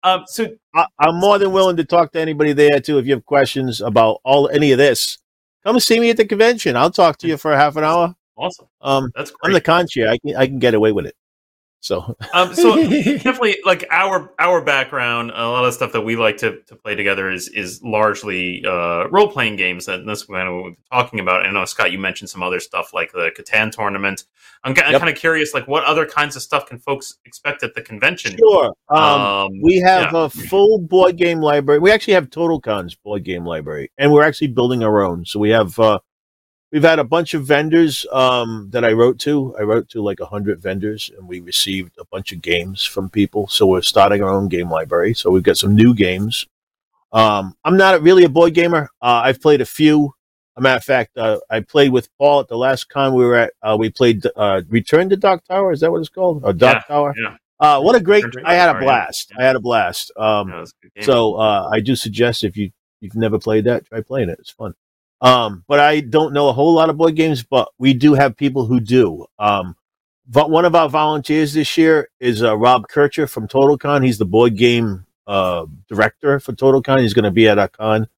um, 0.04 0.24
so 0.28 0.48
I, 0.74 0.86
I'm 1.00 1.16
more 1.16 1.38
than 1.38 1.50
willing 1.52 1.76
to 1.78 1.84
talk 1.84 2.12
to 2.12 2.20
anybody 2.20 2.52
there 2.52 2.78
too. 2.80 2.98
If 2.98 3.06
you 3.06 3.12
have 3.14 3.24
questions 3.26 3.80
about 3.80 4.20
all 4.24 4.48
any 4.50 4.70
of 4.72 4.78
this, 4.78 5.18
come 5.64 5.80
see 5.80 6.00
me 6.00 6.10
at 6.10 6.16
the 6.16 6.24
convention. 6.24 6.76
I'll 6.76 6.90
talk 6.90 7.18
to 7.18 7.26
you 7.26 7.36
for 7.36 7.54
half 7.54 7.76
an 7.76 7.84
hour. 7.84 8.14
awesome. 8.36 8.66
Um, 8.80 9.12
That's 9.14 9.32
I'm 9.44 9.52
the 9.52 9.60
con 9.60 9.86
chair. 9.88 10.08
I 10.08 10.18
can 10.18 10.36
I 10.36 10.46
can 10.46 10.58
get 10.58 10.74
away 10.74 10.92
with 10.92 11.06
it. 11.06 11.14
So 11.82 12.14
um, 12.34 12.54
so 12.54 12.76
definitely 12.90 13.56
like 13.64 13.86
our 13.90 14.32
our 14.38 14.62
background 14.62 15.30
a 15.34 15.48
lot 15.48 15.64
of 15.64 15.72
stuff 15.72 15.92
that 15.92 16.02
we 16.02 16.14
like 16.14 16.36
to, 16.38 16.60
to 16.62 16.76
play 16.76 16.94
together 16.94 17.30
is 17.30 17.48
is 17.48 17.82
largely 17.82 18.62
uh, 18.66 19.08
role 19.08 19.28
playing 19.28 19.56
games 19.56 19.88
and 19.88 20.06
that's 20.06 20.24
kind 20.24 20.46
of 20.46 20.54
what 20.54 20.64
we've 20.64 20.76
been 20.76 20.84
talking 20.92 21.20
about 21.20 21.46
i 21.46 21.50
know 21.50 21.64
scott 21.64 21.90
you 21.90 21.98
mentioned 21.98 22.28
some 22.28 22.42
other 22.42 22.60
stuff 22.60 22.92
like 22.92 23.12
the 23.12 23.30
catan 23.34 23.72
tournament 23.72 24.24
i'm, 24.64 24.74
ki- 24.74 24.82
I'm 24.82 24.98
kind 24.98 25.08
of 25.08 25.16
curious 25.16 25.54
like 25.54 25.66
what 25.66 25.84
other 25.84 26.04
kinds 26.04 26.36
of 26.36 26.42
stuff 26.42 26.66
can 26.66 26.78
folks 26.78 27.16
expect 27.24 27.62
at 27.62 27.74
the 27.74 27.80
convention 27.80 28.36
sure. 28.36 28.74
Um, 28.90 29.00
Um, 29.00 29.60
we 29.62 29.78
have 29.78 30.12
yeah. 30.12 30.24
a 30.24 30.28
full 30.28 30.78
board 30.78 31.16
game 31.16 31.40
library. 31.40 31.78
We 31.78 31.90
actually 31.90 32.14
have 32.14 32.28
Total 32.30 32.60
Con's 32.60 32.94
board 32.94 33.24
game 33.24 33.44
library, 33.46 33.90
and 33.96 34.12
we're 34.12 34.22
actually 34.22 34.48
building 34.48 34.82
our 34.82 35.02
own. 35.02 35.24
So 35.24 35.38
we 35.40 35.50
have 35.50 35.78
uh, 35.78 35.98
we've 36.72 36.82
had 36.82 36.98
a 36.98 37.04
bunch 37.04 37.34
of 37.34 37.44
vendors 37.44 38.06
um, 38.12 38.68
that 38.72 38.84
I 38.84 38.92
wrote 38.92 39.18
to. 39.20 39.54
I 39.58 39.62
wrote 39.62 39.88
to 39.90 40.02
like 40.02 40.20
a 40.20 40.26
hundred 40.26 40.60
vendors, 40.60 41.10
and 41.16 41.26
we 41.28 41.40
received 41.40 41.96
a 41.98 42.04
bunch 42.06 42.32
of 42.32 42.42
games 42.42 42.84
from 42.84 43.10
people. 43.10 43.48
So 43.48 43.66
we're 43.66 43.82
starting 43.82 44.22
our 44.22 44.30
own 44.30 44.48
game 44.48 44.70
library. 44.70 45.14
So 45.14 45.30
we've 45.30 45.42
got 45.42 45.56
some 45.58 45.74
new 45.74 45.94
games. 45.94 46.46
Um, 47.12 47.56
I'm 47.64 47.76
not 47.76 48.02
really 48.02 48.24
a 48.24 48.28
board 48.28 48.54
gamer. 48.54 48.88
Uh, 49.02 49.22
I've 49.24 49.40
played 49.40 49.60
a 49.60 49.66
few. 49.66 50.14
A 50.56 50.60
matter 50.60 50.76
of 50.76 50.84
fact, 50.84 51.16
uh, 51.16 51.38
I 51.48 51.60
played 51.60 51.90
with 51.92 52.08
Paul 52.18 52.40
at 52.40 52.48
the 52.48 52.56
last 52.56 52.88
con 52.88 53.14
we 53.14 53.24
were 53.24 53.36
at. 53.36 53.52
Uh, 53.62 53.76
we 53.78 53.88
played 53.90 54.24
uh, 54.36 54.62
Return 54.68 55.08
to 55.08 55.16
Dark 55.16 55.44
Tower. 55.46 55.72
Is 55.72 55.80
that 55.80 55.90
what 55.90 56.00
it's 56.00 56.08
called? 56.08 56.44
Or 56.44 56.52
Dark 56.52 56.76
Yeah, 56.88 56.94
Tower? 56.94 57.14
yeah. 57.16 57.36
Uh, 57.58 57.80
what 57.80 57.94
a 57.94 58.00
great! 58.00 58.24
I 58.44 58.54
had 58.54 58.68
a 58.70 58.72
Dark 58.72 58.80
Tower, 58.80 58.80
yeah. 58.82 58.86
blast. 58.86 59.32
I 59.38 59.42
had 59.44 59.56
a 59.56 59.60
blast. 59.60 60.12
Um, 60.16 60.50
a 60.52 60.66
so 61.02 61.34
uh, 61.34 61.68
I 61.72 61.80
do 61.80 61.94
suggest 61.96 62.42
if 62.44 62.56
you 62.56 62.70
you've 63.00 63.14
never 63.14 63.38
played 63.38 63.64
that, 63.64 63.86
try 63.86 64.00
playing 64.02 64.28
it. 64.28 64.38
It's 64.38 64.50
fun. 64.50 64.74
Um, 65.20 65.64
but 65.68 65.80
I 65.80 66.00
don't 66.00 66.32
know 66.32 66.48
a 66.48 66.52
whole 66.52 66.72
lot 66.72 66.90
of 66.90 66.96
board 66.96 67.14
games, 67.14 67.42
but 67.42 67.70
we 67.78 67.92
do 67.92 68.14
have 68.14 68.36
people 68.36 68.66
who 68.66 68.80
do. 68.80 69.26
Um, 69.38 69.76
but 70.26 70.50
one 70.50 70.64
of 70.64 70.74
our 70.74 70.88
volunteers 70.88 71.52
this 71.52 71.76
year 71.76 72.08
is 72.20 72.42
uh, 72.42 72.56
Rob 72.56 72.88
Kircher 72.88 73.26
from 73.26 73.48
TotalCon. 73.48 74.04
He's 74.04 74.18
the 74.18 74.24
board 74.24 74.56
game 74.56 75.04
uh, 75.26 75.66
director 75.88 76.40
for 76.40 76.52
TotalCon. 76.52 77.02
He's 77.02 77.14
going 77.14 77.24
to 77.24 77.30
be 77.30 77.48
at 77.48 77.58
our 77.58 77.68
con. 77.68 78.08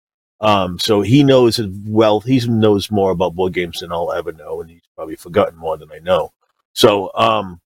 Um, 0.41 0.79
so 0.79 1.03
he 1.03 1.23
knows 1.23 1.61
well. 1.87 2.21
He 2.21 2.41
knows 2.47 2.91
more 2.91 3.13
about 3.13 3.35
board 3.35 3.53
games 3.53 3.81
than 3.81 3.93
I'll 3.93 4.13
ever 4.13 4.33
know, 4.33 4.61
and 4.61 4.69
he's 4.71 4.83
probably 4.97 5.17
forgotten 5.17 5.57
more 5.57 5.79
than 5.79 5.91
I 5.93 6.01
know. 6.01 6.33
So 6.75 7.13
um, 7.15 7.61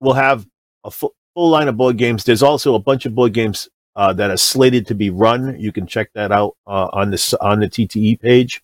we'll 0.00 0.14
have 0.14 0.46
a 0.84 0.90
full, 0.90 1.14
full 1.34 1.50
line 1.50 1.68
of 1.68 1.76
board 1.76 1.98
games. 1.98 2.24
There's 2.24 2.42
also 2.42 2.74
a 2.74 2.78
bunch 2.78 3.06
of 3.06 3.14
board 3.14 3.34
games 3.34 3.68
uh, 3.96 4.12
that 4.14 4.30
are 4.30 4.36
slated 4.36 4.86
to 4.88 4.94
be 4.94 5.10
run. 5.10 5.58
You 5.58 5.72
can 5.72 5.86
check 5.86 6.10
that 6.14 6.30
out 6.32 6.56
uh, 6.66 6.88
on 6.92 7.10
this 7.10 7.34
on 7.34 7.60
the 7.60 7.68
TTE 7.68 8.20
page. 8.20 8.62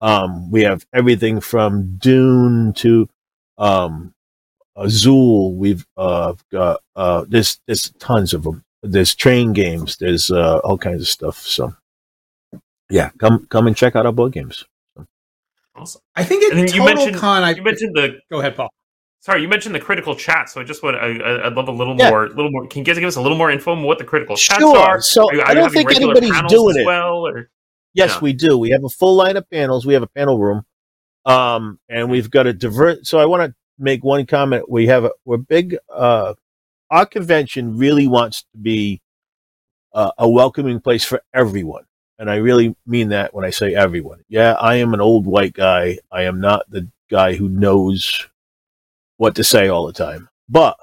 Um, 0.00 0.50
we 0.50 0.62
have 0.62 0.86
everything 0.94 1.40
from 1.40 1.96
Dune 1.98 2.72
to 2.74 3.08
um, 3.58 4.14
Azul. 4.76 5.54
We've 5.54 5.86
uh, 5.96 6.34
got 6.50 6.80
uh, 6.96 7.24
there's 7.28 7.60
there's 7.66 7.90
tons 7.98 8.32
of 8.32 8.44
them. 8.44 8.64
There's 8.82 9.14
train 9.14 9.52
games. 9.52 9.98
There's 9.98 10.30
uh, 10.30 10.58
all 10.60 10.78
kinds 10.78 11.02
of 11.02 11.08
stuff. 11.08 11.36
So 11.38 11.74
yeah, 12.88 13.10
come 13.18 13.46
come 13.50 13.66
and 13.66 13.76
check 13.76 13.94
out 13.96 14.06
our 14.06 14.12
board 14.12 14.32
games. 14.32 14.64
awesome 15.76 16.00
I 16.16 16.24
think 16.24 16.42
And 16.44 16.52
at 16.52 16.56
then 16.66 16.74
you 16.74 16.80
Total 16.80 16.94
mentioned- 16.96 17.16
Con, 17.20 17.42
I 17.42 17.50
you 17.50 17.62
mentioned 17.62 17.94
the 17.94 18.20
go 18.30 18.40
ahead, 18.40 18.56
Paul. 18.56 18.70
Sorry 19.20 19.42
you 19.42 19.48
mentioned 19.48 19.74
the 19.74 19.80
critical 19.80 20.14
chat 20.16 20.48
so 20.48 20.60
i 20.60 20.64
just 20.64 20.82
want 20.82 20.96
I, 20.96 21.46
i'd 21.46 21.54
love 21.54 21.68
a 21.68 21.72
little 21.72 21.96
Yeah. 21.98 22.10
more 22.10 22.28
little 22.28 22.50
more 22.50 22.66
can 22.66 22.80
you 22.80 22.84
guys 22.84 22.98
give 22.98 23.06
us 23.06 23.16
a 23.16 23.20
little 23.20 23.36
more 23.38 23.50
info 23.50 23.72
on 23.72 23.82
what 23.82 23.98
the 23.98 24.04
critical 24.04 24.36
chats 24.36 24.60
Sure. 24.60 24.76
are 24.78 25.00
So 25.00 25.30
Are 25.30 25.46
I 25.48 25.54
don't 25.54 25.70
think 25.72 25.90
anybody's 25.94 26.30
doing 26.48 26.76
it. 26.78 26.86
well 26.86 27.26
or 27.26 27.50
Yes, 27.92 28.20
we 28.22 28.32
do. 28.32 28.56
We 28.56 28.70
have 28.70 28.84
a 28.84 28.88
full 28.88 29.16
line 29.16 29.36
of 29.36 29.50
panels. 29.50 29.84
We 29.84 29.94
have 29.94 30.02
a 30.04 30.06
panel 30.06 30.38
room, 30.38 30.64
um, 31.26 31.80
and 31.88 32.08
we've 32.08 32.30
got 32.30 32.46
a 32.46 32.52
divert. 32.52 33.04
So 33.04 33.18
I 33.18 33.24
want 33.26 33.42
to 33.50 33.54
make 33.80 34.04
one 34.04 34.26
comment. 34.26 34.70
We 34.70 34.86
have 34.86 35.04
a 35.04 35.10
we're 35.24 35.38
big. 35.38 35.76
Uh, 35.92 36.34
our 36.88 37.04
convention 37.04 37.76
really 37.76 38.06
wants 38.06 38.42
to 38.52 38.58
be 38.58 39.02
uh, 39.92 40.12
a 40.18 40.30
welcoming 40.30 40.80
place 40.80 41.04
for 41.04 41.20
everyone, 41.34 41.82
and 42.20 42.30
I 42.30 42.36
really 42.36 42.76
mean 42.86 43.08
that 43.08 43.34
when 43.34 43.44
I 43.44 43.50
say 43.50 43.74
everyone. 43.74 44.22
Yeah, 44.28 44.52
I 44.52 44.76
am 44.76 44.94
an 44.94 45.00
old 45.00 45.26
white 45.26 45.52
guy. 45.54 45.98
I 46.12 46.22
am 46.22 46.40
not 46.40 46.70
the 46.70 46.88
guy 47.10 47.34
who 47.34 47.48
knows 47.48 48.24
what 49.20 49.34
to 49.34 49.44
say 49.44 49.68
all 49.68 49.86
the 49.86 49.92
time, 49.92 50.30
but 50.48 50.78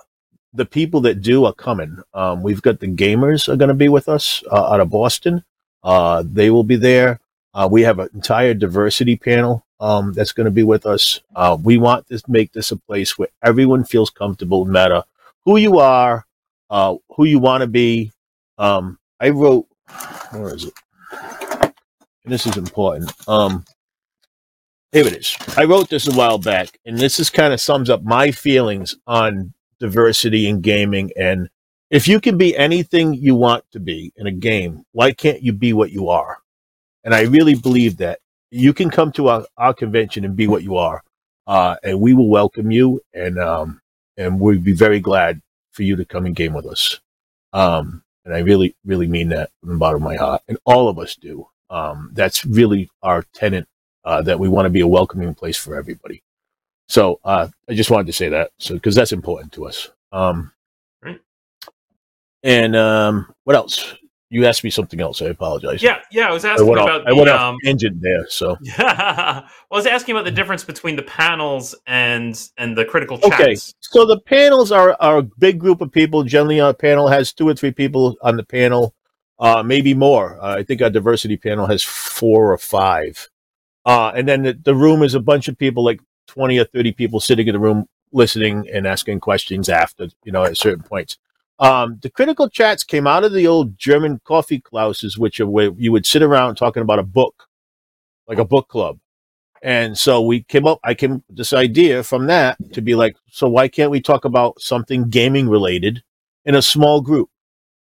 the 0.53 0.63
people 0.63 1.01
that 1.01 1.23
do 1.23 1.43
are 1.45 1.53
coming. 1.53 1.97
Um, 2.13 2.43
we've 2.43 2.61
got 2.61 2.79
the 2.79 2.87
gamers 2.87 3.49
are 3.49 3.55
going 3.55 3.69
to 3.69 3.73
be 3.73 3.89
with 3.89 4.07
us 4.07 4.43
uh, 4.51 4.71
out 4.71 4.79
of 4.79 4.91
Boston. 4.91 5.43
Uh, 5.83 6.23
they 6.23 6.51
will 6.51 6.63
be 6.63 6.75
there. 6.75 7.19
Uh, 7.55 7.67
we 7.69 7.81
have 7.81 7.97
an 7.97 8.09
entire 8.13 8.53
diversity 8.53 9.15
panel 9.15 9.65
um, 9.79 10.13
that's 10.13 10.33
going 10.33 10.45
to 10.45 10.51
be 10.51 10.61
with 10.61 10.85
us. 10.85 11.19
Uh, 11.35 11.57
we 11.63 11.79
want 11.79 12.07
to 12.09 12.21
make 12.27 12.53
this 12.53 12.69
a 12.69 12.77
place 12.77 13.17
where 13.17 13.29
everyone 13.43 13.83
feels 13.83 14.11
comfortable, 14.11 14.65
no 14.65 14.71
matter 14.71 15.03
who 15.43 15.57
you 15.57 15.79
are, 15.79 16.23
uh, 16.69 16.95
who 17.15 17.25
you 17.25 17.39
want 17.39 17.61
to 17.61 17.67
be. 17.67 18.11
Um, 18.59 18.99
I 19.19 19.29
wrote, 19.29 19.65
where 20.29 20.53
is 20.53 20.65
it? 20.65 20.73
and 21.11 21.73
this 22.25 22.45
is 22.45 22.55
important. 22.55 23.11
Here 24.93 25.05
it 25.05 25.17
is. 25.17 25.35
I 25.57 25.65
wrote 25.65 25.89
this 25.89 26.07
a 26.07 26.15
while 26.15 26.37
back, 26.37 26.79
and 26.85 26.97
this 26.97 27.19
is 27.19 27.29
kind 27.29 27.53
of 27.53 27.59
sums 27.59 27.89
up 27.89 28.03
my 28.03 28.31
feelings 28.31 28.95
on 29.05 29.53
diversity 29.79 30.47
in 30.47 30.61
gaming. 30.61 31.11
And 31.17 31.49
if 31.89 32.07
you 32.07 32.21
can 32.21 32.37
be 32.37 32.55
anything 32.55 33.13
you 33.13 33.35
want 33.35 33.65
to 33.71 33.81
be 33.81 34.13
in 34.15 34.27
a 34.27 34.31
game, 34.31 34.85
why 34.93 35.11
can't 35.11 35.43
you 35.43 35.51
be 35.51 35.73
what 35.73 35.91
you 35.91 36.07
are? 36.07 36.37
And 37.03 37.13
I 37.13 37.23
really 37.23 37.55
believe 37.55 37.97
that 37.97 38.19
you 38.49 38.73
can 38.73 38.89
come 38.89 39.11
to 39.13 39.27
our, 39.27 39.45
our 39.57 39.73
convention 39.73 40.23
and 40.23 40.37
be 40.37 40.47
what 40.47 40.63
you 40.63 40.77
are, 40.77 41.03
uh, 41.47 41.75
and 41.83 41.99
we 41.99 42.13
will 42.13 42.29
welcome 42.29 42.71
you, 42.71 43.01
and 43.13 43.37
um, 43.39 43.81
and 44.15 44.39
we'd 44.39 44.63
be 44.63 44.71
very 44.71 45.01
glad 45.01 45.41
for 45.73 45.83
you 45.83 45.97
to 45.97 46.05
come 46.05 46.25
and 46.25 46.35
game 46.35 46.53
with 46.53 46.65
us. 46.65 47.01
Um, 47.51 48.03
and 48.23 48.33
I 48.33 48.39
really, 48.39 48.75
really 48.85 49.07
mean 49.07 49.29
that 49.29 49.51
from 49.59 49.69
the 49.73 49.77
bottom 49.77 50.01
of 50.01 50.09
my 50.09 50.15
heart, 50.15 50.43
and 50.47 50.57
all 50.65 50.87
of 50.87 50.97
us 50.97 51.17
do. 51.17 51.47
Um, 51.69 52.11
that's 52.13 52.45
really 52.45 52.89
our 53.03 53.23
tenant 53.33 53.67
uh, 54.07 54.21
that 54.21 54.39
we 54.39 54.47
want 54.47 54.65
to 54.65 54.69
be 54.69 54.79
a 54.79 54.87
welcoming 54.87 55.35
place 55.35 55.57
for 55.57 55.75
everybody. 55.75 56.23
So 56.87 57.19
uh, 57.25 57.49
I 57.69 57.73
just 57.73 57.91
wanted 57.91 58.07
to 58.07 58.13
say 58.13 58.29
that, 58.29 58.51
so 58.57 58.75
because 58.75 58.95
that's 58.95 59.11
important 59.11 59.51
to 59.53 59.67
us. 59.67 59.89
Um, 60.13 60.53
right. 61.03 61.19
And 62.41 62.73
um, 62.77 63.33
what 63.43 63.57
else? 63.57 63.95
You 64.29 64.45
asked 64.45 64.63
me 64.63 64.69
something 64.69 65.01
else. 65.01 65.21
I 65.21 65.25
apologize. 65.25 65.83
Yeah, 65.83 65.99
yeah. 66.09 66.29
I 66.29 66.31
was 66.31 66.45
asking 66.45 66.69
I 66.69 66.71
about 66.71 67.01
off, 67.01 67.07
I 67.07 67.11
went 67.11 67.25
the 67.25 67.41
um, 67.41 67.57
tangent 67.65 68.01
there. 68.01 68.27
So 68.29 68.57
well, 68.77 68.87
I 68.87 69.45
was 69.69 69.85
asking 69.85 70.15
about 70.15 70.23
the 70.23 70.31
difference 70.31 70.63
between 70.63 70.95
the 70.95 71.03
panels 71.03 71.75
and 71.85 72.49
and 72.57 72.77
the 72.77 72.85
critical 72.85 73.17
chats. 73.17 73.33
okay. 73.33 73.55
So 73.81 74.05
the 74.05 74.21
panels 74.21 74.71
are, 74.71 74.95
are 75.01 75.17
a 75.17 75.23
big 75.23 75.59
group 75.59 75.81
of 75.81 75.91
people. 75.91 76.23
Generally, 76.23 76.59
a 76.59 76.73
panel 76.73 77.09
has 77.09 77.33
two 77.33 77.47
or 77.47 77.55
three 77.55 77.71
people 77.71 78.15
on 78.21 78.37
the 78.37 78.45
panel, 78.45 78.93
uh, 79.39 79.63
maybe 79.63 79.93
more. 79.93 80.39
Uh, 80.41 80.55
I 80.55 80.63
think 80.63 80.81
our 80.81 80.89
diversity 80.89 81.35
panel 81.35 81.67
has 81.67 81.83
four 81.83 82.53
or 82.53 82.57
five. 82.57 83.29
Uh, 83.87 84.11
and 84.13 84.27
then 84.27 84.43
the, 84.43 84.53
the 84.53 84.75
room 84.75 85.01
is 85.01 85.15
a 85.15 85.19
bunch 85.19 85.47
of 85.47 85.57
people, 85.57 85.83
like 85.83 86.01
20 86.27 86.59
or 86.59 86.65
30 86.65 86.91
people 86.91 87.21
sitting 87.21 87.47
in 87.47 87.53
the 87.53 87.59
room 87.59 87.85
listening 88.11 88.67
and 88.71 88.85
asking 88.85 89.21
questions 89.21 89.69
after, 89.69 90.09
you 90.25 90.31
know, 90.31 90.43
at 90.43 90.57
certain 90.57 90.83
points. 90.83 91.17
Um, 91.59 91.97
the 92.01 92.09
critical 92.09 92.49
chats 92.49 92.83
came 92.83 93.07
out 93.07 93.23
of 93.23 93.31
the 93.31 93.47
old 93.47 93.77
German 93.79 94.19
coffee 94.25 94.59
klatsches, 94.59 95.17
which 95.17 95.39
are 95.39 95.47
where 95.47 95.71
you 95.77 95.93
would 95.93 96.05
sit 96.05 96.21
around 96.21 96.55
talking 96.55 96.83
about 96.83 96.99
a 96.99 97.03
book, 97.03 97.47
like 98.27 98.39
a 98.39 98.45
book 98.45 98.67
club. 98.67 98.99
And 99.63 99.97
so 99.97 100.21
we 100.21 100.43
came 100.43 100.67
up, 100.67 100.79
I 100.83 100.93
came 100.93 101.23
this 101.29 101.53
idea 101.53 102.03
from 102.03 102.27
that 102.27 102.57
to 102.73 102.81
be 102.81 102.93
like, 102.93 103.15
so 103.29 103.47
why 103.47 103.69
can't 103.69 103.89
we 103.89 104.01
talk 104.01 104.25
about 104.25 104.61
something 104.61 105.09
gaming 105.09 105.47
related 105.47 106.03
in 106.43 106.55
a 106.55 106.61
small 106.61 106.99
group 106.99 107.29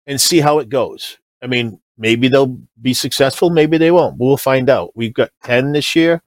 and 0.06 0.22
see 0.22 0.40
how 0.40 0.60
it 0.60 0.70
goes? 0.70 1.18
I 1.42 1.48
mean, 1.48 1.82
maybe 2.00 2.28
they'll 2.28 2.58
be 2.82 2.94
successful, 2.96 3.52
maybe 3.52 3.78
they 3.78 3.92
won't. 3.92 4.18
We'll 4.18 4.38
find 4.38 4.70
out. 4.70 4.92
We've 4.96 5.14
got 5.14 5.30
10 5.44 5.74
this 5.74 5.96
year. 5.96 6.24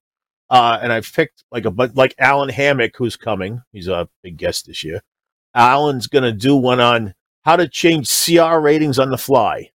Uh, 0.50 0.78
and 0.82 0.92
I've 0.92 1.10
picked 1.10 1.44
like 1.50 1.64
a, 1.64 1.70
but 1.70 1.96
like 1.96 2.14
Allen 2.18 2.50
Hammack, 2.50 2.94
who's 2.96 3.16
coming. 3.16 3.62
He's 3.72 3.88
a 3.88 4.08
big 4.22 4.36
guest 4.36 4.66
this 4.66 4.84
year. 4.84 5.02
Allen's 5.54 6.06
going 6.06 6.24
to 6.24 6.32
do 6.32 6.54
one 6.54 6.78
on 6.78 7.14
how 7.42 7.56
to 7.56 7.66
change 7.66 8.08
CR 8.08 8.58
ratings 8.58 8.98
on 8.98 9.10
the 9.10 9.18
fly, 9.18 9.70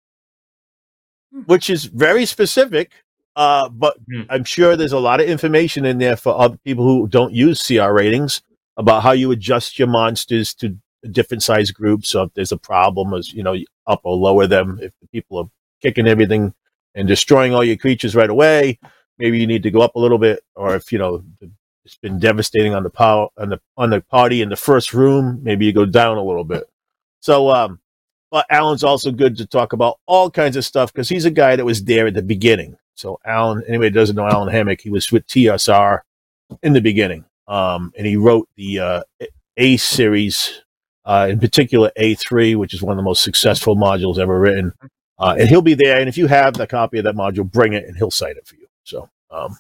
which 1.45 1.69
is 1.69 1.85
very 1.85 2.25
specific. 2.25 2.91
Uh, 3.35 3.69
but 3.69 3.97
Hmm. 4.07 4.21
I'm 4.29 4.43
sure 4.43 4.75
there's 4.75 4.91
a 4.93 4.99
lot 4.99 5.19
of 5.19 5.27
information 5.27 5.85
in 5.85 5.97
there 5.99 6.15
for 6.15 6.37
other 6.39 6.57
people 6.65 6.83
who 6.85 7.07
don't 7.07 7.33
use 7.33 7.65
CR 7.65 7.91
ratings 7.91 8.41
about 8.77 9.03
how 9.03 9.11
you 9.11 9.31
adjust 9.31 9.79
your 9.79 9.87
monsters 9.87 10.53
to 10.55 10.77
different 11.11 11.43
size 11.43 11.71
groups. 11.71 12.09
So 12.09 12.23
if 12.23 12.33
there's 12.33 12.51
a 12.51 12.57
problem, 12.57 13.13
as 13.13 13.33
you 13.33 13.43
know, 13.43 13.55
up 13.87 14.01
or 14.03 14.15
lower 14.15 14.47
them. 14.47 14.79
If 14.81 14.91
the 15.01 15.07
people 15.07 15.37
are 15.39 15.49
kicking 15.84 16.07
everything 16.07 16.53
and 16.95 17.07
destroying 17.07 17.53
all 17.53 17.63
your 17.63 17.77
creatures 17.77 18.15
right 18.15 18.29
away, 18.29 18.79
maybe 19.17 19.39
you 19.39 19.47
need 19.47 19.63
to 19.63 19.71
go 19.71 19.81
up 19.81 19.95
a 19.95 19.99
little 19.99 20.17
bit. 20.17 20.43
Or 20.55 20.75
if 20.75 20.91
you 20.91 20.97
know 20.97 21.23
it's 21.86 21.97
been 21.97 22.19
devastating 22.19 22.73
on 22.73 22.84
the 22.84 22.89
power 22.89 23.27
on 23.38 23.49
the 23.49 23.59
on 23.77 23.89
the 23.89 24.01
party 24.01 24.41
in 24.41 24.49
the 24.49 24.55
first 24.55 24.93
room, 24.93 25.39
maybe 25.43 25.65
you 25.65 25.73
go 25.73 25.86
down 25.86 26.17
a 26.17 26.23
little 26.23 26.43
bit. 26.45 26.63
So, 27.19 27.49
um, 27.49 27.79
but 28.31 28.45
Allen's 28.49 28.84
also 28.84 29.11
good 29.11 29.38
to 29.38 29.45
talk 29.45 29.73
about 29.73 29.99
all 30.05 30.29
kinds 30.29 30.55
of 30.57 30.65
stuff 30.65 30.91
because 30.91 31.09
he's 31.09 31.25
a 31.25 31.31
guy 31.31 31.55
that 31.55 31.65
was 31.65 31.84
there 31.84 32.07
at 32.07 32.13
the 32.13 32.21
beginning. 32.21 32.77
So, 32.95 33.19
Allen, 33.25 33.63
anybody 33.67 33.91
doesn't 33.91 34.15
know 34.15 34.27
Allen 34.27 34.53
Hammack, 34.53 34.81
he 34.81 34.89
was 34.89 35.11
with 35.11 35.25
TSR 35.27 35.99
in 36.61 36.73
the 36.73 36.81
beginning, 36.81 37.25
um, 37.47 37.91
and 37.97 38.05
he 38.05 38.17
wrote 38.17 38.47
the 38.55 38.79
uh, 38.79 39.03
A 39.57 39.77
series, 39.77 40.61
uh, 41.05 41.27
in 41.29 41.39
particular 41.39 41.91
A3, 41.97 42.55
which 42.55 42.73
is 42.73 42.81
one 42.81 42.93
of 42.93 42.97
the 42.97 43.03
most 43.03 43.23
successful 43.23 43.75
modules 43.75 44.19
ever 44.19 44.39
written. 44.39 44.73
Uh, 45.20 45.36
and 45.39 45.47
he'll 45.47 45.61
be 45.61 45.74
there. 45.76 45.99
And 45.99 46.09
if 46.09 46.18
you 46.18 46.28
have 46.28 46.55
the 46.55 46.68
copy 46.68 46.97
of 46.97 47.03
that 47.05 47.16
module, 47.16 47.49
bring 47.49 47.74
it, 47.74 47.86
and 47.86 47.95
he'll 47.95 48.11
cite 48.11 48.36
it 48.38 48.47
for 48.47 48.55
you. 48.55 48.68
So, 48.84 49.09
um, 49.32 49.57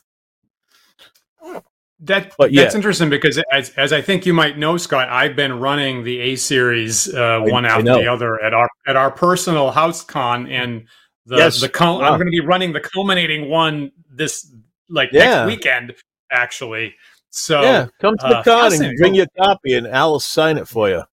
That 1.99 2.33
But 2.37 2.51
that's 2.53 2.73
yeah. 2.73 2.75
interesting 2.75 3.09
because 3.09 3.41
as 3.51 3.69
as 3.77 3.93
I 3.93 4.01
think 4.01 4.25
you 4.25 4.33
might 4.33 4.57
know, 4.57 4.75
Scott, 4.77 5.07
I've 5.09 5.35
been 5.37 5.59
running 5.59 6.03
the 6.03 6.19
A 6.19 6.35
series 6.35 7.13
uh, 7.13 7.39
one 7.43 7.65
I 7.65 7.69
after 7.69 7.83
know. 7.83 7.97
the 8.01 8.07
other 8.07 8.43
at 8.43 8.53
our 8.53 8.67
at 8.87 8.95
our 8.97 9.09
personal 9.11 9.71
house 9.71 10.03
con, 10.03 10.47
and 10.47 10.85
the 11.25 11.37
Yes. 11.37 11.61
the 11.61 11.69
cul- 11.69 11.99
Wow. 11.99 12.11
I'm 12.11 12.19
going 12.19 12.27
to 12.27 12.31
be 12.31 12.45
running 12.45 12.73
the 12.73 12.81
culminating 12.81 13.49
one 13.49 13.91
this 14.09 14.53
like 14.89 15.11
Yeah. 15.13 15.45
next 15.45 15.47
weekend 15.47 15.95
actually. 16.29 16.95
So 17.29 17.61
yeah, 17.61 17.87
come 18.01 18.17
to 18.17 18.27
the 18.27 18.37
uh, 18.39 18.43
con 18.43 18.73
and 18.73 18.97
bring 18.97 19.15
your 19.15 19.27
copy, 19.37 19.73
and 19.75 19.87
Al 19.87 20.11
will 20.11 20.19
sign 20.19 20.57
it 20.57 20.67
for 20.67 20.89
you. 20.89 21.03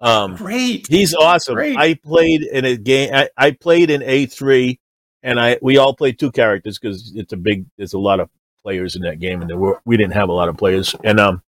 Um, 0.00 0.36
great. 0.36 0.86
He's 0.88 1.14
awesome. 1.14 1.54
Great. 1.54 1.76
I 1.76 1.94
played 1.94 2.42
in 2.42 2.64
a 2.64 2.76
game. 2.76 3.14
I, 3.14 3.28
I 3.36 3.50
played 3.52 3.90
in 3.90 4.02
A 4.02 4.26
three, 4.26 4.80
and 5.22 5.38
I 5.38 5.58
we 5.60 5.76
all 5.76 5.94
played 5.94 6.18
two 6.18 6.32
characters 6.32 6.78
because 6.78 7.12
it's 7.14 7.32
a 7.32 7.36
big. 7.36 7.66
There's 7.76 7.92
a 7.92 7.98
lot 7.98 8.20
of 8.20 8.30
players 8.62 8.96
in 8.96 9.02
that 9.02 9.20
game, 9.20 9.40
and 9.40 9.50
there 9.50 9.58
were 9.58 9.80
we 9.84 9.96
didn't 9.96 10.14
have 10.14 10.28
a 10.28 10.32
lot 10.32 10.48
of 10.48 10.56
players. 10.56 10.94
And 11.04 11.20
um, 11.20 11.42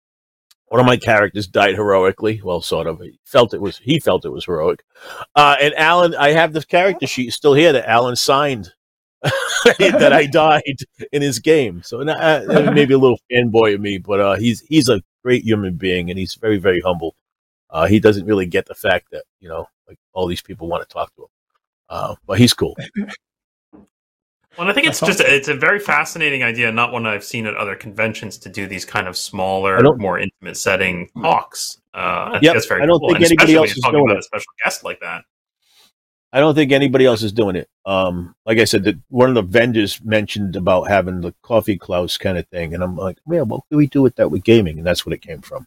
one 0.67 0.79
of 0.79 0.87
my 0.87 0.97
characters 0.97 1.47
died 1.47 1.75
heroically. 1.75 2.41
Well, 2.43 2.61
sort 2.61 2.87
of. 2.87 2.99
He 3.01 3.19
felt 3.23 3.53
it 3.53 3.61
was 3.61 3.77
he 3.77 3.99
felt 3.99 4.25
it 4.25 4.29
was 4.29 4.45
heroic. 4.45 4.83
Uh, 5.35 5.55
and 5.61 5.73
Allen, 5.75 6.15
I 6.15 6.31
have 6.31 6.53
the 6.53 6.63
character 6.63 7.05
sheet 7.05 7.33
still 7.33 7.53
here 7.53 7.73
that 7.73 7.89
Allen 7.89 8.15
signed. 8.15 8.73
that 9.21 10.13
I 10.13 10.25
died 10.31 10.63
in 11.11 11.21
his 11.21 11.39
game, 11.39 11.83
so 11.83 11.99
uh, 11.99 12.71
maybe 12.73 12.93
a 12.93 12.97
little 12.97 13.19
fanboy 13.31 13.75
of 13.75 13.81
me, 13.81 13.97
but 13.97 14.21
uh, 14.21 14.35
he's 14.37 14.61
he's 14.61 14.87
a 14.87 15.01
great 15.25 15.43
human 15.43 15.75
being, 15.75 16.09
and 16.09 16.17
he's 16.17 16.35
very 16.35 16.57
very 16.57 16.79
humble 16.79 17.15
uh, 17.69 17.85
he 17.87 17.99
doesn't 17.99 18.25
really 18.25 18.45
get 18.45 18.65
the 18.65 18.75
fact 18.75 19.07
that 19.11 19.23
you 19.39 19.49
know 19.49 19.67
like 19.87 19.97
all 20.13 20.27
these 20.27 20.41
people 20.41 20.67
want 20.67 20.87
to 20.87 20.93
talk 20.93 21.13
to 21.15 21.23
him 21.23 21.27
uh, 21.89 22.15
but 22.25 22.37
he's 22.37 22.53
cool 22.53 22.75
Well, 24.57 24.67
and 24.67 24.71
I 24.71 24.73
think 24.73 24.87
it's 24.87 24.99
That's 24.99 25.17
just 25.17 25.29
it's 25.29 25.47
a 25.47 25.53
very 25.55 25.79
fascinating 25.79 26.43
idea, 26.43 26.71
not 26.71 26.91
one 26.91 27.05
I've 27.05 27.23
seen 27.23 27.45
at 27.45 27.55
other 27.55 27.75
conventions 27.75 28.37
to 28.39 28.49
do 28.49 28.67
these 28.67 28.83
kind 28.83 29.07
of 29.07 29.15
smaller, 29.15 29.79
more 29.95 30.19
intimate 30.19 30.57
setting 30.57 31.07
talks. 31.21 31.79
Uh, 31.93 31.97
I 31.97 32.39
Yep, 32.41 32.53
that's 32.55 32.65
very 32.65 32.81
I 32.81 32.85
don't 32.87 32.99
cool. 32.99 33.09
think 33.09 33.17
and 33.21 33.25
anybody 33.25 33.55
else 33.55 33.71
is 33.71 33.79
talking 33.79 33.99
doing 33.99 34.09
about 34.09 34.17
it. 34.17 34.19
a 34.19 34.23
special 34.23 34.51
guest 34.63 34.83
like 34.83 34.99
that. 35.01 35.23
i 36.33 36.39
don't 36.39 36.55
think 36.55 36.71
anybody 36.71 37.05
else 37.05 37.21
is 37.23 37.31
doing 37.31 37.55
it 37.55 37.69
um, 37.85 38.35
like 38.45 38.57
i 38.57 38.63
said 38.65 38.83
that 38.83 38.95
one 39.09 39.29
of 39.29 39.35
the 39.35 39.41
vendors 39.41 40.03
mentioned 40.03 40.55
about 40.55 40.83
having 40.89 41.21
the 41.21 41.33
coffee 41.41 41.77
klatsch 41.77 42.19
kind 42.19 42.37
of 42.37 42.45
thing 42.49 42.73
and 42.73 42.83
i'm 42.83 42.95
like 42.97 43.17
yeah 43.31 43.41
what 43.41 43.61
do 43.71 43.77
we 43.77 43.87
do 43.87 44.01
with 44.01 44.15
that 44.15 44.29
with 44.29 44.43
gaming 44.43 44.77
and 44.77 44.85
that's 44.85 45.05
what 45.05 45.13
it 45.13 45.21
came 45.21 45.41
from 45.41 45.65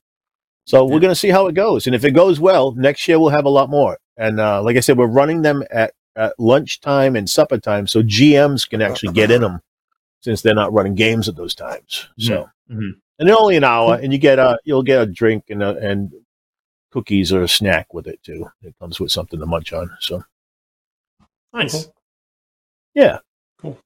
so 0.64 0.84
we're 0.84 1.00
going 1.00 1.10
to 1.10 1.14
see 1.18 1.28
how 1.30 1.46
it 1.46 1.54
goes 1.54 1.86
and 1.86 1.94
if 1.96 2.04
it 2.04 2.12
goes 2.12 2.38
well 2.40 2.72
next 2.72 3.06
year 3.08 3.18
we'll 3.18 3.30
have 3.30 3.44
a 3.44 3.48
lot 3.50 3.68
more 3.70 3.98
and 4.16 4.38
uh, 4.40 4.62
like 4.62 4.76
i 4.76 4.80
said 4.80 4.96
we're 4.98 5.06
running 5.06 5.42
them 5.42 5.62
at, 5.70 5.92
at 6.16 6.34
lunchtime 6.38 7.16
and 7.16 7.28
supper 7.28 7.58
time 7.58 7.86
so 7.86 8.02
gms 8.02 8.68
can 8.68 8.80
actually 8.82 9.12
get 9.12 9.30
in 9.30 9.40
them 9.42 9.60
since 10.20 10.40
they're 10.42 10.54
not 10.54 10.72
running 10.72 10.94
games 10.94 11.28
at 11.28 11.36
those 11.36 11.54
times 11.54 12.08
so 12.18 12.48
Mhm. 12.70 12.92
and 13.18 13.28
they're 13.28 13.38
only 13.38 13.56
an 13.56 13.64
hour, 13.64 13.96
and 14.00 14.12
you 14.12 14.18
get 14.18 14.38
a 14.38 14.58
you'll 14.64 14.82
get 14.84 15.02
a 15.02 15.06
drink 15.06 15.44
and 15.50 15.62
a, 15.62 15.76
and 15.78 16.12
cookies 16.90 17.32
or 17.32 17.42
a 17.42 17.48
snack 17.48 17.92
with 17.92 18.06
it 18.06 18.22
too. 18.22 18.46
It 18.62 18.74
comes 18.80 18.98
with 19.00 19.10
something 19.12 19.38
to 19.40 19.46
munch 19.46 19.72
on. 19.72 19.90
So 20.00 20.22
Nice. 21.52 21.84
Cool. 21.84 21.94
yeah, 22.94 23.18
Cool. 23.60 23.78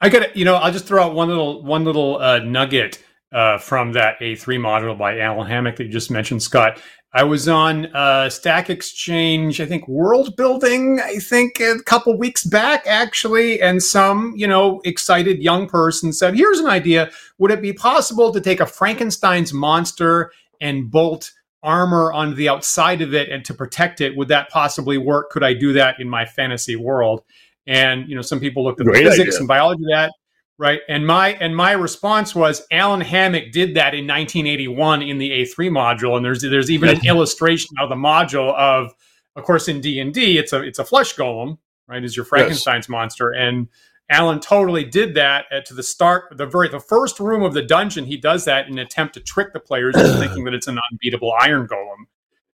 I 0.00 0.08
got 0.08 0.22
it. 0.22 0.36
you 0.36 0.44
know 0.44 0.54
I'll 0.54 0.72
just 0.72 0.86
throw 0.86 1.02
out 1.02 1.14
one 1.14 1.28
little 1.28 1.62
one 1.62 1.84
little 1.84 2.18
uh, 2.18 2.38
nugget 2.38 3.02
uh, 3.34 3.58
from 3.58 3.92
that 3.92 4.18
A3 4.20 4.58
module 4.58 4.96
by 4.96 5.18
Allen 5.18 5.50
Hammack 5.50 5.76
that 5.76 5.84
you 5.84 5.90
just 5.90 6.10
mentioned, 6.10 6.42
Scott. 6.42 6.80
I 7.12 7.22
was 7.22 7.48
on 7.48 7.86
uh, 7.94 8.28
Stack 8.28 8.70
Exchange, 8.70 9.60
I 9.60 9.66
think 9.66 9.86
World 9.86 10.36
Building, 10.36 11.00
I 11.00 11.16
think 11.18 11.60
a 11.60 11.80
couple 11.84 12.16
weeks 12.18 12.44
back 12.44 12.84
actually, 12.86 13.60
and 13.60 13.82
some 13.82 14.32
you 14.36 14.46
know 14.46 14.80
excited 14.84 15.42
young 15.42 15.68
person 15.68 16.12
said, 16.12 16.34
"Here's 16.34 16.58
an 16.58 16.66
idea: 16.66 17.10
Would 17.38 17.50
it 17.50 17.62
be 17.62 17.72
possible 17.72 18.32
to 18.32 18.40
take 18.40 18.60
a 18.60 18.66
Frankenstein's 18.66 19.52
monster 19.52 20.32
and 20.60 20.90
bolt?" 20.90 21.32
armor 21.62 22.12
on 22.12 22.34
the 22.34 22.46
outside 22.46 23.00
of 23.00 23.14
it 23.14 23.30
and 23.30 23.42
to 23.42 23.54
protect 23.54 24.02
it 24.02 24.14
would 24.18 24.28
that 24.28 24.50
possibly 24.50 24.98
work 24.98 25.30
could 25.30 25.42
i 25.42 25.54
do 25.54 25.72
that 25.72 25.98
in 25.98 26.06
my 26.06 26.26
fantasy 26.26 26.76
world 26.76 27.22
and 27.66 28.06
you 28.06 28.14
know 28.14 28.20
some 28.20 28.38
people 28.38 28.62
looked 28.62 28.78
at 28.82 28.86
Great 28.86 29.04
the 29.04 29.10
physics 29.12 29.28
idea. 29.28 29.38
and 29.38 29.48
biology 29.48 29.82
of 29.84 29.96
that 29.96 30.12
right 30.58 30.80
and 30.88 31.06
my 31.06 31.30
and 31.40 31.56
my 31.56 31.72
response 31.72 32.34
was 32.34 32.62
allen 32.70 33.00
hammack 33.00 33.50
did 33.52 33.74
that 33.74 33.94
in 33.94 34.06
1981 34.06 35.02
in 35.02 35.18
the 35.18 35.30
a3 35.30 35.70
module 35.70 36.16
and 36.16 36.24
there's 36.24 36.42
there's 36.42 36.70
even 36.70 36.88
an 36.88 37.04
illustration 37.06 37.76
of 37.80 37.88
the 37.88 37.96
module 37.96 38.54
of 38.54 38.92
of 39.36 39.42
course 39.44 39.66
in 39.68 39.80
d&d 39.80 40.38
it's 40.38 40.52
a 40.52 40.62
it's 40.62 40.78
a 40.78 40.84
flesh 40.84 41.14
golem 41.16 41.58
right 41.88 42.04
is 42.04 42.16
your 42.16 42.24
frankenstein's 42.24 42.88
monster 42.88 43.30
and 43.30 43.68
Allen 44.10 44.38
totally 44.38 44.84
did 44.84 45.14
that 45.14 45.46
at, 45.50 45.64
to 45.64 45.72
the 45.72 45.82
start, 45.82 46.24
the 46.36 46.44
very 46.44 46.68
the 46.68 46.78
first 46.78 47.18
room 47.18 47.42
of 47.42 47.54
the 47.54 47.62
dungeon. 47.62 48.04
He 48.04 48.18
does 48.18 48.44
that 48.44 48.66
in 48.66 48.74
an 48.74 48.78
attempt 48.80 49.14
to 49.14 49.20
trick 49.20 49.54
the 49.54 49.60
players 49.60 49.96
into 49.96 50.18
thinking 50.18 50.44
that 50.44 50.52
it's 50.52 50.66
an 50.66 50.78
unbeatable 50.92 51.32
iron 51.40 51.66
golem. 51.66 52.04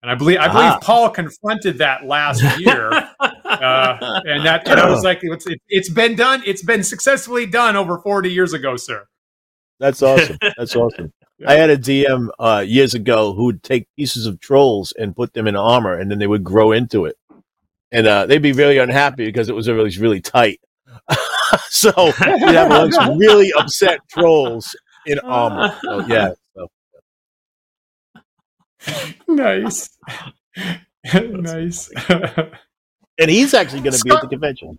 And 0.02 0.10
I 0.10 0.14
believe 0.14 0.38
I 0.38 0.48
believe 0.48 0.72
Ah. 0.72 0.78
Paul 0.80 1.10
confronted 1.10 1.76
that 1.78 2.06
last 2.06 2.42
year, 2.58 2.90
uh, 3.64 4.20
and 4.26 4.44
that 4.44 4.68
and 4.68 4.80
I 4.80 4.90
was 4.90 5.04
like, 5.04 5.20
it's, 5.22 5.46
it, 5.46 5.60
it's 5.68 5.88
been 5.88 6.16
done. 6.16 6.42
It's 6.46 6.62
been 6.62 6.82
successfully 6.82 7.46
done 7.46 7.76
over 7.76 7.98
forty 7.98 8.32
years 8.32 8.52
ago, 8.52 8.76
sir. 8.76 9.06
That's 9.80 10.02
awesome. 10.02 10.38
That's 10.56 10.76
awesome. 10.76 11.12
Yeah. 11.38 11.50
I 11.50 11.54
had 11.54 11.70
a 11.70 11.76
DM 11.76 12.28
uh, 12.38 12.64
years 12.66 12.94
ago 12.94 13.34
who 13.34 13.46
would 13.46 13.62
take 13.62 13.88
pieces 13.96 14.26
of 14.26 14.40
trolls 14.40 14.92
and 14.96 15.16
put 15.16 15.34
them 15.34 15.48
in 15.48 15.56
armor, 15.56 15.98
and 15.98 16.10
then 16.10 16.18
they 16.18 16.26
would 16.26 16.44
grow 16.44 16.72
into 16.72 17.06
it, 17.06 17.16
and 17.90 18.06
uh, 18.06 18.26
they'd 18.26 18.38
be 18.38 18.52
really 18.52 18.78
unhappy 18.78 19.26
because 19.26 19.48
it 19.48 19.54
was 19.54 19.68
really 19.68 19.96
really 19.98 20.20
tight. 20.20 20.60
so 21.68 21.90
you'd 22.06 22.14
have 22.14 22.66
a 22.66 22.70
bunch 22.70 22.96
of 22.96 23.16
really 23.18 23.52
upset 23.58 24.00
trolls 24.08 24.76
in 25.06 25.18
armor. 25.20 25.76
So 25.82 26.00
yeah, 26.06 26.34
so 26.54 26.68
nice, 29.28 29.90
nice. 31.12 31.90
And 33.18 33.30
he's 33.30 33.54
actually 33.54 33.80
going 33.80 33.92
to 33.96 34.02
be 34.04 34.10
at 34.10 34.20
the 34.20 34.28
convention. 34.28 34.78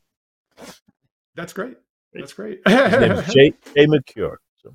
That's 1.35 1.53
great. 1.53 1.77
That's 2.13 2.33
great. 2.33 2.61
His 2.67 2.91
name 2.99 3.11
is 3.11 3.25
Jay, 3.33 3.53
Jay 3.75 3.87
McCure. 3.87 4.37
So 4.63 4.73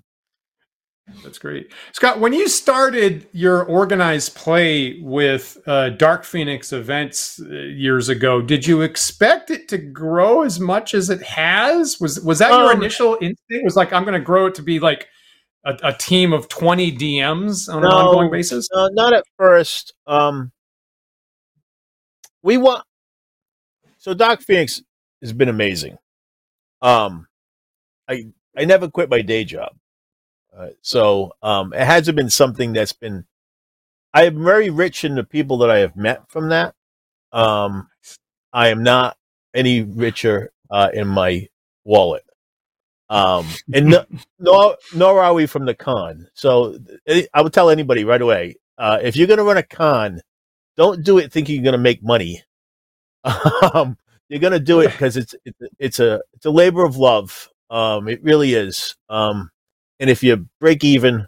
That's 1.24 1.38
great. 1.38 1.72
Scott, 1.92 2.20
when 2.20 2.34
you 2.34 2.48
started 2.48 3.26
your 3.32 3.64
organized 3.64 4.34
play 4.34 5.00
with 5.00 5.56
uh, 5.66 5.88
Dark 5.90 6.24
Phoenix 6.24 6.72
events 6.72 7.40
uh, 7.40 7.48
years 7.48 8.10
ago, 8.10 8.42
did 8.42 8.66
you 8.66 8.82
expect 8.82 9.50
it 9.50 9.68
to 9.68 9.78
grow 9.78 10.42
as 10.42 10.60
much 10.60 10.92
as 10.92 11.08
it 11.08 11.22
has? 11.22 11.98
Was 11.98 12.20
was 12.20 12.38
that 12.40 12.50
your 12.50 12.72
Um, 12.72 12.78
initial 12.78 13.14
instinct? 13.22 13.64
Was 13.64 13.76
like 13.76 13.92
I'm 13.92 14.04
going 14.04 14.14
to 14.20 14.24
grow 14.24 14.46
it 14.46 14.54
to 14.56 14.62
be 14.62 14.78
like 14.78 15.06
a, 15.64 15.78
a 15.82 15.92
team 15.94 16.32
of 16.34 16.48
20 16.48 16.92
DMs 16.96 17.72
on 17.72 17.84
an 17.84 17.90
ongoing 17.90 18.30
basis? 18.30 18.68
uh, 18.74 18.88
not 18.92 19.14
at 19.14 19.24
first. 19.38 19.94
Um, 20.06 20.52
we 22.42 22.56
want 22.58 22.84
so 24.00 24.14
Dark 24.14 24.40
Phoenix 24.40 24.82
has 25.20 25.32
been 25.34 25.50
amazing. 25.50 25.98
Um, 26.80 27.28
I 28.08 28.26
I 28.56 28.64
never 28.64 28.88
quit 28.88 29.10
my 29.10 29.20
day 29.20 29.44
job, 29.44 29.76
uh, 30.56 30.68
so 30.80 31.34
um, 31.42 31.74
it 31.74 31.84
hasn't 31.84 32.16
been 32.16 32.30
something 32.30 32.72
that's 32.72 32.94
been. 32.94 33.26
I 34.14 34.24
am 34.24 34.42
very 34.42 34.70
rich 34.70 35.04
in 35.04 35.14
the 35.14 35.22
people 35.22 35.58
that 35.58 35.70
I 35.70 35.78
have 35.78 35.96
met 35.96 36.28
from 36.30 36.48
that. 36.48 36.74
Um, 37.30 37.88
I 38.52 38.68
am 38.68 38.82
not 38.82 39.18
any 39.54 39.82
richer 39.82 40.50
uh, 40.70 40.88
in 40.94 41.06
my 41.06 41.48
wallet. 41.84 42.24
Um, 43.10 43.46
and 43.74 43.86
no, 43.88 44.04
nor 44.38 44.76
nor 44.94 45.22
are 45.22 45.34
we 45.34 45.44
from 45.44 45.66
the 45.66 45.74
con. 45.74 46.26
So 46.32 46.78
eh, 47.06 47.26
I 47.34 47.42
would 47.42 47.52
tell 47.52 47.68
anybody 47.68 48.04
right 48.04 48.22
away: 48.22 48.56
uh, 48.78 48.98
if 49.02 49.14
you're 49.14 49.26
going 49.26 49.38
to 49.38 49.44
run 49.44 49.58
a 49.58 49.62
con, 49.62 50.22
don't 50.78 51.04
do 51.04 51.18
it 51.18 51.30
thinking 51.30 51.56
you're 51.56 51.64
going 51.64 51.72
to 51.72 51.78
make 51.78 52.02
money. 52.02 52.42
Um, 53.74 53.96
you're 54.28 54.40
going 54.40 54.52
to 54.52 54.60
do 54.60 54.80
it 54.80 54.92
because 54.92 55.16
it's 55.16 55.34
it's 55.44 55.58
it's 55.78 56.00
a 56.00 56.22
it's 56.34 56.46
a 56.46 56.50
labor 56.50 56.84
of 56.84 56.96
love. 56.96 57.48
Um, 57.68 58.08
it 58.08 58.22
really 58.22 58.54
is. 58.54 58.96
Um, 59.08 59.50
and 59.98 60.08
if 60.08 60.22
you 60.22 60.46
break 60.60 60.84
even 60.84 61.26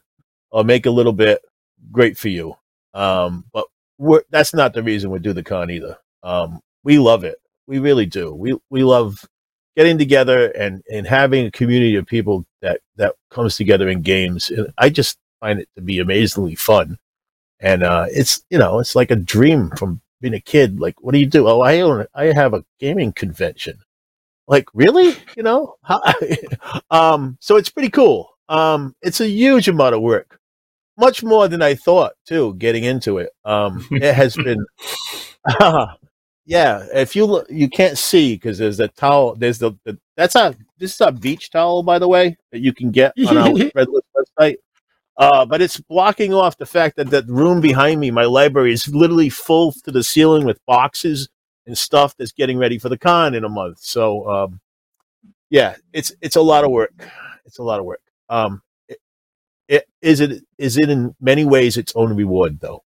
or 0.51 0.65
make 0.65 0.87
a 0.87 0.91
little 0.91 1.13
bit, 1.13 1.43
great 1.91 2.17
for 2.17 2.29
you. 2.29 2.55
Um, 2.95 3.45
but 3.53 3.67
that's 4.31 4.55
not 4.55 4.75
the 4.75 4.83
reason 4.83 5.11
we 5.11 5.19
do 5.19 5.33
the 5.33 5.43
con 5.43 5.71
either. 5.71 5.97
Um, 6.23 6.61
we 6.85 6.99
love 6.99 7.25
it. 7.25 7.37
We 7.67 7.79
really 7.79 8.07
do. 8.07 8.33
We 8.35 8.57
we 8.71 8.85
love 8.85 9.25
getting 9.77 9.99
together 9.99 10.51
and 10.53 10.83
and 10.91 11.07
having 11.07 11.47
a 11.47 11.51
community 11.51 11.97
of 11.97 12.07
people 12.07 12.45
that 12.61 12.81
that 12.97 13.15
comes 13.31 13.57
together 13.57 13.89
in 13.89 14.03
games. 14.03 14.51
And 14.51 14.73
I 14.79 14.91
just 14.91 15.19
find 15.41 15.61
it 15.61 15.69
to 15.77 15.83
be 15.83 15.99
amazingly 15.99 16.55
fun. 16.55 16.99
And 17.61 17.83
uh, 17.83 18.07
it's 18.11 18.45
you 18.51 18.59
know 18.59 18.79
it's 18.79 18.97
like 18.97 19.11
a 19.11 19.17
dream 19.17 19.71
from 19.77 20.01
being 20.23 20.35
a 20.35 20.41
kid. 20.41 20.81
Like, 20.81 21.03
what 21.03 21.13
do 21.13 21.19
you 21.19 21.27
do? 21.27 21.47
Oh, 21.47 21.61
I 21.61 21.81
own 21.81 22.07
I 22.15 22.27
have 22.27 22.55
a 22.55 22.65
gaming 22.79 23.13
convention. 23.13 23.79
Like, 24.49 24.67
really? 24.75 25.15
You 25.37 25.43
know? 25.43 25.77
Um, 26.91 27.39
so 27.41 27.57
it's 27.57 27.71
pretty 27.71 27.89
cool. 27.89 28.29
Um, 28.49 28.95
it's 29.01 29.21
a 29.21 29.29
huge 29.29 29.67
amount 29.67 29.95
of 29.95 30.03
work, 30.03 30.39
much 30.99 31.23
more 31.23 31.49
than 31.49 31.63
I 31.63 31.75
thought 31.75 32.13
too. 32.27 32.55
Getting 32.59 32.85
into 32.85 33.17
it, 33.17 33.31
um, 33.47 33.87
it 33.91 34.15
has 34.15 34.37
been. 34.37 34.65
yeah, 36.45 36.87
if 36.93 37.17
you 37.17 37.25
look, 37.25 37.47
you 37.51 37.71
can't 37.71 37.97
see 37.97 38.35
because 38.35 38.59
there's 38.59 38.79
a 38.79 38.89
towel. 38.89 39.35
There's 39.37 39.59
the, 39.59 39.73
the 39.85 39.99
that's 40.17 40.37
a 40.37 40.55
this 40.79 40.93
is 40.95 41.01
a 41.01 41.13
beach 41.13 41.51
towel, 41.51 41.83
by 41.83 41.99
the 41.99 42.09
way, 42.09 42.37
that 42.51 42.61
you 42.61 42.75
can 42.75 42.91
get 42.91 43.15
on 43.27 43.39
our 43.39 43.55
Red 43.75 43.89
List 43.89 44.07
website. 44.15 44.57
Uh, 45.23 45.47
but 45.47 45.63
it's 45.63 45.79
blocking 45.79 46.35
off 46.35 46.57
the 46.59 46.67
fact 46.67 46.97
that 46.97 47.11
that 47.11 47.29
room 47.29 47.61
behind 47.61 48.01
me, 48.01 48.11
my 48.11 48.25
library, 48.25 48.73
is 48.73 48.93
literally 48.93 49.29
full 49.29 49.71
to 49.71 49.93
the 49.93 50.03
ceiling 50.03 50.45
with 50.45 50.59
boxes 50.67 51.29
and 51.65 51.79
stuff 51.79 52.17
that's 52.17 52.33
getting 52.33 52.59
ready 52.59 52.77
for 52.77 52.89
the 52.89 52.99
con 52.99 53.33
in 53.33 53.45
a 53.45 53.49
month. 53.49 53.79
So, 53.79 54.29
um, 54.29 54.61
yeah, 55.49 55.77
it's 55.93 56.11
it's 56.21 56.35
a 56.35 56.43
lot 56.43 56.65
of 56.65 56.73
work. 56.73 56.93
It's 57.45 57.59
a 57.59 57.63
lot 57.63 57.79
of 57.79 57.85
work. 57.85 58.03
Um, 58.29 58.63
it, 58.89 58.99
it 59.69 59.85
is 60.01 60.19
it 60.19 60.43
is 60.59 60.77
it 60.77 60.91
in 60.91 61.15
many 61.21 61.45
ways 61.45 61.77
its 61.77 61.93
own 61.95 62.17
reward 62.17 62.59
though. 62.59 62.83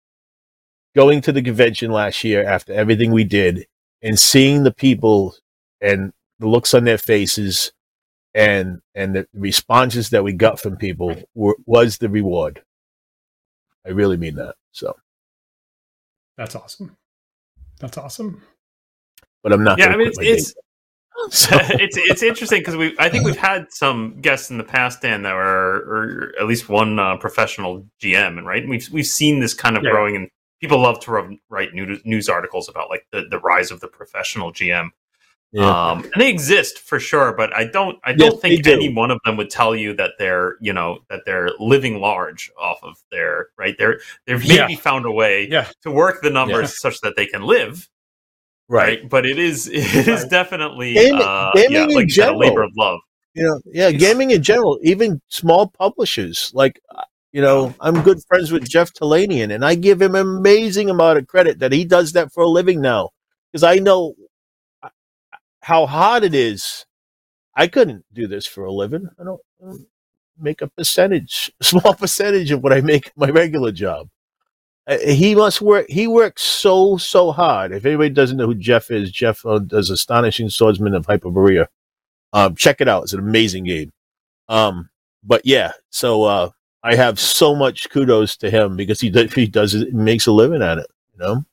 Going 0.95 1.21
to 1.21 1.31
the 1.31 1.43
convention 1.43 1.91
last 1.91 2.23
year 2.23 2.43
after 2.43 2.73
everything 2.73 3.11
we 3.11 3.25
did 3.25 3.67
and 4.01 4.19
seeing 4.19 4.63
the 4.63 4.73
people 4.73 5.35
and 5.81 6.13
the 6.39 6.47
looks 6.47 6.73
on 6.73 6.85
their 6.85 6.97
faces 6.97 7.73
and 8.35 8.81
and 8.95 9.15
the 9.15 9.27
responses 9.33 10.09
that 10.11 10.23
we 10.23 10.33
got 10.33 10.59
from 10.59 10.75
people 10.77 11.15
were, 11.35 11.55
was 11.65 11.97
the 11.97 12.09
reward. 12.09 12.61
I 13.85 13.89
really 13.89 14.17
mean 14.17 14.35
that. 14.35 14.55
So, 14.71 14.95
That's 16.37 16.55
awesome. 16.55 16.95
That's 17.79 17.97
awesome. 17.97 18.41
but 19.43 19.51
I'm 19.53 19.63
not. 19.63 19.77
Yeah, 19.77 19.85
gonna 19.85 19.95
I 19.95 19.97
mean, 19.97 20.13
quit 20.13 20.27
it's, 20.27 20.49
it's. 20.49 20.55
So- 21.29 21.57
it's 21.61 21.95
it's 21.97 22.23
interesting 22.23 22.61
because 22.61 22.75
we 22.75 22.95
I 22.97 23.07
think 23.09 23.23
we've 23.25 23.37
had 23.37 23.67
some 23.71 24.19
guests 24.21 24.49
in 24.49 24.57
the 24.57 24.63
past, 24.63 25.01
Dan, 25.01 25.21
that 25.23 25.33
were 25.33 25.75
or 25.87 26.33
at 26.39 26.47
least 26.47 26.69
one 26.69 26.97
uh, 26.97 27.17
professional 27.17 27.85
GM, 28.01 28.37
and 28.39 28.47
right, 28.47 28.61
and 28.61 28.69
we've 28.69 28.89
we've 28.91 29.05
seen 29.05 29.39
this 29.39 29.53
kind 29.53 29.77
of 29.77 29.83
Yeah. 29.83 29.91
growing, 29.91 30.15
and 30.15 30.27
people 30.59 30.81
love 30.81 30.99
to 31.01 31.37
write 31.49 31.73
news, 31.73 32.01
news 32.05 32.29
articles 32.29 32.67
about 32.69 32.89
like 32.89 33.05
the, 33.11 33.25
the 33.29 33.39
rise 33.39 33.69
of 33.69 33.79
the 33.79 33.87
professional 33.87 34.51
GM. 34.51 34.89
Yeah. 35.53 35.91
Um, 35.91 36.03
and 36.03 36.21
they 36.21 36.29
exist 36.29 36.79
for 36.79 36.99
sure, 36.99 37.33
but 37.33 37.55
I 37.55 37.65
don't 37.65 37.97
I 38.03 38.11
don't 38.13 38.41
they 38.41 38.49
think 38.55 38.63
do. 38.63 38.73
any 38.73 38.91
one 38.93 39.11
of 39.11 39.19
them 39.23 39.37
would 39.37 39.49
tell 39.51 39.75
you 39.75 39.93
that 39.95 40.11
they're 40.19 40.57
you 40.59 40.73
know 40.73 40.99
that 41.09 41.21
they're 41.25 41.51
living 41.59 41.99
large 42.01 42.51
off 42.59 42.79
of 42.83 42.95
their 43.11 43.47
right. 43.57 43.75
They're 43.77 43.99
they've 44.25 44.43
Yeah. 44.43 44.63
maybe 44.67 44.75
found 44.75 45.05
a 45.05 45.11
way 45.11 45.47
Yeah. 45.49 45.67
to 45.83 45.91
work 45.91 46.21
the 46.23 46.29
numbers 46.31 46.71
Yeah. 46.83 46.89
such 46.89 46.99
that 47.01 47.15
they 47.15 47.27
can 47.27 47.43
live 47.43 47.87
right. 48.67 48.99
right? 49.01 49.09
But 49.09 49.25
it 49.25 49.37
is 49.39 49.67
it 49.71 50.07
is 50.07 50.21
Right. 50.23 50.29
definitely 50.29 50.93
Gaming- 50.95 51.21
uh, 51.21 51.51
gaming 51.53 51.71
yeah, 51.73 51.83
in 51.83 51.89
like 51.95 52.05
a 52.05 52.07
general. 52.07 52.39
labor 52.39 52.63
of 52.63 52.71
love. 52.75 52.99
You 53.35 53.43
know, 53.45 53.61
yeah, 53.65 53.91
gaming 53.91 54.31
in 54.31 54.43
general, 54.43 54.79
even 54.83 55.19
small 55.29 55.67
publishers 55.67 56.51
like 56.53 56.79
uh, 56.95 57.03
you 57.31 57.41
know, 57.41 57.73
I'm 57.79 58.03
good 58.03 58.19
friends 58.27 58.51
with 58.51 58.69
Jeff 58.69 58.93
Talanian, 58.93 59.51
and 59.53 59.65
I 59.65 59.73
give 59.73 59.99
him 59.99 60.13
an 60.13 60.21
amazing 60.21 60.91
amount 60.91 61.17
of 61.17 61.25
credit 61.25 61.57
that 61.59 61.71
he 61.71 61.83
does 61.83 62.11
that 62.13 62.31
for 62.31 62.43
a 62.43 62.47
living 62.47 62.79
now 62.79 63.09
because 63.51 63.63
I 63.63 63.77
know 63.77 64.13
how 65.63 65.85
hard 65.85 66.23
it 66.23 66.35
is. 66.35 66.85
I 67.55 67.67
couldn't 67.67 68.05
do 68.13 68.27
this 68.27 68.45
for 68.45 68.65
a 68.65 68.71
living. 68.71 69.07
I 69.19 69.23
don't, 69.23 69.41
I 69.61 69.67
don't 69.67 69.87
make 70.37 70.61
a 70.61 70.67
percentage, 70.67 71.51
a 71.61 71.63
small 71.63 71.93
percentage 71.93 72.51
of 72.51 72.61
what 72.61 72.73
I 72.73 72.81
make 72.81 73.11
my 73.15 73.29
regular 73.29 73.71
job. 73.71 74.09
Uh, 74.85 74.97
he 74.97 75.33
must 75.33 75.61
work. 75.61 75.85
He 75.87 76.07
works 76.07 76.41
so 76.41 76.97
so 76.97 77.31
hard. 77.31 77.71
If 77.71 77.85
anybody 77.85 78.09
doesn't 78.09 78.35
know 78.35 78.47
who 78.47 78.55
Jeff 78.55 78.91
is, 78.91 79.09
Jeff 79.09 79.45
uh, 79.45 79.59
does 79.59 79.89
Astonishing 79.89 80.49
Swordsman 80.49 80.93
of 80.93 81.07
Hyperborea. 81.07 81.67
Um, 82.33 82.55
check 82.55 82.81
it 82.81 82.89
out. 82.89 83.03
It's 83.03 83.13
an 83.13 83.19
amazing 83.19 83.63
game. 83.63 83.93
Um, 84.49 84.89
but 85.23 85.45
yeah, 85.45 85.71
so 85.89 86.23
uh, 86.23 86.49
I 86.83 86.95
have 86.95 87.17
so 87.17 87.55
much 87.55 87.89
kudos 87.89 88.35
to 88.37 88.49
him 88.49 88.75
because 88.75 88.99
he 88.99 89.09
does, 89.09 89.33
he 89.33 89.47
does 89.47 89.73
it, 89.73 89.93
makes 89.93 90.27
a 90.27 90.33
living 90.33 90.61
at 90.61 90.79
it. 90.79 90.87
You 91.13 91.19
know, 91.19 91.45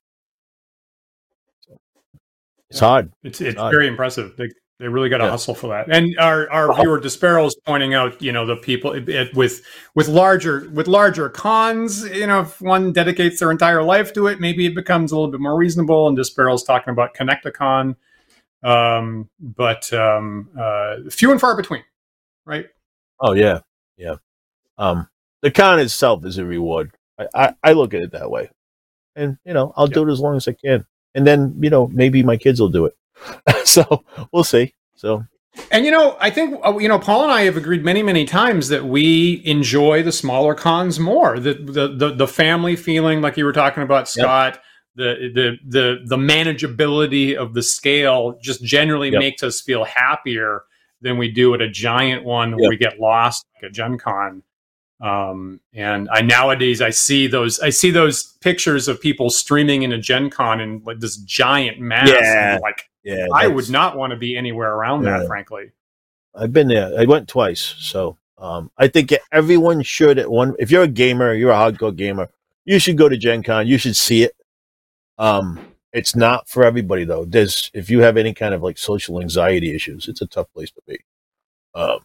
it's 2.70 2.80
hard. 2.80 3.12
It's 3.22 3.40
it's 3.40 3.58
Odd. 3.58 3.70
very 3.70 3.86
impressive. 3.88 4.36
They 4.36 4.48
they 4.78 4.88
really 4.88 5.08
got 5.10 5.18
to 5.18 5.24
Yeah. 5.24 5.30
hustle 5.30 5.54
for 5.54 5.66
that. 5.68 5.94
And 5.94 6.18
our 6.18 6.48
our 6.50 6.74
viewer 6.80 6.98
Despero's 7.00 7.54
pointing 7.66 7.92
out, 7.94 8.20
you 8.22 8.32
know, 8.32 8.46
the 8.46 8.56
people 8.56 8.92
it, 8.92 9.08
it- 9.08 9.34
with 9.34 9.62
with 9.94 10.08
larger 10.08 10.68
with 10.72 10.86
larger 10.88 11.28
cons. 11.28 12.08
You 12.08 12.26
know, 12.26 12.40
if 12.40 12.60
one 12.62 12.92
dedicates 12.92 13.40
their 13.40 13.50
entire 13.50 13.82
life 13.82 14.12
to 14.14 14.26
it, 14.28 14.40
maybe 14.40 14.64
it 14.66 14.74
becomes 14.74 15.12
a 15.12 15.16
little 15.16 15.30
bit 15.30 15.40
more 15.40 15.56
reasonable. 15.56 16.08
And 16.08 16.16
Despero's 16.16 16.62
talking 16.62 16.92
about 16.92 17.14
Connecticon, 17.14 17.94
um, 18.62 19.28
but 19.38 19.92
um, 19.92 20.48
uh, 20.58 20.96
few 21.10 21.30
and 21.30 21.40
far 21.40 21.56
between, 21.56 21.82
right? 22.46 22.66
Oh 23.20 23.32
yeah, 23.32 23.60
yeah. 23.98 24.14
Um, 24.78 25.08
the 25.42 25.50
con 25.50 25.78
itself 25.78 26.24
is 26.24 26.38
a 26.38 26.44
reward. 26.44 26.92
I, 27.18 27.26
I, 27.34 27.54
I 27.62 27.72
look 27.72 27.92
at 27.92 28.00
it 28.02 28.12
that 28.12 28.30
way, 28.30 28.50
and 29.14 29.36
you 29.44 29.52
know 29.52 29.74
I'll 29.76 29.86
do 29.88 30.08
it 30.08 30.12
as 30.12 30.20
long 30.20 30.36
as 30.36 30.48
I 30.48 30.52
can, 30.52 30.86
and 31.14 31.26
then 31.26 31.54
you 31.60 31.70
know 31.70 31.88
maybe 31.88 32.22
my 32.22 32.36
kids 32.36 32.60
will 32.60 32.68
do 32.68 32.86
it. 32.86 32.96
so 33.66 34.04
we'll 34.32 34.44
see. 34.44 34.74
So 34.96 35.24
And 35.70 35.84
you 35.84 35.90
know, 35.90 36.16
I 36.20 36.30
think 36.30 36.58
uh, 36.64 36.78
you 36.78 36.88
know 36.88 36.98
Paul 36.98 37.24
and 37.24 37.32
I 37.32 37.42
have 37.42 37.56
agreed 37.56 37.84
many, 37.84 38.02
many 38.02 38.24
times 38.24 38.68
that 38.68 38.84
we 38.84 39.42
enjoy 39.44 40.02
the 40.02 40.12
smaller 40.12 40.54
cons 40.54 40.98
more. 40.98 41.38
The 41.38 41.54
the 41.54 41.88
the, 41.88 42.14
the 42.14 42.28
family 42.28 42.76
feeling, 42.76 43.20
like 43.20 43.36
you 43.36 43.44
were 43.44 43.52
talking 43.52 43.82
about, 43.82 44.08
Scott. 44.08 44.54
Yep. 44.54 44.64
The, 44.96 45.30
the 45.34 45.56
the 45.66 45.98
the 46.04 46.16
manageability 46.16 47.36
of 47.36 47.54
the 47.54 47.62
scale 47.62 48.36
just 48.42 48.62
generally 48.62 49.10
yep. 49.10 49.20
makes 49.20 49.42
us 49.42 49.60
feel 49.60 49.84
happier 49.84 50.64
than 51.00 51.16
we 51.16 51.30
do 51.30 51.54
at 51.54 51.60
a 51.60 51.70
giant 51.70 52.24
one 52.24 52.52
where 52.52 52.64
yep. 52.64 52.70
we 52.70 52.76
get 52.76 53.00
lost 53.00 53.46
like 53.54 53.70
a 53.70 53.72
Gen 53.72 53.98
Con. 53.98 54.42
Um, 55.00 55.60
and 55.72 56.08
I 56.10 56.20
nowadays 56.20 56.82
I 56.82 56.90
see 56.90 57.26
those 57.26 57.58
I 57.60 57.70
see 57.70 57.90
those 57.90 58.34
pictures 58.40 58.86
of 58.86 59.00
people 59.00 59.30
streaming 59.30 59.82
in 59.82 59.92
a 59.92 59.98
Gen 59.98 60.28
Con 60.28 60.60
in 60.60 60.82
like 60.84 61.00
this 61.00 61.16
giant 61.16 61.80
mass. 61.80 62.08
Yeah. 62.10 62.58
like 62.60 62.90
yeah, 63.02 63.26
I 63.34 63.46
would 63.46 63.70
not 63.70 63.96
want 63.96 64.10
to 64.10 64.16
be 64.16 64.36
anywhere 64.36 64.72
around 64.72 65.04
yeah. 65.04 65.18
that, 65.18 65.26
frankly. 65.26 65.72
I've 66.34 66.52
been 66.52 66.68
there. 66.68 66.92
I 66.98 67.06
went 67.06 67.28
twice, 67.28 67.74
so 67.78 68.18
um, 68.36 68.70
I 68.76 68.88
think 68.88 69.14
everyone 69.32 69.82
should. 69.82 70.18
At 70.18 70.30
one, 70.30 70.54
if 70.58 70.70
you're 70.70 70.82
a 70.82 70.88
gamer, 70.88 71.32
you're 71.34 71.50
a 71.50 71.54
hardcore 71.54 71.96
gamer, 71.96 72.28
you 72.64 72.78
should 72.78 72.98
go 72.98 73.08
to 73.08 73.16
Gen 73.16 73.42
Con. 73.42 73.66
You 73.66 73.78
should 73.78 73.96
see 73.96 74.24
it. 74.24 74.36
Um, 75.18 75.58
it's 75.92 76.14
not 76.14 76.48
for 76.48 76.64
everybody 76.64 77.04
though. 77.04 77.24
There's 77.24 77.70
if 77.74 77.90
you 77.90 78.00
have 78.00 78.16
any 78.16 78.34
kind 78.34 78.54
of 78.54 78.62
like 78.62 78.78
social 78.78 79.20
anxiety 79.20 79.74
issues, 79.74 80.08
it's 80.08 80.20
a 80.20 80.26
tough 80.26 80.52
place 80.52 80.70
to 80.72 80.82
be. 80.86 80.98
Um, 81.74 82.00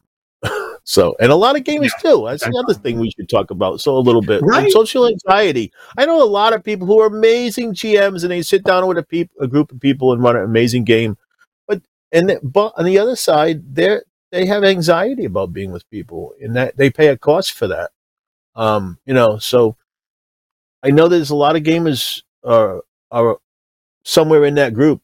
so, 0.87 1.15
and 1.19 1.31
a 1.31 1.35
lot 1.35 1.55
of 1.55 1.63
gamers 1.63 1.89
yeah. 2.03 2.11
too. 2.11 2.25
That's 2.27 2.43
another 2.43 2.75
thing 2.75 2.99
we 2.99 3.09
should 3.09 3.27
talk 3.27 3.49
about. 3.49 3.81
So 3.81 3.97
a 3.97 3.99
little 3.99 4.21
bit 4.21 4.43
right? 4.43 4.71
social 4.71 5.07
anxiety. 5.07 5.73
I 5.97 6.05
know 6.05 6.21
a 6.21 6.23
lot 6.23 6.53
of 6.53 6.63
people 6.63 6.85
who 6.85 6.99
are 6.99 7.07
amazing 7.07 7.73
GMs, 7.73 8.21
and 8.21 8.29
they 8.29 8.43
sit 8.43 8.63
down 8.63 8.85
with 8.87 8.99
a 8.99 9.03
peop- 9.03 9.31
a 9.41 9.47
group 9.47 9.71
of 9.71 9.79
people 9.79 10.13
and 10.13 10.21
run 10.21 10.35
an 10.35 10.43
amazing 10.43 10.83
game. 10.83 11.17
But 11.67 11.81
and 12.11 12.37
but 12.43 12.73
on 12.77 12.85
the 12.85 12.99
other 12.99 13.15
side, 13.15 13.75
they 13.75 13.97
they 14.31 14.45
have 14.45 14.63
anxiety 14.63 15.25
about 15.25 15.51
being 15.51 15.71
with 15.71 15.89
people, 15.89 16.35
and 16.39 16.55
that 16.55 16.77
they 16.77 16.91
pay 16.91 17.07
a 17.07 17.17
cost 17.17 17.53
for 17.53 17.65
that. 17.65 17.89
Um, 18.55 18.99
you 19.07 19.15
know, 19.15 19.39
so 19.39 19.77
I 20.83 20.91
know 20.91 21.07
there's 21.07 21.31
a 21.31 21.35
lot 21.35 21.55
of 21.55 21.63
gamers 21.63 22.21
are 22.43 22.83
are 23.09 23.39
somewhere 24.03 24.45
in 24.45 24.53
that 24.55 24.75
group 24.75 25.01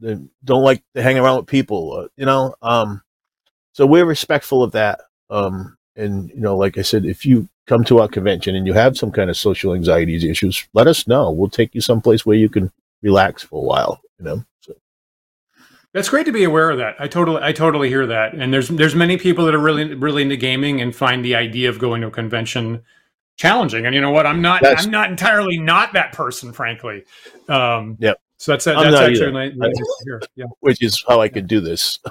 that 0.00 0.22
don't 0.44 0.62
like 0.62 0.84
to 0.94 1.02
hang 1.02 1.18
around 1.18 1.38
with 1.38 1.46
people. 1.46 1.94
Uh, 1.94 2.08
you 2.14 2.26
know, 2.26 2.54
um, 2.60 3.00
so 3.72 3.86
we're 3.86 4.04
respectful 4.04 4.62
of 4.62 4.72
that. 4.72 5.00
Um, 5.30 5.76
and 5.96 6.30
you 6.30 6.40
know, 6.40 6.56
like 6.56 6.78
I 6.78 6.82
said, 6.82 7.04
if 7.04 7.24
you 7.24 7.48
come 7.66 7.84
to 7.84 8.00
our 8.00 8.08
convention 8.08 8.54
and 8.54 8.66
you 8.66 8.72
have 8.72 8.96
some 8.96 9.10
kind 9.10 9.30
of 9.30 9.36
social 9.36 9.74
anxiety 9.74 10.28
issues, 10.28 10.66
let 10.74 10.86
us 10.86 11.06
know. 11.06 11.30
We'll 11.30 11.48
take 11.48 11.74
you 11.74 11.80
someplace 11.80 12.26
where 12.26 12.36
you 12.36 12.48
can 12.48 12.70
relax 13.02 13.42
for 13.42 13.62
a 13.62 13.66
while. 13.66 14.00
You 14.18 14.24
know. 14.24 14.44
So. 14.60 14.74
That's 15.92 16.08
great 16.08 16.26
to 16.26 16.32
be 16.32 16.44
aware 16.44 16.70
of 16.70 16.78
that. 16.78 16.96
I 16.98 17.06
totally, 17.06 17.40
I 17.42 17.52
totally 17.52 17.88
hear 17.88 18.06
that. 18.06 18.34
And 18.34 18.52
there's, 18.52 18.68
there's 18.68 18.96
many 18.96 19.16
people 19.16 19.44
that 19.44 19.54
are 19.54 19.60
really, 19.60 19.94
really 19.94 20.22
into 20.22 20.36
gaming 20.36 20.80
and 20.80 20.94
find 20.94 21.24
the 21.24 21.36
idea 21.36 21.68
of 21.68 21.78
going 21.78 22.00
to 22.00 22.08
a 22.08 22.10
convention 22.10 22.82
challenging. 23.36 23.86
And 23.86 23.94
you 23.94 24.00
know 24.00 24.10
what? 24.10 24.26
I'm 24.26 24.42
not, 24.42 24.60
that's, 24.60 24.86
I'm 24.86 24.90
not 24.90 25.10
entirely 25.10 25.56
not 25.56 25.92
that 25.92 26.12
person, 26.12 26.52
frankly. 26.52 27.04
Um, 27.48 27.96
yep. 28.00 28.18
So 28.38 28.52
that's 28.52 28.64
that's 28.64 28.96
actually 28.96 29.32
nice, 29.32 29.52
nice. 29.54 29.72
Yeah. 30.34 30.46
Which 30.60 30.82
is 30.82 31.02
how 31.06 31.20
I 31.20 31.28
could 31.28 31.46
do 31.46 31.60
this. 31.60 31.98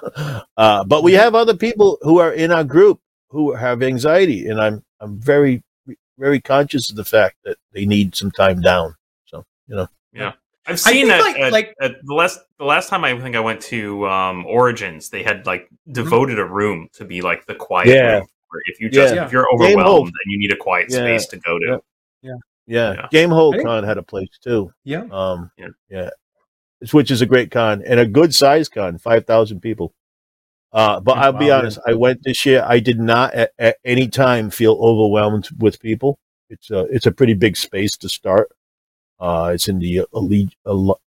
Uh, 0.56 0.84
but 0.84 1.04
we 1.04 1.14
have 1.14 1.34
other 1.34 1.56
people 1.56 1.98
who 2.04 2.20
are 2.20 2.32
in 2.32 2.52
our 2.52 2.64
group 2.64 3.02
who 3.34 3.54
have 3.54 3.84
anxiety, 3.84 4.48
and 4.48 4.62
I'm 4.62 4.84
I'm 5.00 5.20
very 5.20 5.64
very 6.18 6.40
conscious 6.40 6.90
of 6.90 6.96
the 6.96 7.04
fact 7.04 7.38
that 7.44 7.58
they 7.74 7.86
need 7.86 8.16
some 8.16 8.32
time 8.32 8.62
down. 8.62 8.96
So 9.26 9.44
you 9.68 9.76
know. 9.76 9.88
Yeah. 10.14 10.34
I've 10.66 10.80
seen 10.80 11.10
that 11.10 11.20
like, 11.20 11.38
at, 11.38 11.52
like 11.52 11.76
at 11.82 11.96
the 12.04 12.14
last 12.14 12.40
the 12.58 12.64
last 12.64 12.88
time 12.88 13.04
I 13.04 13.20
think 13.20 13.36
I 13.36 13.42
went 13.42 13.60
to 13.64 14.08
um, 14.08 14.46
Origins, 14.46 15.10
they 15.10 15.22
had 15.22 15.46
like 15.46 15.68
devoted 15.92 16.40
a 16.40 16.46
room 16.46 16.88
to 16.94 17.04
be 17.04 17.22
like 17.22 17.46
the 17.48 17.56
quiet 17.56 17.90
yeah. 17.90 18.18
room. 18.20 18.28
If 18.68 18.80
you 18.80 18.90
just 18.90 19.14
yeah. 19.14 19.26
if 19.26 19.32
you're 19.34 19.52
overwhelmed 19.52 20.08
and 20.08 20.32
you 20.32 20.40
need 20.40 20.54
a 20.54 20.56
quiet 20.56 20.88
yeah. 20.90 21.00
space 21.00 21.26
to 21.28 21.38
go 21.38 21.60
to. 21.60 21.82
Yeah. 22.22 22.36
Yeah. 22.66 22.94
yeah. 22.94 23.08
Gamehole 23.12 23.62
Con 23.62 23.84
had 23.84 23.98
a 23.98 24.04
place 24.04 24.30
too. 24.42 24.72
Yeah. 24.86 25.04
Um, 25.12 25.52
yeah. 25.58 25.68
yeah 25.90 26.10
which 26.92 27.12
is 27.12 27.22
a 27.22 27.26
great 27.26 27.52
con 27.52 27.82
and 27.86 28.00
a 28.00 28.06
good 28.06 28.36
size 28.36 28.68
con, 28.68 28.98
5,000 28.98 29.62
people. 29.62 29.94
Uh, 30.74 31.00
but 31.00 31.18
I'll 31.18 31.34
wow, 31.34 31.40
be 31.40 31.52
honest, 31.52 31.80
I 31.86 31.94
went 31.94 32.24
this 32.24 32.46
year. 32.46 32.66
I 32.68 32.80
did 32.80 33.00
not 33.00 33.34
at, 33.36 33.52
at, 33.60 33.78
any 33.86 34.08
time 34.08 34.50
feel 34.50 34.74
overwhelmed 34.82 35.50
with 35.60 35.80
people. 35.80 36.18
It's 36.50 36.72
a, 36.72 36.82
it's 36.86 37.06
a 37.06 37.12
pretty 37.12 37.36
big 37.36 37.56
space 37.56 37.96
to 37.98 38.10
start. 38.10 38.50
Uh, 39.20 39.52
it's 39.54 39.68
in 39.68 39.80
the 39.80 40.06
Alleg- 40.14 40.56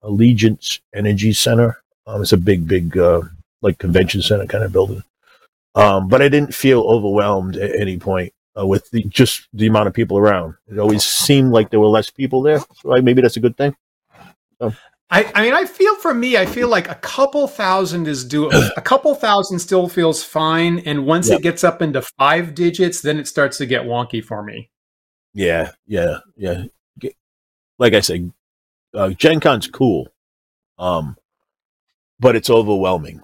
Allegiance 0.02 0.80
Energy 0.94 1.32
Center. 1.32 1.82
Um, 2.06 2.22
it's 2.22 2.32
a 2.32 2.36
big, 2.36 2.68
big, 2.68 2.96
uh, 2.96 3.22
like 3.60 3.78
convention 3.78 4.22
center 4.22 4.46
kind 4.46 4.62
of 4.62 4.72
building. 4.72 5.02
Um, 5.74 6.08
but 6.08 6.22
I 6.22 6.28
didn't 6.28 6.54
feel 6.54 6.82
overwhelmed 6.82 7.56
at 7.56 7.74
any 7.74 7.98
point 7.98 8.32
uh, 8.58 8.66
with 8.66 8.88
the, 8.90 9.02
just 9.04 9.48
the 9.52 9.66
amount 9.66 9.88
of 9.88 9.94
people 9.94 10.16
around. 10.16 10.54
It 10.70 10.78
always 10.78 11.04
seemed 11.04 11.50
like 11.50 11.70
there 11.70 11.80
were 11.80 11.86
less 11.86 12.08
people 12.08 12.40
there. 12.42 12.60
So 12.60 12.96
I, 12.96 13.00
maybe 13.00 13.20
that's 13.20 13.36
a 13.36 13.40
good 13.40 13.56
thing. 13.56 13.76
So. 14.60 14.72
I, 15.08 15.30
I 15.34 15.42
mean, 15.42 15.54
I 15.54 15.64
feel 15.64 15.94
for 15.96 16.12
me, 16.12 16.36
I 16.36 16.46
feel 16.46 16.68
like 16.68 16.88
a 16.90 16.96
couple 16.96 17.46
thousand 17.46 18.08
is 18.08 18.24
do 18.24 18.50
a 18.76 18.80
couple 18.80 19.14
thousand 19.14 19.60
still 19.60 19.88
feels 19.88 20.24
fine, 20.24 20.80
and 20.80 21.06
once 21.06 21.28
yep. 21.28 21.38
it 21.38 21.42
gets 21.42 21.62
up 21.62 21.80
into 21.80 22.02
five 22.18 22.54
digits, 22.54 23.02
then 23.02 23.18
it 23.18 23.28
starts 23.28 23.58
to 23.58 23.66
get 23.66 23.82
wonky 23.82 24.22
for 24.22 24.42
me. 24.42 24.70
Yeah, 25.32 25.70
yeah, 25.86 26.18
yeah. 26.36 26.64
Like 27.78 27.94
I 27.94 28.00
said, 28.00 28.32
uh, 28.94 29.10
Gen 29.10 29.38
Con's 29.38 29.68
cool, 29.68 30.08
um, 30.76 31.16
but 32.18 32.34
it's 32.34 32.50
overwhelming. 32.50 33.22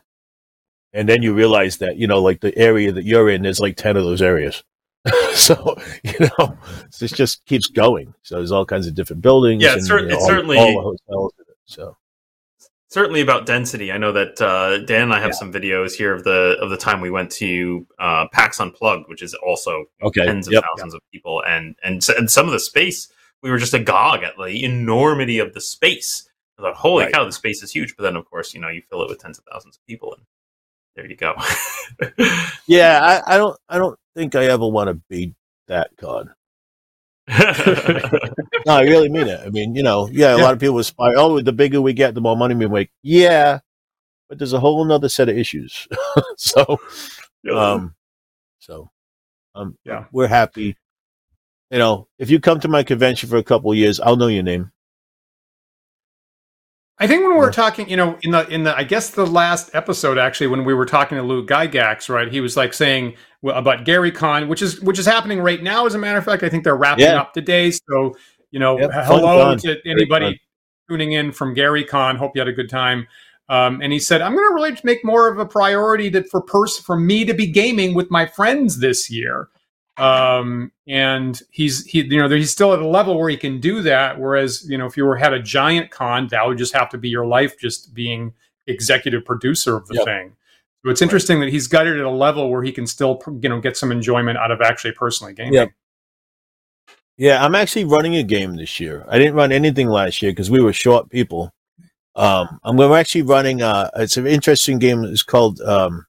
And 0.92 1.08
then 1.08 1.22
you 1.22 1.34
realize 1.34 1.78
that 1.78 1.96
you 1.96 2.06
know, 2.06 2.22
like 2.22 2.42
the 2.42 2.56
area 2.56 2.92
that 2.92 3.04
you're 3.04 3.28
in, 3.28 3.42
there's 3.42 3.58
like 3.58 3.76
ten 3.76 3.96
of 3.96 4.04
those 4.04 4.22
areas. 4.22 4.62
so 5.34 5.76
you 6.04 6.28
know, 6.38 6.56
it 7.00 7.12
just 7.12 7.44
keeps 7.44 7.66
going. 7.66 8.14
So 8.22 8.36
there's 8.36 8.52
all 8.52 8.66
kinds 8.66 8.86
of 8.86 8.94
different 8.94 9.20
buildings. 9.20 9.64
Yeah, 9.64 9.72
and, 9.72 9.84
cer- 9.84 10.00
you 10.00 10.08
know, 10.10 10.18
all, 10.18 10.26
certainly 10.28 10.58
all 10.58 10.74
the 10.74 10.80
hotels. 11.10 11.32
So 11.72 11.96
certainly 12.92 13.22
about 13.22 13.46
density. 13.46 13.90
I 13.90 13.98
know 13.98 14.12
that 14.12 14.40
uh, 14.40 14.84
Dan 14.84 15.04
and 15.04 15.14
I 15.14 15.20
have 15.20 15.30
yeah. 15.30 15.38
some 15.38 15.52
videos 15.52 15.92
here 15.92 16.12
of 16.12 16.24
the 16.24 16.56
of 16.60 16.70
the 16.70 16.76
time 16.76 17.00
we 17.00 17.10
went 17.10 17.30
to 17.32 17.86
uh, 17.98 18.26
PAX 18.32 18.60
Unplugged, 18.60 19.08
which 19.08 19.22
is 19.22 19.34
also 19.34 19.86
okay. 20.02 20.24
tens 20.24 20.46
of 20.46 20.52
yep. 20.52 20.64
thousands 20.70 20.94
of 20.94 21.00
people, 21.12 21.42
and 21.46 21.74
and 21.82 22.06
and 22.16 22.30
some 22.30 22.46
of 22.46 22.52
the 22.52 22.60
space 22.60 23.08
we 23.42 23.50
were 23.50 23.58
just 23.58 23.74
agog 23.74 24.22
at 24.22 24.34
the 24.36 24.64
enormity 24.64 25.38
of 25.38 25.52
the 25.52 25.60
space. 25.60 26.28
I 26.58 26.62
thought, 26.62 26.76
holy 26.76 27.04
right. 27.04 27.12
cow, 27.12 27.24
the 27.24 27.32
space 27.32 27.62
is 27.62 27.72
huge. 27.72 27.96
But 27.96 28.04
then, 28.04 28.16
of 28.16 28.28
course, 28.30 28.54
you 28.54 28.60
know, 28.60 28.68
you 28.68 28.82
fill 28.88 29.02
it 29.02 29.08
with 29.08 29.18
tens 29.18 29.38
of 29.38 29.44
thousands 29.50 29.76
of 29.76 29.86
people, 29.86 30.14
and 30.14 30.22
there 30.94 31.06
you 31.06 31.16
go. 31.16 31.34
yeah, 32.66 33.00
I, 33.02 33.34
I 33.34 33.38
don't, 33.38 33.58
I 33.68 33.78
don't 33.78 33.98
think 34.14 34.34
I 34.34 34.44
ever 34.44 34.66
want 34.68 34.88
to 34.88 34.94
be 35.08 35.34
that 35.66 35.96
god. 35.96 36.28
no, 37.28 38.74
I 38.74 38.82
really 38.82 39.08
mean 39.08 39.28
it. 39.28 39.40
I 39.40 39.48
mean, 39.48 39.74
you 39.74 39.82
know, 39.82 40.08
yeah, 40.10 40.34
a 40.34 40.38
yeah. 40.38 40.42
lot 40.42 40.54
of 40.54 40.60
people 40.60 40.78
aspire. 40.78 41.14
Oh, 41.16 41.40
the 41.40 41.52
bigger 41.52 41.80
we 41.80 41.92
get, 41.92 42.14
the 42.14 42.20
more 42.20 42.36
money 42.36 42.54
we 42.54 42.66
make. 42.66 42.90
Yeah, 43.02 43.60
but 44.28 44.38
there's 44.38 44.52
a 44.52 44.60
whole 44.60 44.82
another 44.82 45.08
set 45.08 45.28
of 45.28 45.36
issues. 45.36 45.86
so, 46.36 46.80
um, 47.54 47.94
so, 48.58 48.90
um, 49.54 49.78
yeah, 49.84 50.06
we're 50.10 50.26
happy. 50.26 50.76
You 51.70 51.78
know, 51.78 52.08
if 52.18 52.28
you 52.28 52.40
come 52.40 52.58
to 52.60 52.68
my 52.68 52.82
convention 52.82 53.28
for 53.28 53.36
a 53.36 53.44
couple 53.44 53.72
years, 53.74 54.00
I'll 54.00 54.16
know 54.16 54.26
your 54.26 54.42
name. 54.42 54.72
I 56.98 57.06
think 57.06 57.22
when 57.22 57.32
we 57.32 57.38
were 57.38 57.50
talking, 57.50 57.88
you 57.88 57.96
know, 57.96 58.18
in 58.22 58.30
the 58.30 58.46
in 58.48 58.64
the 58.64 58.76
I 58.76 58.84
guess 58.84 59.10
the 59.10 59.26
last 59.26 59.70
episode 59.74 60.18
actually, 60.18 60.46
when 60.48 60.64
we 60.64 60.74
were 60.74 60.86
talking 60.86 61.16
to 61.18 61.22
Luke 61.22 61.48
Gygax, 61.48 62.08
right? 62.08 62.30
He 62.30 62.40
was 62.40 62.56
like 62.56 62.72
saying 62.72 63.14
about 63.42 63.84
Gary 63.84 64.12
Con, 64.12 64.48
which 64.48 64.62
is 64.62 64.80
which 64.80 64.98
is 64.98 65.06
happening 65.06 65.40
right 65.40 65.62
now. 65.62 65.86
As 65.86 65.94
a 65.94 65.98
matter 65.98 66.18
of 66.18 66.24
fact, 66.24 66.42
I 66.42 66.48
think 66.48 66.64
they're 66.64 66.76
wrapping 66.76 67.06
yeah. 67.06 67.20
up 67.20 67.32
today. 67.32 67.70
So 67.70 68.14
you 68.50 68.60
know, 68.60 68.78
yep, 68.78 68.90
hello 68.92 69.56
to 69.56 69.80
anybody 69.84 70.40
tuning 70.88 71.12
in 71.12 71.32
from 71.32 71.54
Gary 71.54 71.84
Con. 71.84 72.16
Hope 72.16 72.32
you 72.34 72.40
had 72.40 72.48
a 72.48 72.52
good 72.52 72.68
time. 72.68 73.08
Um, 73.48 73.80
and 73.82 73.92
he 73.92 73.98
said, 73.98 74.20
"I'm 74.20 74.34
going 74.34 74.48
to 74.48 74.54
really 74.54 74.78
make 74.84 75.04
more 75.04 75.28
of 75.28 75.38
a 75.38 75.46
priority 75.46 76.08
that 76.10 76.28
for 76.30 76.40
pers- 76.40 76.78
for 76.78 76.96
me 76.96 77.24
to 77.24 77.34
be 77.34 77.46
gaming 77.46 77.94
with 77.94 78.10
my 78.10 78.26
friends 78.26 78.78
this 78.78 79.10
year." 79.10 79.48
Um, 80.02 80.72
and 80.88 81.40
he's 81.50 81.86
he 81.86 82.02
you 82.02 82.18
know 82.18 82.28
he's 82.28 82.50
still 82.50 82.72
at 82.72 82.80
a 82.80 82.86
level 82.86 83.18
where 83.18 83.30
he 83.30 83.36
can 83.36 83.60
do 83.60 83.82
that. 83.82 84.18
Whereas 84.18 84.68
you 84.68 84.76
know 84.76 84.86
if 84.86 84.96
you 84.96 85.04
were 85.04 85.16
had 85.16 85.32
a 85.32 85.40
giant 85.40 85.90
con 85.92 86.26
that 86.28 86.44
would 86.44 86.58
just 86.58 86.74
have 86.74 86.88
to 86.90 86.98
be 86.98 87.08
your 87.08 87.24
life 87.24 87.56
just 87.58 87.94
being 87.94 88.34
executive 88.66 89.24
producer 89.24 89.76
of 89.76 89.86
the 89.86 89.94
yep. 89.94 90.04
thing. 90.04 90.36
So 90.84 90.90
it's 90.90 91.02
interesting 91.02 91.38
that 91.40 91.50
he's 91.50 91.68
got 91.68 91.86
it 91.86 91.96
at 91.96 92.04
a 92.04 92.10
level 92.10 92.50
where 92.50 92.64
he 92.64 92.72
can 92.72 92.86
still 92.86 93.22
you 93.40 93.48
know 93.48 93.60
get 93.60 93.76
some 93.76 93.92
enjoyment 93.92 94.38
out 94.38 94.50
of 94.50 94.60
actually 94.60 94.92
personally 94.92 95.34
gaming. 95.34 95.54
Yep. 95.54 95.70
yeah 97.16 97.44
i'm 97.44 97.54
actually 97.54 97.84
running 97.84 98.16
a 98.16 98.24
game 98.24 98.56
this 98.56 98.80
year. 98.80 99.04
I 99.08 99.18
didn't 99.18 99.34
run 99.34 99.52
anything 99.52 99.88
last 99.88 100.20
year 100.20 100.32
because 100.32 100.50
we 100.50 100.60
were 100.60 100.72
short 100.72 101.10
people. 101.10 101.52
Um, 102.16 102.58
i'm 102.64 102.80
actually 102.80 103.22
running 103.22 103.62
uh, 103.62 103.88
it's 103.96 104.16
an 104.16 104.26
interesting 104.26 104.80
game. 104.80 105.04
It's 105.04 105.22
called 105.22 105.60
um, 105.60 106.06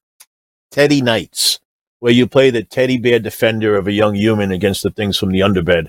teddy 0.72 1.00
knights 1.00 1.60
where 2.04 2.12
you 2.12 2.26
play 2.26 2.50
the 2.50 2.62
teddy 2.62 2.98
bear 2.98 3.18
defender 3.18 3.76
of 3.76 3.86
a 3.86 3.92
young 3.92 4.14
human 4.14 4.52
against 4.52 4.82
the 4.82 4.90
things 4.90 5.16
from 5.16 5.32
the 5.32 5.40
underbed. 5.40 5.88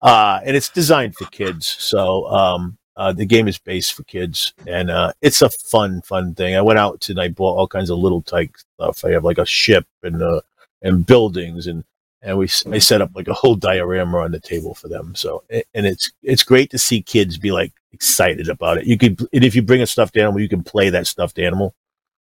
Uh, 0.00 0.38
and 0.44 0.56
it's 0.56 0.68
designed 0.68 1.16
for 1.16 1.26
kids. 1.40 1.66
So, 1.92 2.02
um, 2.30 2.78
Uh, 2.98 3.12
the 3.12 3.26
game 3.26 3.48
is 3.48 3.58
based 3.58 3.92
for 3.94 4.04
kids, 4.04 4.54
and 4.66 4.90
uh, 4.90 5.12
it's 5.20 5.42
a 5.42 5.50
fun, 5.50 6.00
fun 6.02 6.34
thing. 6.34 6.56
I 6.56 6.62
went 6.62 6.78
out 6.78 7.06
I 7.18 7.28
bought 7.28 7.58
all 7.58 7.68
kinds 7.68 7.90
of 7.90 7.98
little 7.98 8.22
type 8.22 8.52
stuff. 8.56 9.04
I 9.04 9.10
have 9.12 9.28
like 9.28 9.42
a 9.42 9.44
ship 9.62 9.86
and 10.02 10.22
uh, 10.22 10.40
and 10.86 11.04
buildings, 11.04 11.66
and 11.66 11.84
and 12.22 12.38
we 12.38 12.46
I 12.76 12.80
set 12.80 13.02
up 13.02 13.10
like 13.18 13.28
a 13.28 13.38
whole 13.40 13.56
diorama 13.56 14.18
on 14.24 14.32
the 14.32 14.40
table 14.40 14.74
for 14.74 14.88
them. 14.88 15.14
So 15.14 15.44
and 15.76 15.86
it's 15.92 16.10
it's 16.22 16.50
great 16.52 16.70
to 16.70 16.78
see 16.78 17.02
kids 17.02 17.38
be 17.38 17.52
like 17.60 17.72
excited 17.92 18.48
about 18.48 18.78
it. 18.78 18.86
You 18.86 18.96
could 18.96 19.20
and 19.34 19.44
if 19.44 19.54
you 19.54 19.62
bring 19.62 19.82
a 19.82 19.86
stuffed 19.86 20.16
animal, 20.16 20.40
you 20.40 20.48
can 20.48 20.64
play 20.64 20.90
that 20.90 21.06
stuffed 21.06 21.38
animal. 21.38 21.74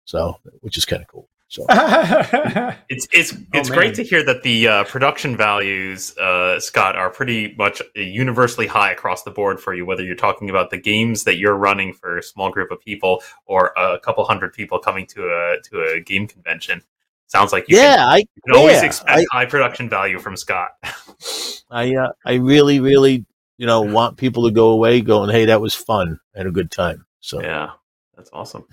So 0.05 0.39
which 0.63 0.79
is 0.79 0.87
kind 0.87 1.03
of 1.03 1.09
cool. 1.09 1.30
So 1.51 1.67
it's 1.69 3.09
it's 3.13 3.35
it's 3.53 3.71
oh, 3.71 3.75
great 3.75 3.95
to 3.97 4.05
hear 4.05 4.23
that 4.23 4.45
the 4.45 4.69
uh, 4.69 4.85
production 4.85 5.37
values, 5.37 6.17
uh, 6.17 6.61
Scott, 6.61 6.95
are 6.95 7.11
pretty 7.11 7.57
much 7.59 7.83
universally 7.97 8.69
high 8.69 8.93
across 8.93 9.25
the 9.25 9.33
board 9.33 9.59
for 9.59 9.75
you. 9.75 9.85
Whether 9.85 10.05
you're 10.05 10.15
talking 10.15 10.49
about 10.49 10.71
the 10.71 10.79
games 10.79 11.25
that 11.25 11.39
you're 11.39 11.57
running 11.57 11.93
for 11.93 12.19
a 12.19 12.23
small 12.23 12.53
group 12.53 12.71
of 12.71 12.81
people 12.81 13.21
or 13.47 13.73
a 13.77 13.99
couple 13.99 14.25
hundred 14.25 14.53
people 14.53 14.79
coming 14.79 15.07
to 15.09 15.25
a 15.25 15.57
to 15.71 15.93
a 15.97 16.01
game 16.01 16.29
convention, 16.29 16.85
sounds 17.27 17.53
like 17.53 17.69
you 17.69 17.79
yeah, 17.79 17.97
can, 17.97 18.09
I 18.09 18.17
you 18.19 18.43
can 18.45 18.55
yeah, 18.55 18.61
always 18.61 18.83
expect 18.85 19.11
I, 19.11 19.25
high 19.33 19.47
production 19.47 19.89
value 19.89 20.21
from 20.21 20.37
Scott. 20.37 20.71
I 21.71 21.97
uh, 21.97 22.13
I 22.25 22.35
really 22.35 22.79
really 22.79 23.27
you 23.59 23.67
know 23.67 23.81
want 23.81 24.19
people 24.19 24.45
to 24.45 24.53
go 24.53 24.71
away 24.71 25.01
going, 25.01 25.31
hey, 25.31 25.47
that 25.47 25.61
was 25.61 25.75
fun 25.75 26.21
and 26.33 26.47
a 26.47 26.53
good 26.53 26.71
time. 26.71 27.07
So 27.19 27.43
yeah, 27.43 27.71
that's 28.17 28.31
awesome. 28.33 28.69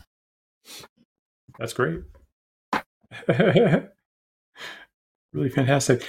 That's 1.58 1.74
great. 1.74 2.02
really 5.34 5.50
fantastic. 5.50 6.06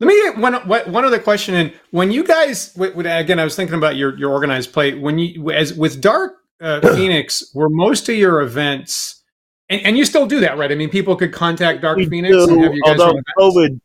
Let 0.00 0.06
me 0.06 0.22
get 0.22 0.38
one 0.38 0.54
one 0.68 1.04
other 1.04 1.18
question 1.18 1.54
in. 1.54 1.72
When 1.90 2.12
you 2.12 2.24
guys, 2.24 2.76
again, 2.76 3.40
I 3.40 3.44
was 3.44 3.56
thinking 3.56 3.76
about 3.76 3.96
your 3.96 4.16
your 4.16 4.30
organized 4.30 4.72
play. 4.72 4.94
When 4.94 5.18
you, 5.18 5.50
as 5.50 5.74
with 5.74 6.00
Dark 6.00 6.34
uh, 6.60 6.80
Phoenix, 6.94 7.52
were 7.52 7.68
most 7.68 8.08
of 8.08 8.14
your 8.14 8.40
events, 8.40 9.22
and, 9.68 9.80
and 9.82 9.98
you 9.98 10.04
still 10.04 10.26
do 10.26 10.40
that, 10.40 10.56
right? 10.56 10.70
I 10.70 10.76
mean, 10.76 10.88
people 10.88 11.16
could 11.16 11.32
contact 11.32 11.82
Dark 11.82 11.96
we 11.96 12.08
Phoenix. 12.08 12.32
Do, 12.32 12.48
and 12.48 12.62
have 12.62 12.74
you 12.74 12.82
guys 12.84 13.00
although 13.00 13.20
COVID, 13.38 13.80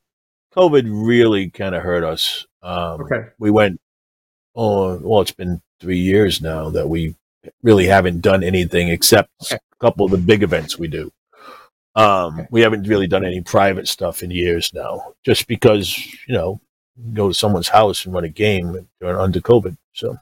COVID 0.55 0.83
really 0.85 1.49
kind 1.49 1.73
of 1.73 1.81
hurt 1.81 2.03
us. 2.03 2.45
Um, 2.61 3.01
okay, 3.01 3.29
we 3.39 3.49
went. 3.49 3.79
Oh, 4.55 4.97
well, 4.97 5.21
it's 5.21 5.31
been 5.31 5.63
three 5.79 5.97
years 5.97 6.41
now 6.41 6.69
that 6.69 6.87
we 6.87 7.15
really 7.63 7.87
haven't 7.87 8.21
done 8.21 8.43
anything 8.43 8.89
except 8.89 9.31
okay. 9.41 9.55
a 9.55 9.75
couple 9.83 10.05
of 10.05 10.11
the 10.11 10.17
big 10.19 10.43
events 10.43 10.77
we 10.77 10.87
do. 10.87 11.11
Um, 11.95 12.39
okay. 12.39 12.47
We 12.51 12.61
haven't 12.61 12.87
really 12.87 13.07
done 13.07 13.25
any 13.25 13.41
private 13.41 13.87
stuff 13.87 14.23
in 14.23 14.31
years 14.31 14.73
now, 14.73 15.13
just 15.23 15.47
because 15.47 15.97
you 16.27 16.33
know, 16.33 16.59
go 17.13 17.27
to 17.27 17.33
someone's 17.33 17.69
house 17.69 18.05
and 18.05 18.13
run 18.13 18.23
a 18.23 18.29
game 18.29 18.87
under 19.03 19.39
COVID. 19.39 19.77
So, 19.93 20.17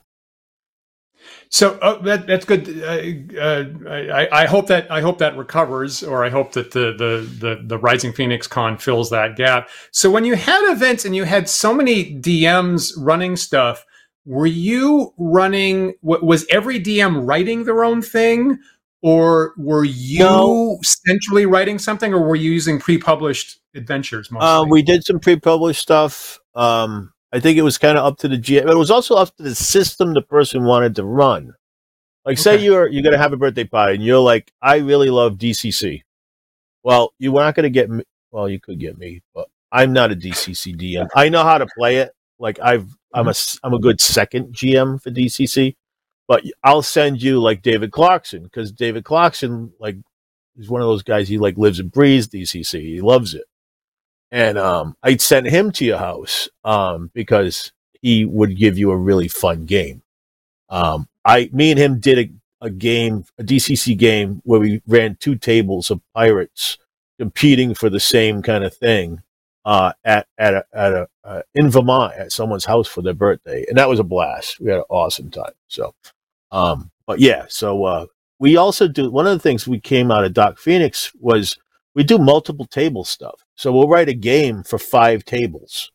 so 1.50 1.78
uh, 1.80 2.02
that 2.04 2.28
that's 2.28 2.46
good. 2.46 2.68
Uh, 2.84 3.40
uh, 3.40 3.66
I, 3.90 4.44
I, 4.44 4.46
hope 4.48 4.68
that 4.68 4.92
I 4.92 5.02
hope 5.02 5.18
that 5.20 5.38
recovers, 5.38 6.04
or 6.04 6.26
I 6.26 6.30
hope 6.30 6.54
that 6.54 6.72
the, 6.72 6.94
the 6.94 7.28
the 7.40 7.62
the 7.64 7.78
Rising 7.78 8.14
Phoenix 8.14 8.48
Con 8.48 8.78
fills 8.78 9.10
that 9.10 9.36
gap. 9.36 9.70
So, 9.92 10.10
when 10.10 10.26
you 10.26 10.36
had 10.36 10.72
events 10.72 11.06
and 11.06 11.16
you 11.16 11.24
had 11.24 11.48
so 11.48 11.74
many 11.74 12.20
DMs 12.20 12.94
running 12.98 13.36
stuff, 13.36 13.86
were 14.26 14.46
you 14.46 15.14
running? 15.18 15.94
Was 16.02 16.46
every 16.50 16.80
DM 16.80 17.28
writing 17.28 17.64
their 17.64 17.84
own 17.84 18.02
thing? 18.02 18.60
Or 19.02 19.54
were 19.58 19.84
you 19.84 20.20
no. 20.20 20.80
centrally 20.84 21.46
writing 21.46 21.80
something, 21.80 22.14
or 22.14 22.22
were 22.22 22.36
you 22.36 22.52
using 22.52 22.80
pre-published 22.80 23.60
adventures? 23.76 24.32
Mostly? 24.32 24.48
Uh, 24.48 24.64
we 24.66 24.82
did 24.82 25.04
some 25.04 25.20
pre-published 25.20 25.82
stuff. 25.82 26.40
Um, 26.54 27.12
I 27.34 27.40
think 27.40 27.58
it 27.58 27.64
was 27.64 27.78
kind 27.78 27.98
of 27.98 28.06
up 28.06 28.18
to 28.20 28.28
the 28.28 28.38
GM. 28.38 28.66
But 28.66 28.74
it 28.74 28.78
was 28.78 28.92
also 28.92 29.16
up 29.16 29.36
to 29.38 29.44
the 29.44 29.56
system 29.56 30.14
the 30.14 30.22
person 30.22 30.64
wanted 30.64 30.96
to 30.98 31.04
run. 31.04 31.56
Like, 32.26 32.34
okay. 32.34 32.42
say 32.42 32.64
you're 32.64 32.88
you're 32.88 33.04
gonna 33.04 33.18
have 33.18 33.34
a 33.34 33.38
birthday 33.38 33.64
party, 33.64 33.96
and 33.96 34.04
you're 34.04 34.20
like, 34.20 34.52
I 34.62 34.78
really 34.78 35.10
love 35.10 35.38
DCC. 35.38 36.04
Well, 36.84 37.14
you're 37.18 37.34
not 37.34 37.56
gonna 37.56 37.70
get 37.70 37.90
me. 37.90 38.04
Well, 38.32 38.48
you 38.48 38.60
could 38.60 38.80
get 38.80 38.98
me, 38.98 39.22
but 39.34 39.48
I'm 39.72 39.94
not 39.94 40.12
a 40.12 40.16
DCC 40.16 40.76
DM. 40.76 41.08
I 41.16 41.30
know 41.30 41.44
how 41.44 41.58
to 41.58 41.68
play 41.78 41.98
it. 41.98 42.12
Like 42.38 42.60
I've 42.60 42.88
I'm 43.14 43.28
a 43.28 43.32
mm-hmm. 43.32 43.66
I'm 43.66 43.74
a 43.74 43.80
good 43.80 44.00
second 44.00 44.54
GM 44.54 45.02
for 45.02 45.10
DCC 45.10 45.76
but 46.32 46.46
I'll 46.64 46.82
send 46.82 47.22
you 47.22 47.42
like 47.42 47.62
David 47.62 47.92
Clarkson 47.92 48.44
because 48.44 48.72
David 48.72 49.04
Clarkson 49.04 49.74
like 49.82 49.98
he's 50.56 50.70
one 50.70 50.80
of 50.80 50.88
those 50.88 51.04
guys 51.04 51.28
he 51.28 51.38
like 51.38 51.58
lives 51.58 51.78
and 51.78 51.92
breathes 51.92 52.30
DCC. 52.30 52.80
He 52.80 53.02
loves 53.02 53.34
it, 53.34 53.44
and 54.32 54.58
um, 54.58 54.96
I'd 55.04 55.20
send 55.20 55.48
him 55.48 55.74
to 55.74 55.84
your 55.84 55.98
house 55.98 56.48
um, 56.64 57.12
because 57.14 57.74
he 58.02 58.24
would 58.24 58.56
give 58.58 58.78
you 58.78 58.92
a 58.92 58.98
really 58.98 59.28
fun 59.28 59.66
game. 59.66 60.04
Um, 60.70 61.10
I 61.26 61.50
me 61.52 61.70
and 61.70 61.78
him 61.78 62.00
did 62.00 62.18
a, 62.18 62.66
a 62.68 62.70
game, 62.70 63.26
a 63.38 63.44
DCC 63.44 63.98
game 63.98 64.42
where 64.46 64.62
we 64.62 64.82
ran 64.88 65.18
two 65.20 65.36
tables 65.36 65.92
of 65.92 66.00
pirates 66.16 66.78
competing 67.20 67.74
for 67.74 67.90
the 67.90 68.00
same 68.00 68.42
kind 68.42 68.64
of 68.64 68.74
thing 68.74 69.22
uh, 69.66 69.92
at 70.06 70.28
at 70.38 70.54
a, 70.54 70.66
at 70.72 70.94
a 70.94 71.08
uh, 71.26 71.42
in 71.56 71.70
Vermont 71.70 72.14
at 72.14 72.32
someone's 72.32 72.64
house 72.64 72.88
for 72.88 73.02
their 73.02 73.14
birthday, 73.14 73.66
and 73.68 73.78
that 73.78 73.90
was 73.90 74.00
a 74.00 74.06
blast. 74.06 74.62
We 74.62 74.70
had 74.70 74.80
an 74.80 74.86
awesome 74.90 75.30
time. 75.30 75.52
So 75.68 75.94
um, 76.52 76.92
but 77.06 77.20
yeah, 77.20 77.46
so 77.50 77.84
uh, 77.84 78.06
we 78.40 78.58
also 78.58 78.88
do 78.88 79.10
one 79.12 79.28
of 79.28 79.34
the 79.34 79.40
things 79.40 79.68
we 79.68 79.80
came 79.80 80.12
out 80.12 80.26
of 80.26 80.34
Dark 80.34 80.58
Phoenix 80.58 81.12
was 81.20 81.58
we 81.94 82.04
do 82.04 82.18
multiple 82.18 82.66
table 82.66 83.04
stuff. 83.04 83.44
So 83.56 83.72
we'll 83.72 83.88
write 83.88 84.10
a 84.10 84.14
game 84.14 84.64
for 84.64 84.80
five 84.80 85.26
tables 85.26 85.92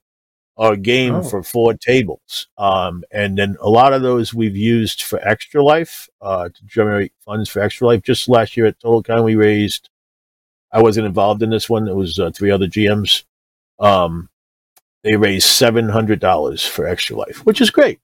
or 0.57 0.73
a 0.73 0.77
game 0.77 1.17
oh. 1.17 1.23
for 1.23 1.43
four 1.43 1.75
tables. 1.75 2.49
Um, 2.57 3.05
and 3.11 3.37
then 3.37 3.57
a 3.61 3.69
lot 3.69 3.93
of 3.93 4.03
those 4.03 4.33
we've 4.33 4.57
used 4.57 5.03
for 5.03 5.19
Extra 5.27 5.63
Life 5.63 6.09
uh, 6.21 6.49
to 6.49 6.65
generate 6.65 7.13
funds 7.25 7.49
for 7.49 7.61
Extra 7.61 7.89
Life. 7.89 8.03
Just 8.03 8.29
last 8.29 8.57
year 8.57 8.67
at 8.67 8.81
Total 8.81 9.03
TotalCon, 9.03 9.25
we 9.25 9.37
raised, 9.37 9.91
I 10.73 10.83
wasn't 10.83 11.07
involved 11.07 11.43
in 11.43 11.51
this 11.51 11.69
one, 11.69 11.89
it 11.89 11.97
was 11.97 12.19
uh, 12.19 12.31
three 12.31 12.51
other 12.51 12.67
GMs. 12.67 13.25
Um, 13.79 14.31
they 15.03 15.17
raised 15.17 15.47
$700 15.47 16.69
for 16.69 16.87
Extra 16.87 17.17
Life, 17.17 17.45
which 17.45 17.61
is 17.61 17.71
great. 17.71 18.01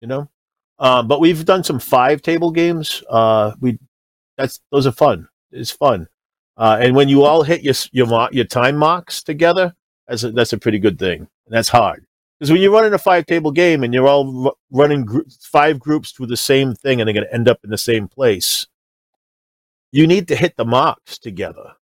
You 0.00 0.08
know, 0.08 0.28
um, 0.78 1.08
but 1.08 1.20
we've 1.20 1.44
done 1.44 1.64
some 1.64 1.78
five 1.78 2.22
table 2.22 2.50
games. 2.50 3.02
Uh, 3.08 3.52
we 3.60 3.78
that's 4.36 4.60
those 4.70 4.86
are 4.86 4.92
fun. 4.92 5.28
It's 5.52 5.70
fun. 5.70 6.08
Uh, 6.56 6.78
and 6.80 6.94
when 6.94 7.08
you 7.08 7.24
all 7.24 7.42
hit 7.42 7.62
your 7.62 7.74
your 7.92 8.28
your 8.32 8.44
time 8.44 8.76
marks 8.76 9.22
together, 9.22 9.74
that's 10.08 10.24
a, 10.24 10.30
that's 10.32 10.52
a 10.52 10.58
pretty 10.58 10.78
good 10.78 10.98
thing. 10.98 11.20
And 11.20 11.52
that's 11.52 11.68
hard 11.68 12.04
because 12.38 12.50
when 12.50 12.60
you're 12.60 12.72
running 12.72 12.94
a 12.94 12.98
five 12.98 13.26
table 13.26 13.52
game 13.52 13.84
and 13.84 13.94
you're 13.94 14.08
all 14.08 14.48
r- 14.48 14.54
running 14.70 15.04
gr- 15.04 15.20
five 15.40 15.78
groups 15.78 16.12
through 16.12 16.26
the 16.26 16.36
same 16.36 16.74
thing 16.74 17.00
and 17.00 17.06
they're 17.06 17.14
going 17.14 17.26
to 17.26 17.34
end 17.34 17.48
up 17.48 17.60
in 17.64 17.70
the 17.70 17.78
same 17.78 18.08
place, 18.08 18.66
you 19.92 20.06
need 20.06 20.28
to 20.28 20.36
hit 20.36 20.56
the 20.56 20.64
marks 20.64 21.18
together 21.18 21.74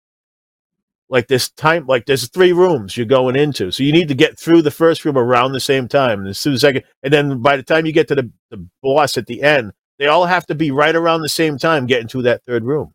like 1.12 1.28
this 1.28 1.50
time 1.50 1.86
like 1.86 2.06
there's 2.06 2.26
three 2.30 2.52
rooms 2.52 2.96
you're 2.96 3.04
going 3.04 3.36
into. 3.36 3.70
So 3.70 3.82
you 3.82 3.92
need 3.92 4.08
to 4.08 4.14
get 4.14 4.38
through 4.38 4.62
the 4.62 4.70
first 4.70 5.04
room 5.04 5.18
around 5.18 5.52
the 5.52 5.60
same 5.60 5.86
time. 5.86 6.20
And 6.20 6.28
the 6.28 6.58
second 6.58 6.84
and 7.02 7.12
then 7.12 7.42
by 7.42 7.56
the 7.58 7.62
time 7.62 7.84
you 7.84 7.92
get 7.92 8.08
to 8.08 8.14
the, 8.14 8.30
the 8.50 8.66
boss 8.82 9.18
at 9.18 9.26
the 9.26 9.42
end 9.42 9.72
they 9.98 10.06
all 10.06 10.24
have 10.24 10.46
to 10.46 10.54
be 10.54 10.70
right 10.70 10.96
around 10.96 11.20
the 11.20 11.28
same 11.28 11.58
time 11.58 11.86
getting 11.86 12.08
to 12.08 12.22
that 12.22 12.42
third 12.46 12.64
room. 12.64 12.94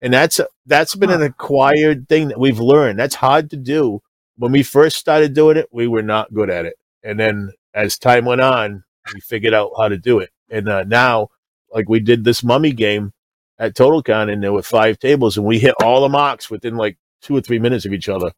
And 0.00 0.14
that's 0.14 0.40
that's 0.64 0.94
been 0.94 1.10
an 1.10 1.22
acquired 1.22 2.08
thing 2.08 2.28
that 2.28 2.40
we've 2.40 2.58
learned. 2.58 2.98
That's 2.98 3.16
hard 3.16 3.50
to 3.50 3.56
do. 3.58 4.00
When 4.36 4.52
we 4.52 4.62
first 4.62 4.96
started 4.96 5.34
doing 5.34 5.58
it 5.58 5.68
we 5.70 5.86
were 5.86 6.02
not 6.02 6.32
good 6.32 6.48
at 6.48 6.64
it. 6.64 6.76
And 7.04 7.20
then 7.20 7.50
as 7.74 7.98
time 7.98 8.24
went 8.24 8.40
on 8.40 8.84
we 9.12 9.20
figured 9.20 9.52
out 9.52 9.72
how 9.76 9.88
to 9.88 9.98
do 9.98 10.18
it. 10.18 10.30
And 10.48 10.66
uh, 10.66 10.84
now 10.84 11.28
like 11.70 11.90
we 11.90 12.00
did 12.00 12.24
this 12.24 12.42
mummy 12.42 12.72
game 12.72 13.12
at 13.58 13.74
TotalCon, 13.74 14.32
and 14.32 14.42
there 14.42 14.54
were 14.54 14.62
five 14.62 14.98
tables, 14.98 15.36
and 15.36 15.46
we 15.46 15.58
hit 15.58 15.74
all 15.82 16.00
the 16.00 16.08
marks 16.08 16.50
within 16.50 16.76
like 16.76 16.96
two 17.22 17.36
or 17.36 17.40
three 17.40 17.58
minutes 17.58 17.84
of 17.84 17.92
each 17.92 18.08
other. 18.08 18.32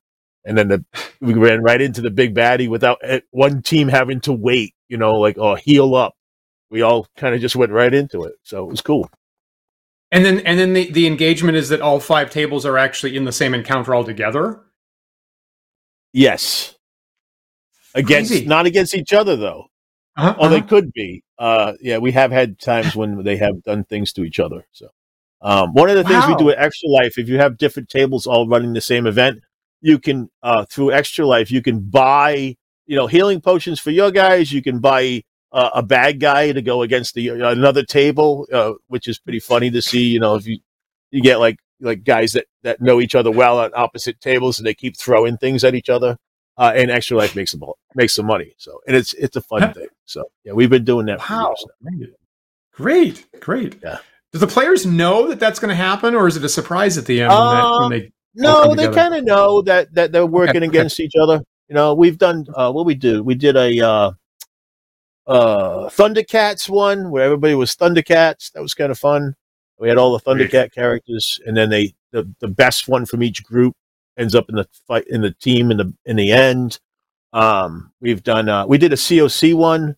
And 0.45 0.59
then 0.59 0.69
the, 0.69 0.85
we 1.21 1.35
ran 1.35 1.63
right 1.63 1.81
into 1.81 2.01
the 2.01 2.11
big 2.11 2.35
baddie 2.35 2.69
without 2.69 2.99
eh, 3.03 3.21
one 3.31 3.63
team 3.63 3.89
having 3.89 4.21
to 4.23 4.33
wait, 4.33 4.75
you 4.89 4.97
know, 4.97 5.15
like, 5.15 5.39
oh, 5.39 5.55
heal 5.55 5.95
up. 5.95 6.15
We 6.71 6.83
all 6.83 7.07
kind 7.17 7.35
of 7.35 7.41
just 7.41 7.57
went 7.57 7.73
right 7.73 7.93
into 7.93 8.25
it. 8.25 8.35
So 8.43 8.65
it 8.65 8.71
was 8.71 8.81
cool. 8.81 9.09
And 10.11 10.25
then, 10.25 10.41
and 10.41 10.59
then 10.59 10.73
the, 10.73 10.91
the 10.91 11.07
engagement 11.07 11.57
is 11.57 11.69
that 11.69 11.81
all 11.81 12.01
five 12.01 12.31
tables 12.31 12.67
are 12.67 12.77
actually 12.79 13.17
in 13.17 13.25
the 13.25 13.33
same 13.33 13.55
encounter 13.55 13.95
all 13.95 14.05
together. 14.05 14.61
Yes. 16.13 16.75
Against, 17.95 18.31
Crazy. 18.31 18.47
not 18.47 18.67
against 18.67 18.95
each 18.95 19.13
other 19.13 19.37
though. 19.37 19.67
Uh-huh, 20.17 20.31
uh-huh. 20.31 20.49
they 20.49 20.61
could 20.61 20.93
be. 20.93 21.23
Uh, 21.39 21.73
yeah, 21.81 21.99
we 21.99 22.13
have 22.13 22.31
had 22.31 22.59
times 22.59 22.95
when 22.95 23.23
they 23.23 23.37
have 23.37 23.63
done 23.63 23.85
things 23.85 24.13
to 24.15 24.25
each 24.25 24.39
other. 24.39 24.67
So 24.73 24.89
um, 25.43 25.73
one 25.75 25.91
of 25.91 25.97
the 25.97 26.03
wow. 26.05 26.09
things 26.09 26.27
we 26.29 26.37
do 26.37 26.51
at 26.51 26.59
Extra 26.59 26.89
Life, 26.89 27.19
if 27.19 27.29
you 27.29 27.39
have 27.39 27.59
different 27.59 27.89
tables 27.89 28.27
all 28.27 28.49
running 28.49 28.73
the 28.73 28.81
same 28.81 29.07
event, 29.07 29.43
you 29.81 29.99
can 29.99 30.31
uh, 30.43 30.65
through 30.67 30.93
Extra 30.93 31.27
Life 31.27 31.51
you 31.51 31.61
can 31.63 31.81
buy 31.81 32.57
you 32.87 32.97
know 32.97 33.07
healing 33.07 33.41
potions 33.41 33.81
for 33.81 33.91
your 33.91 34.11
guys. 34.11 34.53
You 34.53 34.63
can 34.63 34.79
buy 34.79 35.23
uh, 35.51 35.71
a 35.75 35.83
bad 35.83 36.21
guy 36.21 36.53
to 36.53 36.63
go 36.63 36.83
against 36.83 37.15
the 37.15 37.31
uh, 37.31 37.51
another 37.51 37.85
table, 37.85 38.47
uh, 38.53 38.75
which 38.87 39.09
is 39.09 39.19
pretty 39.19 39.41
funny 39.41 39.71
to 39.71 39.83
see. 39.83 40.09
You 40.09 40.21
know, 40.21 40.37
if 40.37 40.47
you 40.47 40.59
you 41.11 41.21
get 41.21 41.41
like 41.41 41.59
like 41.81 42.05
guys 42.05 42.33
that 42.35 42.47
that 42.63 42.81
know 42.81 43.01
each 43.01 43.15
other 43.17 43.31
well 43.31 43.59
on 43.59 43.73
opposite 43.75 44.21
tables 44.21 44.59
and 44.59 44.67
they 44.67 44.75
keep 44.75 44.97
throwing 44.97 45.37
things 45.37 45.65
at 45.65 45.75
each 45.75 45.89
other. 45.89 46.17
uh, 46.57 46.73
and 46.75 46.91
Extra 46.91 47.17
Life 47.17 47.35
makes 47.35 47.51
some 47.51 47.63
makes 47.95 48.15
some 48.15 48.27
money. 48.27 48.55
So 48.59 48.81
and 48.87 48.97
it's 48.97 49.15
it's 49.15 49.37
a 49.37 49.41
fun 49.41 49.73
thing. 49.73 49.89
So 50.05 50.25
yeah, 50.45 50.53
we've 50.53 50.71
been 50.71 50.85
doing 50.85 51.07
that. 51.07 51.19
Wow, 51.29 51.55
great, 52.73 53.27
great. 53.41 53.77
Yeah. 53.83 53.99
Do 54.33 54.39
the 54.39 54.47
players 54.47 54.87
know 54.87 55.29
that 55.29 55.39
that's 55.39 55.59
going 55.59 55.69
to 55.69 55.75
happen, 55.75 56.15
or 56.15 56.27
is 56.27 56.37
it 56.37 56.45
a 56.45 56.49
surprise 56.49 56.97
at 56.97 57.05
the 57.05 57.23
end 57.23 57.33
uh, 57.33 57.81
when 57.81 57.91
they? 57.91 58.13
No, 58.35 58.75
they 58.75 58.89
kind 58.91 59.15
of 59.15 59.25
know 59.25 59.61
that 59.63 59.93
that 59.95 60.11
they're 60.11 60.27
working 60.27 60.59
okay, 60.59 60.67
against 60.67 61.01
each 61.01 61.13
other. 61.21 61.43
You 61.69 61.75
know, 61.75 61.95
we've 61.95 62.17
done 62.17 62.47
uh, 62.55 62.73
what 62.73 62.87
we 62.87 62.95
do. 62.95 63.23
We 63.23 63.35
did 63.35 63.57
a 63.57 63.81
uh, 63.81 64.13
uh, 65.27 65.89
Thundercats 65.91 66.69
one 66.69 67.11
where 67.11 67.25
everybody 67.25 67.55
was 67.55 67.77
Thundercats. 67.77 68.53
That 68.53 68.63
was 68.63 68.75
kind 68.75 68.91
of 68.91 68.99
fun. 68.99 69.35
We 69.79 69.89
had 69.89 69.99
all 69.99 70.17
the 70.17 70.25
Thundercat 70.25 70.73
characters, 70.73 71.39
and 71.45 71.57
then 71.57 71.69
they 71.69 71.95
the, 72.13 72.29
the 72.41 72.49
best 72.49 72.89
one 72.89 73.05
from 73.05 73.23
each 73.23 73.45
group 73.45 73.75
ends 74.17 74.35
up 74.35 74.49
in 74.49 74.57
the 74.57 74.67
fight 74.87 75.07
in 75.09 75.21
the 75.21 75.33
team 75.33 75.71
in 75.71 75.77
the 75.77 75.93
in 76.05 76.17
the 76.17 76.33
end. 76.33 76.79
Um, 77.33 77.93
we've 78.01 78.23
done 78.23 78.49
uh, 78.49 78.67
we 78.67 78.79
did 78.79 78.93
a 78.93 78.97
COC 78.97 79.55
one 79.55 79.97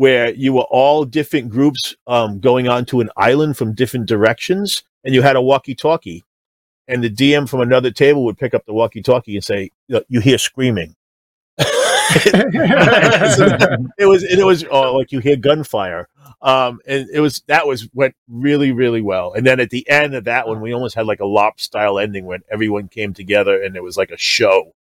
where 0.00 0.32
you 0.32 0.54
were 0.54 0.66
all 0.70 1.04
different 1.04 1.50
groups 1.50 1.94
um, 2.06 2.40
going 2.40 2.66
onto 2.66 3.02
an 3.02 3.10
island 3.18 3.58
from 3.58 3.74
different 3.74 4.06
directions, 4.06 4.82
and 5.04 5.14
you 5.14 5.20
had 5.20 5.36
a 5.36 5.42
walkie-talkie, 5.42 6.24
and 6.88 7.04
the 7.04 7.10
DM 7.10 7.46
from 7.46 7.60
another 7.60 7.90
table 7.90 8.24
would 8.24 8.38
pick 8.38 8.54
up 8.54 8.64
the 8.64 8.72
walkie-talkie 8.72 9.36
and 9.36 9.44
say, 9.44 9.70
"You 10.08 10.20
hear 10.20 10.38
screaming." 10.38 10.96
it 11.58 11.66
was 14.08 14.22
it 14.22 14.42
was 14.42 14.64
oh, 14.70 14.96
like 14.96 15.12
you 15.12 15.18
hear 15.18 15.36
gunfire. 15.36 16.08
Um 16.40 16.80
and 16.86 17.06
it 17.12 17.20
was 17.20 17.42
that 17.48 17.66
was 17.66 17.86
went 17.92 18.14
really 18.26 18.72
really 18.72 19.02
well. 19.02 19.34
And 19.34 19.46
then 19.46 19.60
at 19.60 19.68
the 19.68 19.86
end 19.86 20.14
of 20.14 20.24
that 20.24 20.48
one 20.48 20.62
we 20.62 20.72
almost 20.72 20.94
had 20.94 21.06
like 21.06 21.20
a 21.20 21.24
LARP 21.24 21.60
style 21.60 21.98
ending 21.98 22.24
when 22.24 22.40
everyone 22.50 22.88
came 22.88 23.12
together 23.12 23.62
and 23.62 23.76
it 23.76 23.82
was 23.82 23.98
like 23.98 24.10
a 24.10 24.16
show. 24.16 24.74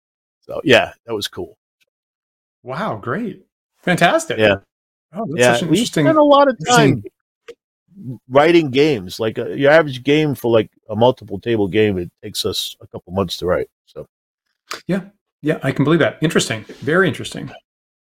So 0.42 0.62
yeah 0.64 0.94
that 1.08 1.16
was 1.16 1.28
cool. 1.28 1.58
Wow 2.62 2.98
great. 2.98 3.48
Fantastic. 3.80 4.38
Yeah 4.38 4.58
oh, 5.14 5.26
yeah 5.36 5.64
we 5.66 5.86
spent 5.86 6.18
a 6.18 6.24
lot 6.24 6.48
of 6.48 6.58
time 6.68 7.04
writing 8.30 8.70
games 8.70 9.20
like 9.20 9.38
a, 9.38 9.52
uh, 9.52 9.56
your 9.56 9.72
average 9.72 10.04
game 10.04 10.36
for 10.36 10.52
like 10.52 10.70
a 10.90 10.96
multiple 10.96 11.40
table 11.40 11.68
game 11.68 11.98
it 11.98 12.12
takes 12.22 12.46
us 12.46 12.76
a 12.82 12.88
couple 12.88 13.12
months 13.12 13.38
to 13.38 13.46
write 13.46 13.70
so 13.86 14.08
yeah 14.86 15.02
yeah, 15.42 15.60
I 15.64 15.72
can 15.72 15.84
believe 15.84 16.00
that. 16.00 16.18
Interesting. 16.22 16.64
Very 16.80 17.08
interesting. 17.08 17.52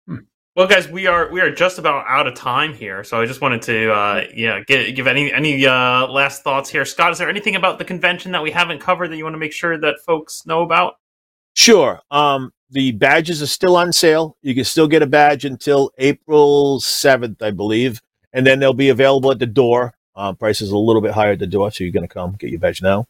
Hmm. 0.08 0.20
Well, 0.56 0.68
guys, 0.68 0.88
we 0.88 1.08
are 1.08 1.30
we 1.32 1.42
are 1.42 1.52
just 1.52 1.80
about 1.80 2.06
out 2.08 2.28
of 2.28 2.36
time 2.36 2.74
here, 2.74 3.04
so 3.04 3.20
I 3.20 3.26
just 3.26 3.42
wanted 3.42 3.62
to 3.64 3.92
uh, 3.92 4.24
yeah 4.34 4.62
get, 4.66 4.96
give 4.96 5.08
any 5.08 5.34
any 5.34 5.66
uh, 5.66 6.08
last 6.08 6.44
thoughts 6.44 6.70
here. 6.70 6.86
Scott, 6.86 7.12
is 7.12 7.18
there 7.18 7.30
anything 7.30 7.56
about 7.56 7.80
the 7.80 7.86
convention 7.86 8.32
that 8.32 8.44
we 8.44 8.52
haven't 8.52 8.80
covered 8.80 9.10
that 9.10 9.18
you 9.18 9.24
want 9.24 9.34
to 9.34 9.40
make 9.40 9.54
sure 9.54 9.78
that 9.78 9.96
folks 10.06 10.46
know 10.46 10.62
about? 10.62 10.96
Sure. 11.56 12.02
Um, 12.12 12.52
the 12.70 12.92
badges 12.92 13.42
are 13.42 13.48
still 13.48 13.78
on 13.78 13.94
sale. 13.94 14.36
You 14.42 14.54
can 14.54 14.66
still 14.66 14.88
get 14.88 15.02
a 15.02 15.08
badge 15.08 15.46
until 15.46 15.92
April 15.98 16.80
seventh, 16.82 17.42
I 17.42 17.52
believe, 17.52 18.02
and 18.34 18.46
then 18.46 18.60
they'll 18.60 18.74
be 18.74 18.90
available 18.90 19.32
at 19.32 19.40
the 19.40 19.46
door. 19.46 19.94
Uh, 20.16 20.34
price 20.34 20.62
is 20.62 20.72
a 20.72 20.78
little 20.78 21.02
bit 21.02 21.14
higher 21.14 21.32
at 21.32 21.40
the 21.40 21.48
door, 21.48 21.72
so 21.72 21.84
you're 21.84 21.94
going 21.94 22.08
to 22.08 22.14
come 22.14 22.34
get 22.34 22.50
your 22.50 22.60
badge 22.60 22.82
now. 22.82 23.06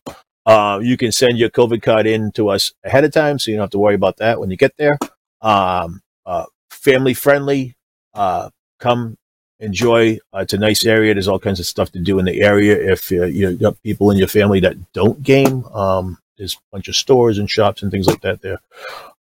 Uh, 0.46 0.80
you 0.82 0.96
can 0.96 1.12
send 1.12 1.40
your 1.40 1.50
COVID 1.50 1.82
card 1.82 2.06
in 2.06 2.32
to 2.34 2.50
us 2.50 2.72
ahead 2.84 3.04
of 3.04 3.12
time, 3.12 3.40
so 3.40 3.50
you 3.50 3.58
don't 3.58 3.64
have 3.64 3.72
to 3.72 3.80
worry 3.80 3.96
about 3.96 4.18
that 4.18 4.40
when 4.40 4.52
you 4.52 4.58
get 4.58 4.78
there. 4.78 4.98
Um, 5.42 6.02
uh, 6.26 6.46
family 6.70 7.16
friendly. 7.16 7.76
Uh, 8.14 8.50
come 8.80 9.18
enjoy. 9.60 10.20
Uh, 10.34 10.40
it's 10.40 10.54
a 10.54 10.58
nice 10.58 10.86
area. 10.86 11.14
There's 11.14 11.28
all 11.28 11.40
kinds 11.40 11.60
of 11.60 11.66
stuff 11.66 11.92
to 11.94 12.00
do 12.00 12.20
in 12.20 12.26
the 12.26 12.42
area. 12.42 12.94
If 12.94 13.12
uh, 13.12 13.26
you 13.26 13.48
have 13.48 13.60
got 13.60 13.84
people 13.84 14.12
in 14.12 14.18
your 14.18 14.28
family 14.28 14.60
that 14.60 14.94
don't 14.94 15.24
game, 15.24 15.66
um, 15.66 16.20
there's 16.38 16.56
a 16.56 16.72
bunch 16.72 16.88
of 16.88 16.96
stores 16.96 17.38
and 17.38 17.50
shops 17.50 17.82
and 17.82 17.92
things 17.92 18.08
like 18.08 18.22
that 18.22 18.42
there. 18.42 18.60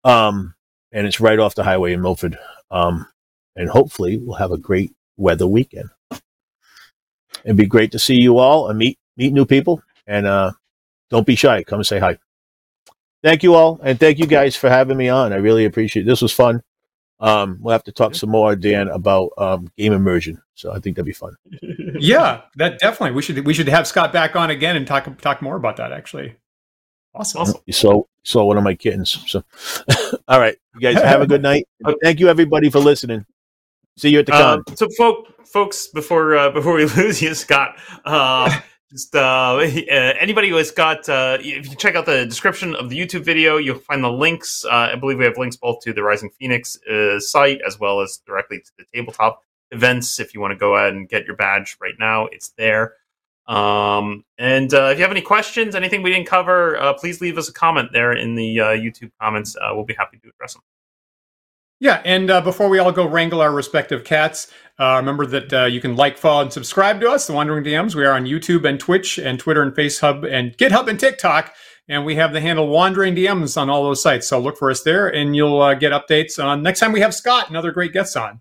Um, 0.05 0.55
and 0.93 1.07
it's 1.07 1.21
right 1.21 1.39
off 1.39 1.55
the 1.55 1.65
highway 1.65 1.93
in 1.93 2.03
Milford. 2.03 2.39
Um, 2.71 3.07
and 3.57 3.69
hopefully 3.69 4.19
we'll 4.19 4.37
have 4.37 4.53
a 4.53 4.59
great 4.59 4.93
weather 5.17 5.47
weekend. 5.47 5.91
It'd 7.45 7.57
be 7.57 7.67
great 7.67 7.93
to 7.93 7.99
see 7.99 8.15
you 8.15 8.39
all 8.39 8.69
and 8.69 8.79
meet 8.79 8.99
meet 9.17 9.33
new 9.33 9.45
people 9.45 9.83
and 10.07 10.27
uh, 10.27 10.53
don't 11.11 11.27
be 11.27 11.37
shy. 11.37 11.63
Come 11.63 11.81
and 11.81 11.87
say 11.87 11.99
hi. 11.99 12.19
Thank 13.23 13.43
you 13.43 13.55
all, 13.55 13.81
and 13.83 13.99
thank 13.99 14.19
you 14.19 14.27
guys 14.27 14.55
for 14.55 14.69
having 14.69 14.99
me 14.99 15.09
on. 15.09 15.33
I 15.33 15.37
really 15.37 15.65
appreciate 15.65 16.03
it. 16.03 16.07
This 16.07 16.21
was 16.21 16.33
fun. 16.33 16.63
Um, 17.21 17.59
we'll 17.61 17.73
have 17.73 17.85
to 17.85 17.93
talk 17.93 18.15
some 18.15 18.29
more, 18.29 18.55
Dan, 18.55 18.89
about 18.89 19.31
um, 19.39 19.71
game 19.79 19.95
immersion. 19.95 20.43
So 20.55 20.73
I 20.73 20.79
think 20.79 20.97
that'd 20.97 21.07
be 21.07 21.13
fun. 21.13 21.35
yeah, 21.99 22.43
that 22.57 22.79
definitely. 22.81 23.13
We 23.13 23.23
should 23.23 23.47
we 23.47 23.55
should 23.55 23.69
have 23.69 23.87
Scott 23.87 24.13
back 24.13 24.37
on 24.37 24.51
again 24.51 24.77
and 24.77 24.87
talk 24.87 25.19
talk 25.21 25.41
more 25.41 25.57
about 25.57 25.77
that. 25.79 25.93
Actually, 25.93 26.37
awesome. 27.15 27.41
awesome. 27.41 27.61
You 27.67 27.73
saw 27.73 28.03
saw 28.23 28.45
one 28.45 28.57
of 28.57 28.65
my 28.65 28.75
kittens. 28.75 29.23
So, 29.27 29.45
all 30.29 30.41
right, 30.41 30.57
you 30.75 30.81
guys 30.81 31.03
have 31.03 31.21
a 31.21 31.27
good 31.27 31.43
night. 31.43 31.69
Thank 32.03 32.21
you 32.21 32.29
everybody 32.29 32.71
for 32.71 32.81
listening. 32.81 33.27
See 33.97 34.11
you 34.11 34.21
at 34.21 34.27
the 34.27 34.33
con. 34.33 34.63
Uh, 34.69 34.75
so, 34.75 34.89
folk, 34.97 35.47
folks, 35.47 35.89
before 35.89 36.37
uh, 36.37 36.51
before 36.59 36.75
we 36.75 36.87
lose 36.87 37.23
you, 37.23 37.35
Scott. 37.35 37.79
Uh, 38.05 38.61
just 38.91 39.15
uh, 39.17 39.59
anybody 39.59 40.49
who 40.49 40.55
has 40.55 40.71
got, 40.71 41.09
uh, 41.09 41.39
if 41.41 41.69
you 41.69 41.75
check 41.77 41.97
out 41.97 42.07
the 42.07 42.25
description 42.27 42.77
of 42.77 42.91
the 42.91 42.99
YouTube 42.99 43.23
video, 43.23 43.57
you'll 43.57 43.79
find 43.79 44.05
the 44.05 44.11
links. 44.11 44.65
Uh, 44.65 44.91
I 44.93 44.95
believe 44.95 45.19
we 45.19 45.25
have 45.25 45.37
links 45.37 45.57
both 45.57 45.81
to 45.81 45.93
the 45.93 46.03
Rising 46.03 46.31
Phoenix 46.31 46.79
uh, 46.85 47.19
site 47.19 47.61
as 47.67 47.79
well 47.81 48.01
as 48.01 48.21
directly 48.25 48.61
to 48.61 48.71
the 48.79 48.85
tabletop 48.95 49.43
events. 49.73 50.21
If 50.21 50.33
you 50.33 50.41
want 50.41 50.53
to 50.53 50.57
go 50.57 50.77
ahead 50.77 50.95
and 50.95 51.09
get 51.09 51.25
your 51.25 51.35
badge 51.35 51.77
right 51.81 51.95
now, 51.99 52.27
it's 52.27 52.51
there. 52.51 52.95
Um, 53.47 54.25
and 54.39 54.73
uh, 54.73 54.91
if 54.93 54.99
you 54.99 55.03
have 55.03 55.11
any 55.11 55.21
questions, 55.21 55.75
anything 55.75 56.03
we 56.03 56.11
didn't 56.11 56.27
cover, 56.27 56.79
uh, 56.79 56.95
please 56.95 57.21
leave 57.21 57.37
us 57.37 57.49
a 57.49 57.53
comment 57.53 57.91
there 57.93 58.13
in 58.13 58.35
the 58.35 58.61
uh, 58.61 58.67
YouTube 58.69 59.11
comments. 59.21 59.57
we'll 59.73 59.85
be 59.85 59.95
happy 59.95 60.19
to 60.19 60.29
address 60.29 60.55
them. 60.55 60.63
Yeah, 61.81 62.01
and 62.05 62.31
uh, 62.31 62.41
before 62.41 62.69
we 62.69 62.79
all 62.79 62.93
go 62.93 63.07
wrangle 63.07 63.41
our 63.41 63.53
respective 63.53 64.05
cats, 64.05 64.51
uh, 64.79 64.95
remember 64.97 65.27
that 65.27 65.53
uh, 65.53 65.65
you 65.65 65.81
can 65.81 65.97
like, 65.97 66.17
follow, 66.17 66.43
and 66.43 66.53
subscribe 66.53 67.01
to 67.01 67.11
us, 67.11 67.27
The 67.27 67.33
Wandering 67.33 67.65
DMs. 67.65 67.95
We 67.95 68.05
are 68.05 68.13
on 68.13 68.25
YouTube 68.25 68.67
and 68.67 68.81
Twitch 68.81 69.19
and 69.19 69.39
Twitter 69.39 69.63
and 69.63 69.73
FaceHub 69.73 70.27
and 70.31 70.57
GitHub 70.57 70.89
and 70.89 70.99
TikTok. 70.99 71.53
And 71.89 72.07
we 72.07 72.15
have 72.15 72.33
the 72.33 72.41
handle 72.41 72.69
Wandering 72.69 73.15
DMs 73.15 73.61
on 73.61 73.69
all 73.69 73.83
those 73.83 74.03
sites. 74.03 74.27
So 74.29 74.39
look 74.39 74.57
for 74.57 74.71
us 74.71 74.83
there 74.83 75.09
and 75.09 75.37
you'll 75.37 75.61
uh, 75.61 75.75
get 75.75 75.93
updates 75.93 76.43
on 76.43 76.63
next 76.63 76.81
time 76.81 76.93
we 76.93 77.01
have 77.01 77.15
Scott 77.15 77.49
and 77.49 77.57
other 77.57 77.73
great 77.73 77.93
guests 77.93 78.17
on. 78.17 78.41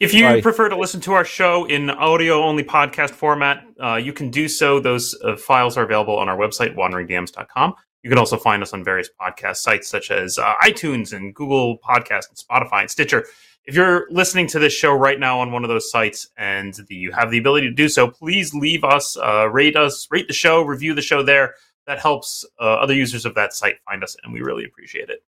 If 0.00 0.14
you 0.14 0.40
prefer 0.42 0.68
to 0.68 0.76
listen 0.76 1.00
to 1.02 1.12
our 1.12 1.24
show 1.24 1.64
in 1.64 1.90
audio 1.90 2.42
only 2.44 2.62
podcast 2.62 3.10
format, 3.10 3.64
uh, 3.82 3.96
you 3.96 4.12
can 4.12 4.30
do 4.30 4.46
so. 4.46 4.78
Those 4.78 5.16
uh, 5.24 5.36
files 5.36 5.76
are 5.76 5.82
available 5.82 6.16
on 6.16 6.28
our 6.28 6.36
website, 6.36 6.76
wanderingdms.com. 6.76 7.74
You 8.04 8.10
can 8.10 8.18
also 8.18 8.36
find 8.36 8.62
us 8.62 8.72
on 8.72 8.84
various 8.84 9.10
podcast 9.20 9.56
sites 9.56 9.88
such 9.88 10.12
as 10.12 10.38
uh, 10.38 10.54
iTunes 10.62 11.12
and 11.12 11.34
Google 11.34 11.78
Podcast 11.78 12.28
and 12.28 12.38
Spotify 12.38 12.82
and 12.82 12.90
Stitcher. 12.90 13.26
If 13.64 13.74
you're 13.74 14.06
listening 14.10 14.46
to 14.48 14.60
this 14.60 14.72
show 14.72 14.92
right 14.92 15.18
now 15.18 15.40
on 15.40 15.50
one 15.50 15.64
of 15.64 15.68
those 15.68 15.90
sites 15.90 16.28
and 16.36 16.74
the, 16.88 16.94
you 16.94 17.10
have 17.10 17.32
the 17.32 17.38
ability 17.38 17.68
to 17.68 17.74
do 17.74 17.88
so, 17.88 18.08
please 18.08 18.54
leave 18.54 18.84
us, 18.84 19.16
uh, 19.16 19.50
rate 19.50 19.76
us, 19.76 20.06
rate 20.12 20.28
the 20.28 20.32
show, 20.32 20.62
review 20.62 20.94
the 20.94 21.02
show 21.02 21.24
there. 21.24 21.54
That 21.88 21.98
helps 21.98 22.44
uh, 22.60 22.64
other 22.64 22.94
users 22.94 23.26
of 23.26 23.34
that 23.34 23.52
site 23.52 23.80
find 23.84 24.04
us, 24.04 24.16
and 24.22 24.32
we 24.32 24.42
really 24.42 24.64
appreciate 24.64 25.10
it. 25.10 25.24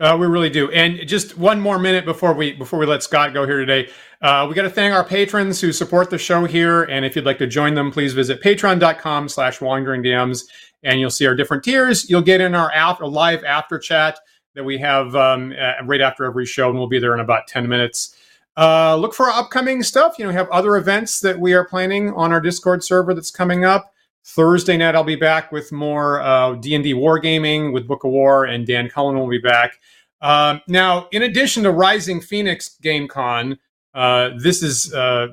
Uh, 0.00 0.16
we 0.18 0.26
really 0.26 0.50
do. 0.50 0.70
And 0.70 1.06
just 1.08 1.36
one 1.36 1.60
more 1.60 1.78
minute 1.78 2.04
before 2.04 2.32
we 2.32 2.52
before 2.52 2.78
we 2.78 2.86
let 2.86 3.02
Scott 3.02 3.34
go 3.34 3.44
here 3.44 3.58
today, 3.58 3.90
uh, 4.22 4.46
we 4.48 4.54
got 4.54 4.62
to 4.62 4.70
thank 4.70 4.94
our 4.94 5.02
patrons 5.02 5.60
who 5.60 5.72
support 5.72 6.08
the 6.10 6.18
show 6.18 6.44
here. 6.44 6.84
And 6.84 7.04
if 7.04 7.16
you'd 7.16 7.24
like 7.24 7.38
to 7.38 7.48
join 7.48 7.74
them, 7.74 7.90
please 7.90 8.14
visit 8.14 8.40
patreon.com 8.40 9.28
slash 9.28 9.60
wandering 9.60 10.02
DMs 10.02 10.44
and 10.82 11.00
you'll 11.00 11.10
see 11.10 11.26
our 11.26 11.34
different 11.34 11.64
tiers. 11.64 12.08
You'll 12.08 12.22
get 12.22 12.40
in 12.40 12.54
our 12.54 12.70
after, 12.72 13.06
live 13.06 13.44
after 13.44 13.78
chat 13.78 14.20
that 14.54 14.64
we 14.64 14.78
have 14.78 15.14
um, 15.14 15.52
uh, 15.58 15.84
right 15.84 16.00
after 16.00 16.24
every 16.24 16.46
show, 16.46 16.68
and 16.68 16.78
we'll 16.78 16.88
be 16.88 16.98
there 16.98 17.14
in 17.14 17.20
about 17.20 17.46
10 17.46 17.68
minutes. 17.68 18.14
Uh, 18.56 18.96
look 18.96 19.14
for 19.14 19.30
upcoming 19.30 19.82
stuff. 19.82 20.16
You 20.18 20.24
know, 20.24 20.30
we 20.30 20.34
have 20.34 20.48
other 20.50 20.76
events 20.76 21.20
that 21.20 21.38
we 21.38 21.52
are 21.54 21.64
planning 21.64 22.12
on 22.12 22.32
our 22.32 22.40
Discord 22.40 22.82
server 22.82 23.14
that's 23.14 23.30
coming 23.30 23.64
up. 23.64 23.94
Thursday 24.28 24.76
night, 24.76 24.94
I'll 24.94 25.04
be 25.04 25.16
back 25.16 25.50
with 25.52 25.72
more 25.72 26.20
uh, 26.20 26.54
D&D 26.54 26.94
wargaming 26.94 27.72
with 27.72 27.88
Book 27.88 28.04
of 28.04 28.10
War, 28.10 28.44
and 28.44 28.66
Dan 28.66 28.88
Collins 28.88 29.18
will 29.18 29.28
be 29.28 29.38
back. 29.38 29.80
Um, 30.20 30.60
now, 30.68 31.08
in 31.12 31.22
addition 31.22 31.62
to 31.62 31.70
Rising 31.70 32.20
Phoenix 32.20 32.76
GameCon, 32.82 33.58
uh, 33.94 34.30
this 34.36 34.62
is 34.62 34.92
uh, 34.92 35.28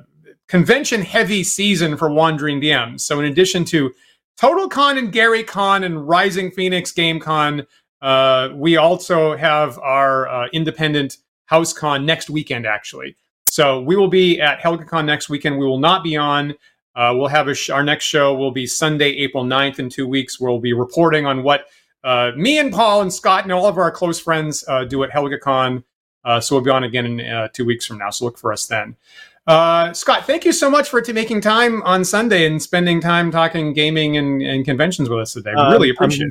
convention-heavy 0.48 1.44
season 1.44 1.96
for 1.96 2.08
Wandering 2.10 2.60
DMs. 2.60 3.00
So, 3.00 3.20
in 3.20 3.26
addition 3.26 3.64
to 3.66 3.92
Total 4.36 4.68
Con 4.68 4.98
and 4.98 5.12
Gary 5.12 5.42
Con 5.42 5.82
and 5.82 6.06
Rising 6.06 6.50
Phoenix 6.50 6.92
Game 6.92 7.18
Con. 7.18 7.66
Uh, 8.02 8.50
we 8.54 8.76
also 8.76 9.36
have 9.36 9.78
our 9.78 10.28
uh, 10.28 10.48
independent 10.52 11.18
House 11.46 11.72
Con 11.72 12.04
next 12.04 12.28
weekend, 12.28 12.66
actually. 12.66 13.16
So 13.48 13.80
we 13.80 13.96
will 13.96 14.08
be 14.08 14.40
at 14.40 14.60
HelgaCon 14.60 15.06
next 15.06 15.30
weekend. 15.30 15.58
We 15.58 15.64
will 15.64 15.78
not 15.78 16.04
be 16.04 16.16
on. 16.16 16.54
Uh, 16.96 17.12
we'll 17.14 17.28
have 17.28 17.54
sh- 17.56 17.70
our 17.70 17.84
next 17.84 18.06
show 18.06 18.34
will 18.34 18.50
be 18.50 18.66
Sunday, 18.66 19.10
April 19.10 19.44
9th 19.44 19.78
in 19.78 19.90
two 19.90 20.08
weeks. 20.08 20.40
We'll 20.40 20.58
be 20.58 20.72
reporting 20.72 21.26
on 21.26 21.42
what 21.42 21.66
uh, 22.02 22.32
me 22.36 22.58
and 22.58 22.72
Paul 22.72 23.02
and 23.02 23.12
Scott 23.12 23.44
and 23.44 23.52
all 23.52 23.66
of 23.66 23.76
our 23.76 23.90
close 23.90 24.18
friends 24.18 24.64
uh, 24.66 24.84
do 24.84 25.04
at 25.04 25.10
HelgaCon. 25.10 25.84
Uh, 26.24 26.40
so 26.40 26.56
we'll 26.56 26.64
be 26.64 26.70
on 26.70 26.84
again 26.84 27.20
in 27.20 27.48
two 27.52 27.64
weeks 27.64 27.86
from 27.86 27.98
now. 27.98 28.10
So 28.10 28.24
look 28.24 28.38
for 28.38 28.52
us 28.52 28.66
then. 28.66 28.96
Uh, 29.46 29.92
Scott, 29.92 30.26
thank 30.26 30.44
you 30.44 30.52
so 30.52 30.68
much 30.68 30.88
for 30.88 31.02
making 31.12 31.40
time 31.40 31.82
on 31.84 32.04
Sunday 32.04 32.46
and 32.46 32.60
spending 32.60 33.00
time 33.00 33.30
talking 33.30 33.72
gaming 33.72 34.16
and, 34.16 34.42
and 34.42 34.64
conventions 34.64 35.08
with 35.08 35.20
us 35.20 35.34
today. 35.34 35.52
We 35.54 35.62
really 35.62 35.90
um, 35.90 35.96
appreciate 35.96 36.24
I'm, 36.24 36.28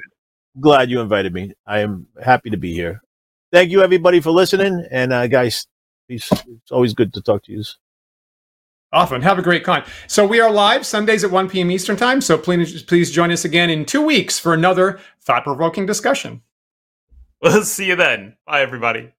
it. 0.57 0.61
glad 0.61 0.89
you 0.89 0.99
invited 0.99 1.33
me. 1.33 1.53
I 1.65 1.79
am 1.79 2.07
happy 2.21 2.49
to 2.49 2.57
be 2.57 2.73
here. 2.73 3.01
Thank 3.53 3.71
you, 3.71 3.81
everybody, 3.81 4.19
for 4.19 4.31
listening. 4.31 4.85
And 4.91 5.13
uh, 5.13 5.27
guys, 5.27 5.65
it's 6.09 6.29
always 6.71 6.93
good 6.93 7.13
to 7.13 7.21
talk 7.21 7.43
to 7.43 7.53
you. 7.53 7.63
Often. 8.95 9.23
Have 9.23 9.37
a 9.37 9.41
great 9.41 9.65
con. 9.65 9.83
So 10.07 10.25
we 10.25 10.39
are 10.39 10.49
live 10.49 10.85
Sundays 10.85 11.25
at 11.25 11.29
1 11.29 11.49
p.m. 11.49 11.69
Eastern 11.69 11.97
Time. 11.97 12.21
So 12.21 12.37
please, 12.37 12.81
please 12.81 13.11
join 13.11 13.29
us 13.29 13.43
again 13.43 13.69
in 13.69 13.83
two 13.83 14.01
weeks 14.01 14.39
for 14.39 14.53
another 14.53 14.99
thought 15.21 15.43
provoking 15.43 15.85
discussion. 15.85 16.41
We'll 17.41 17.63
see 17.65 17.87
you 17.87 17.97
then. 17.97 18.37
Bye, 18.47 18.61
everybody. 18.61 19.11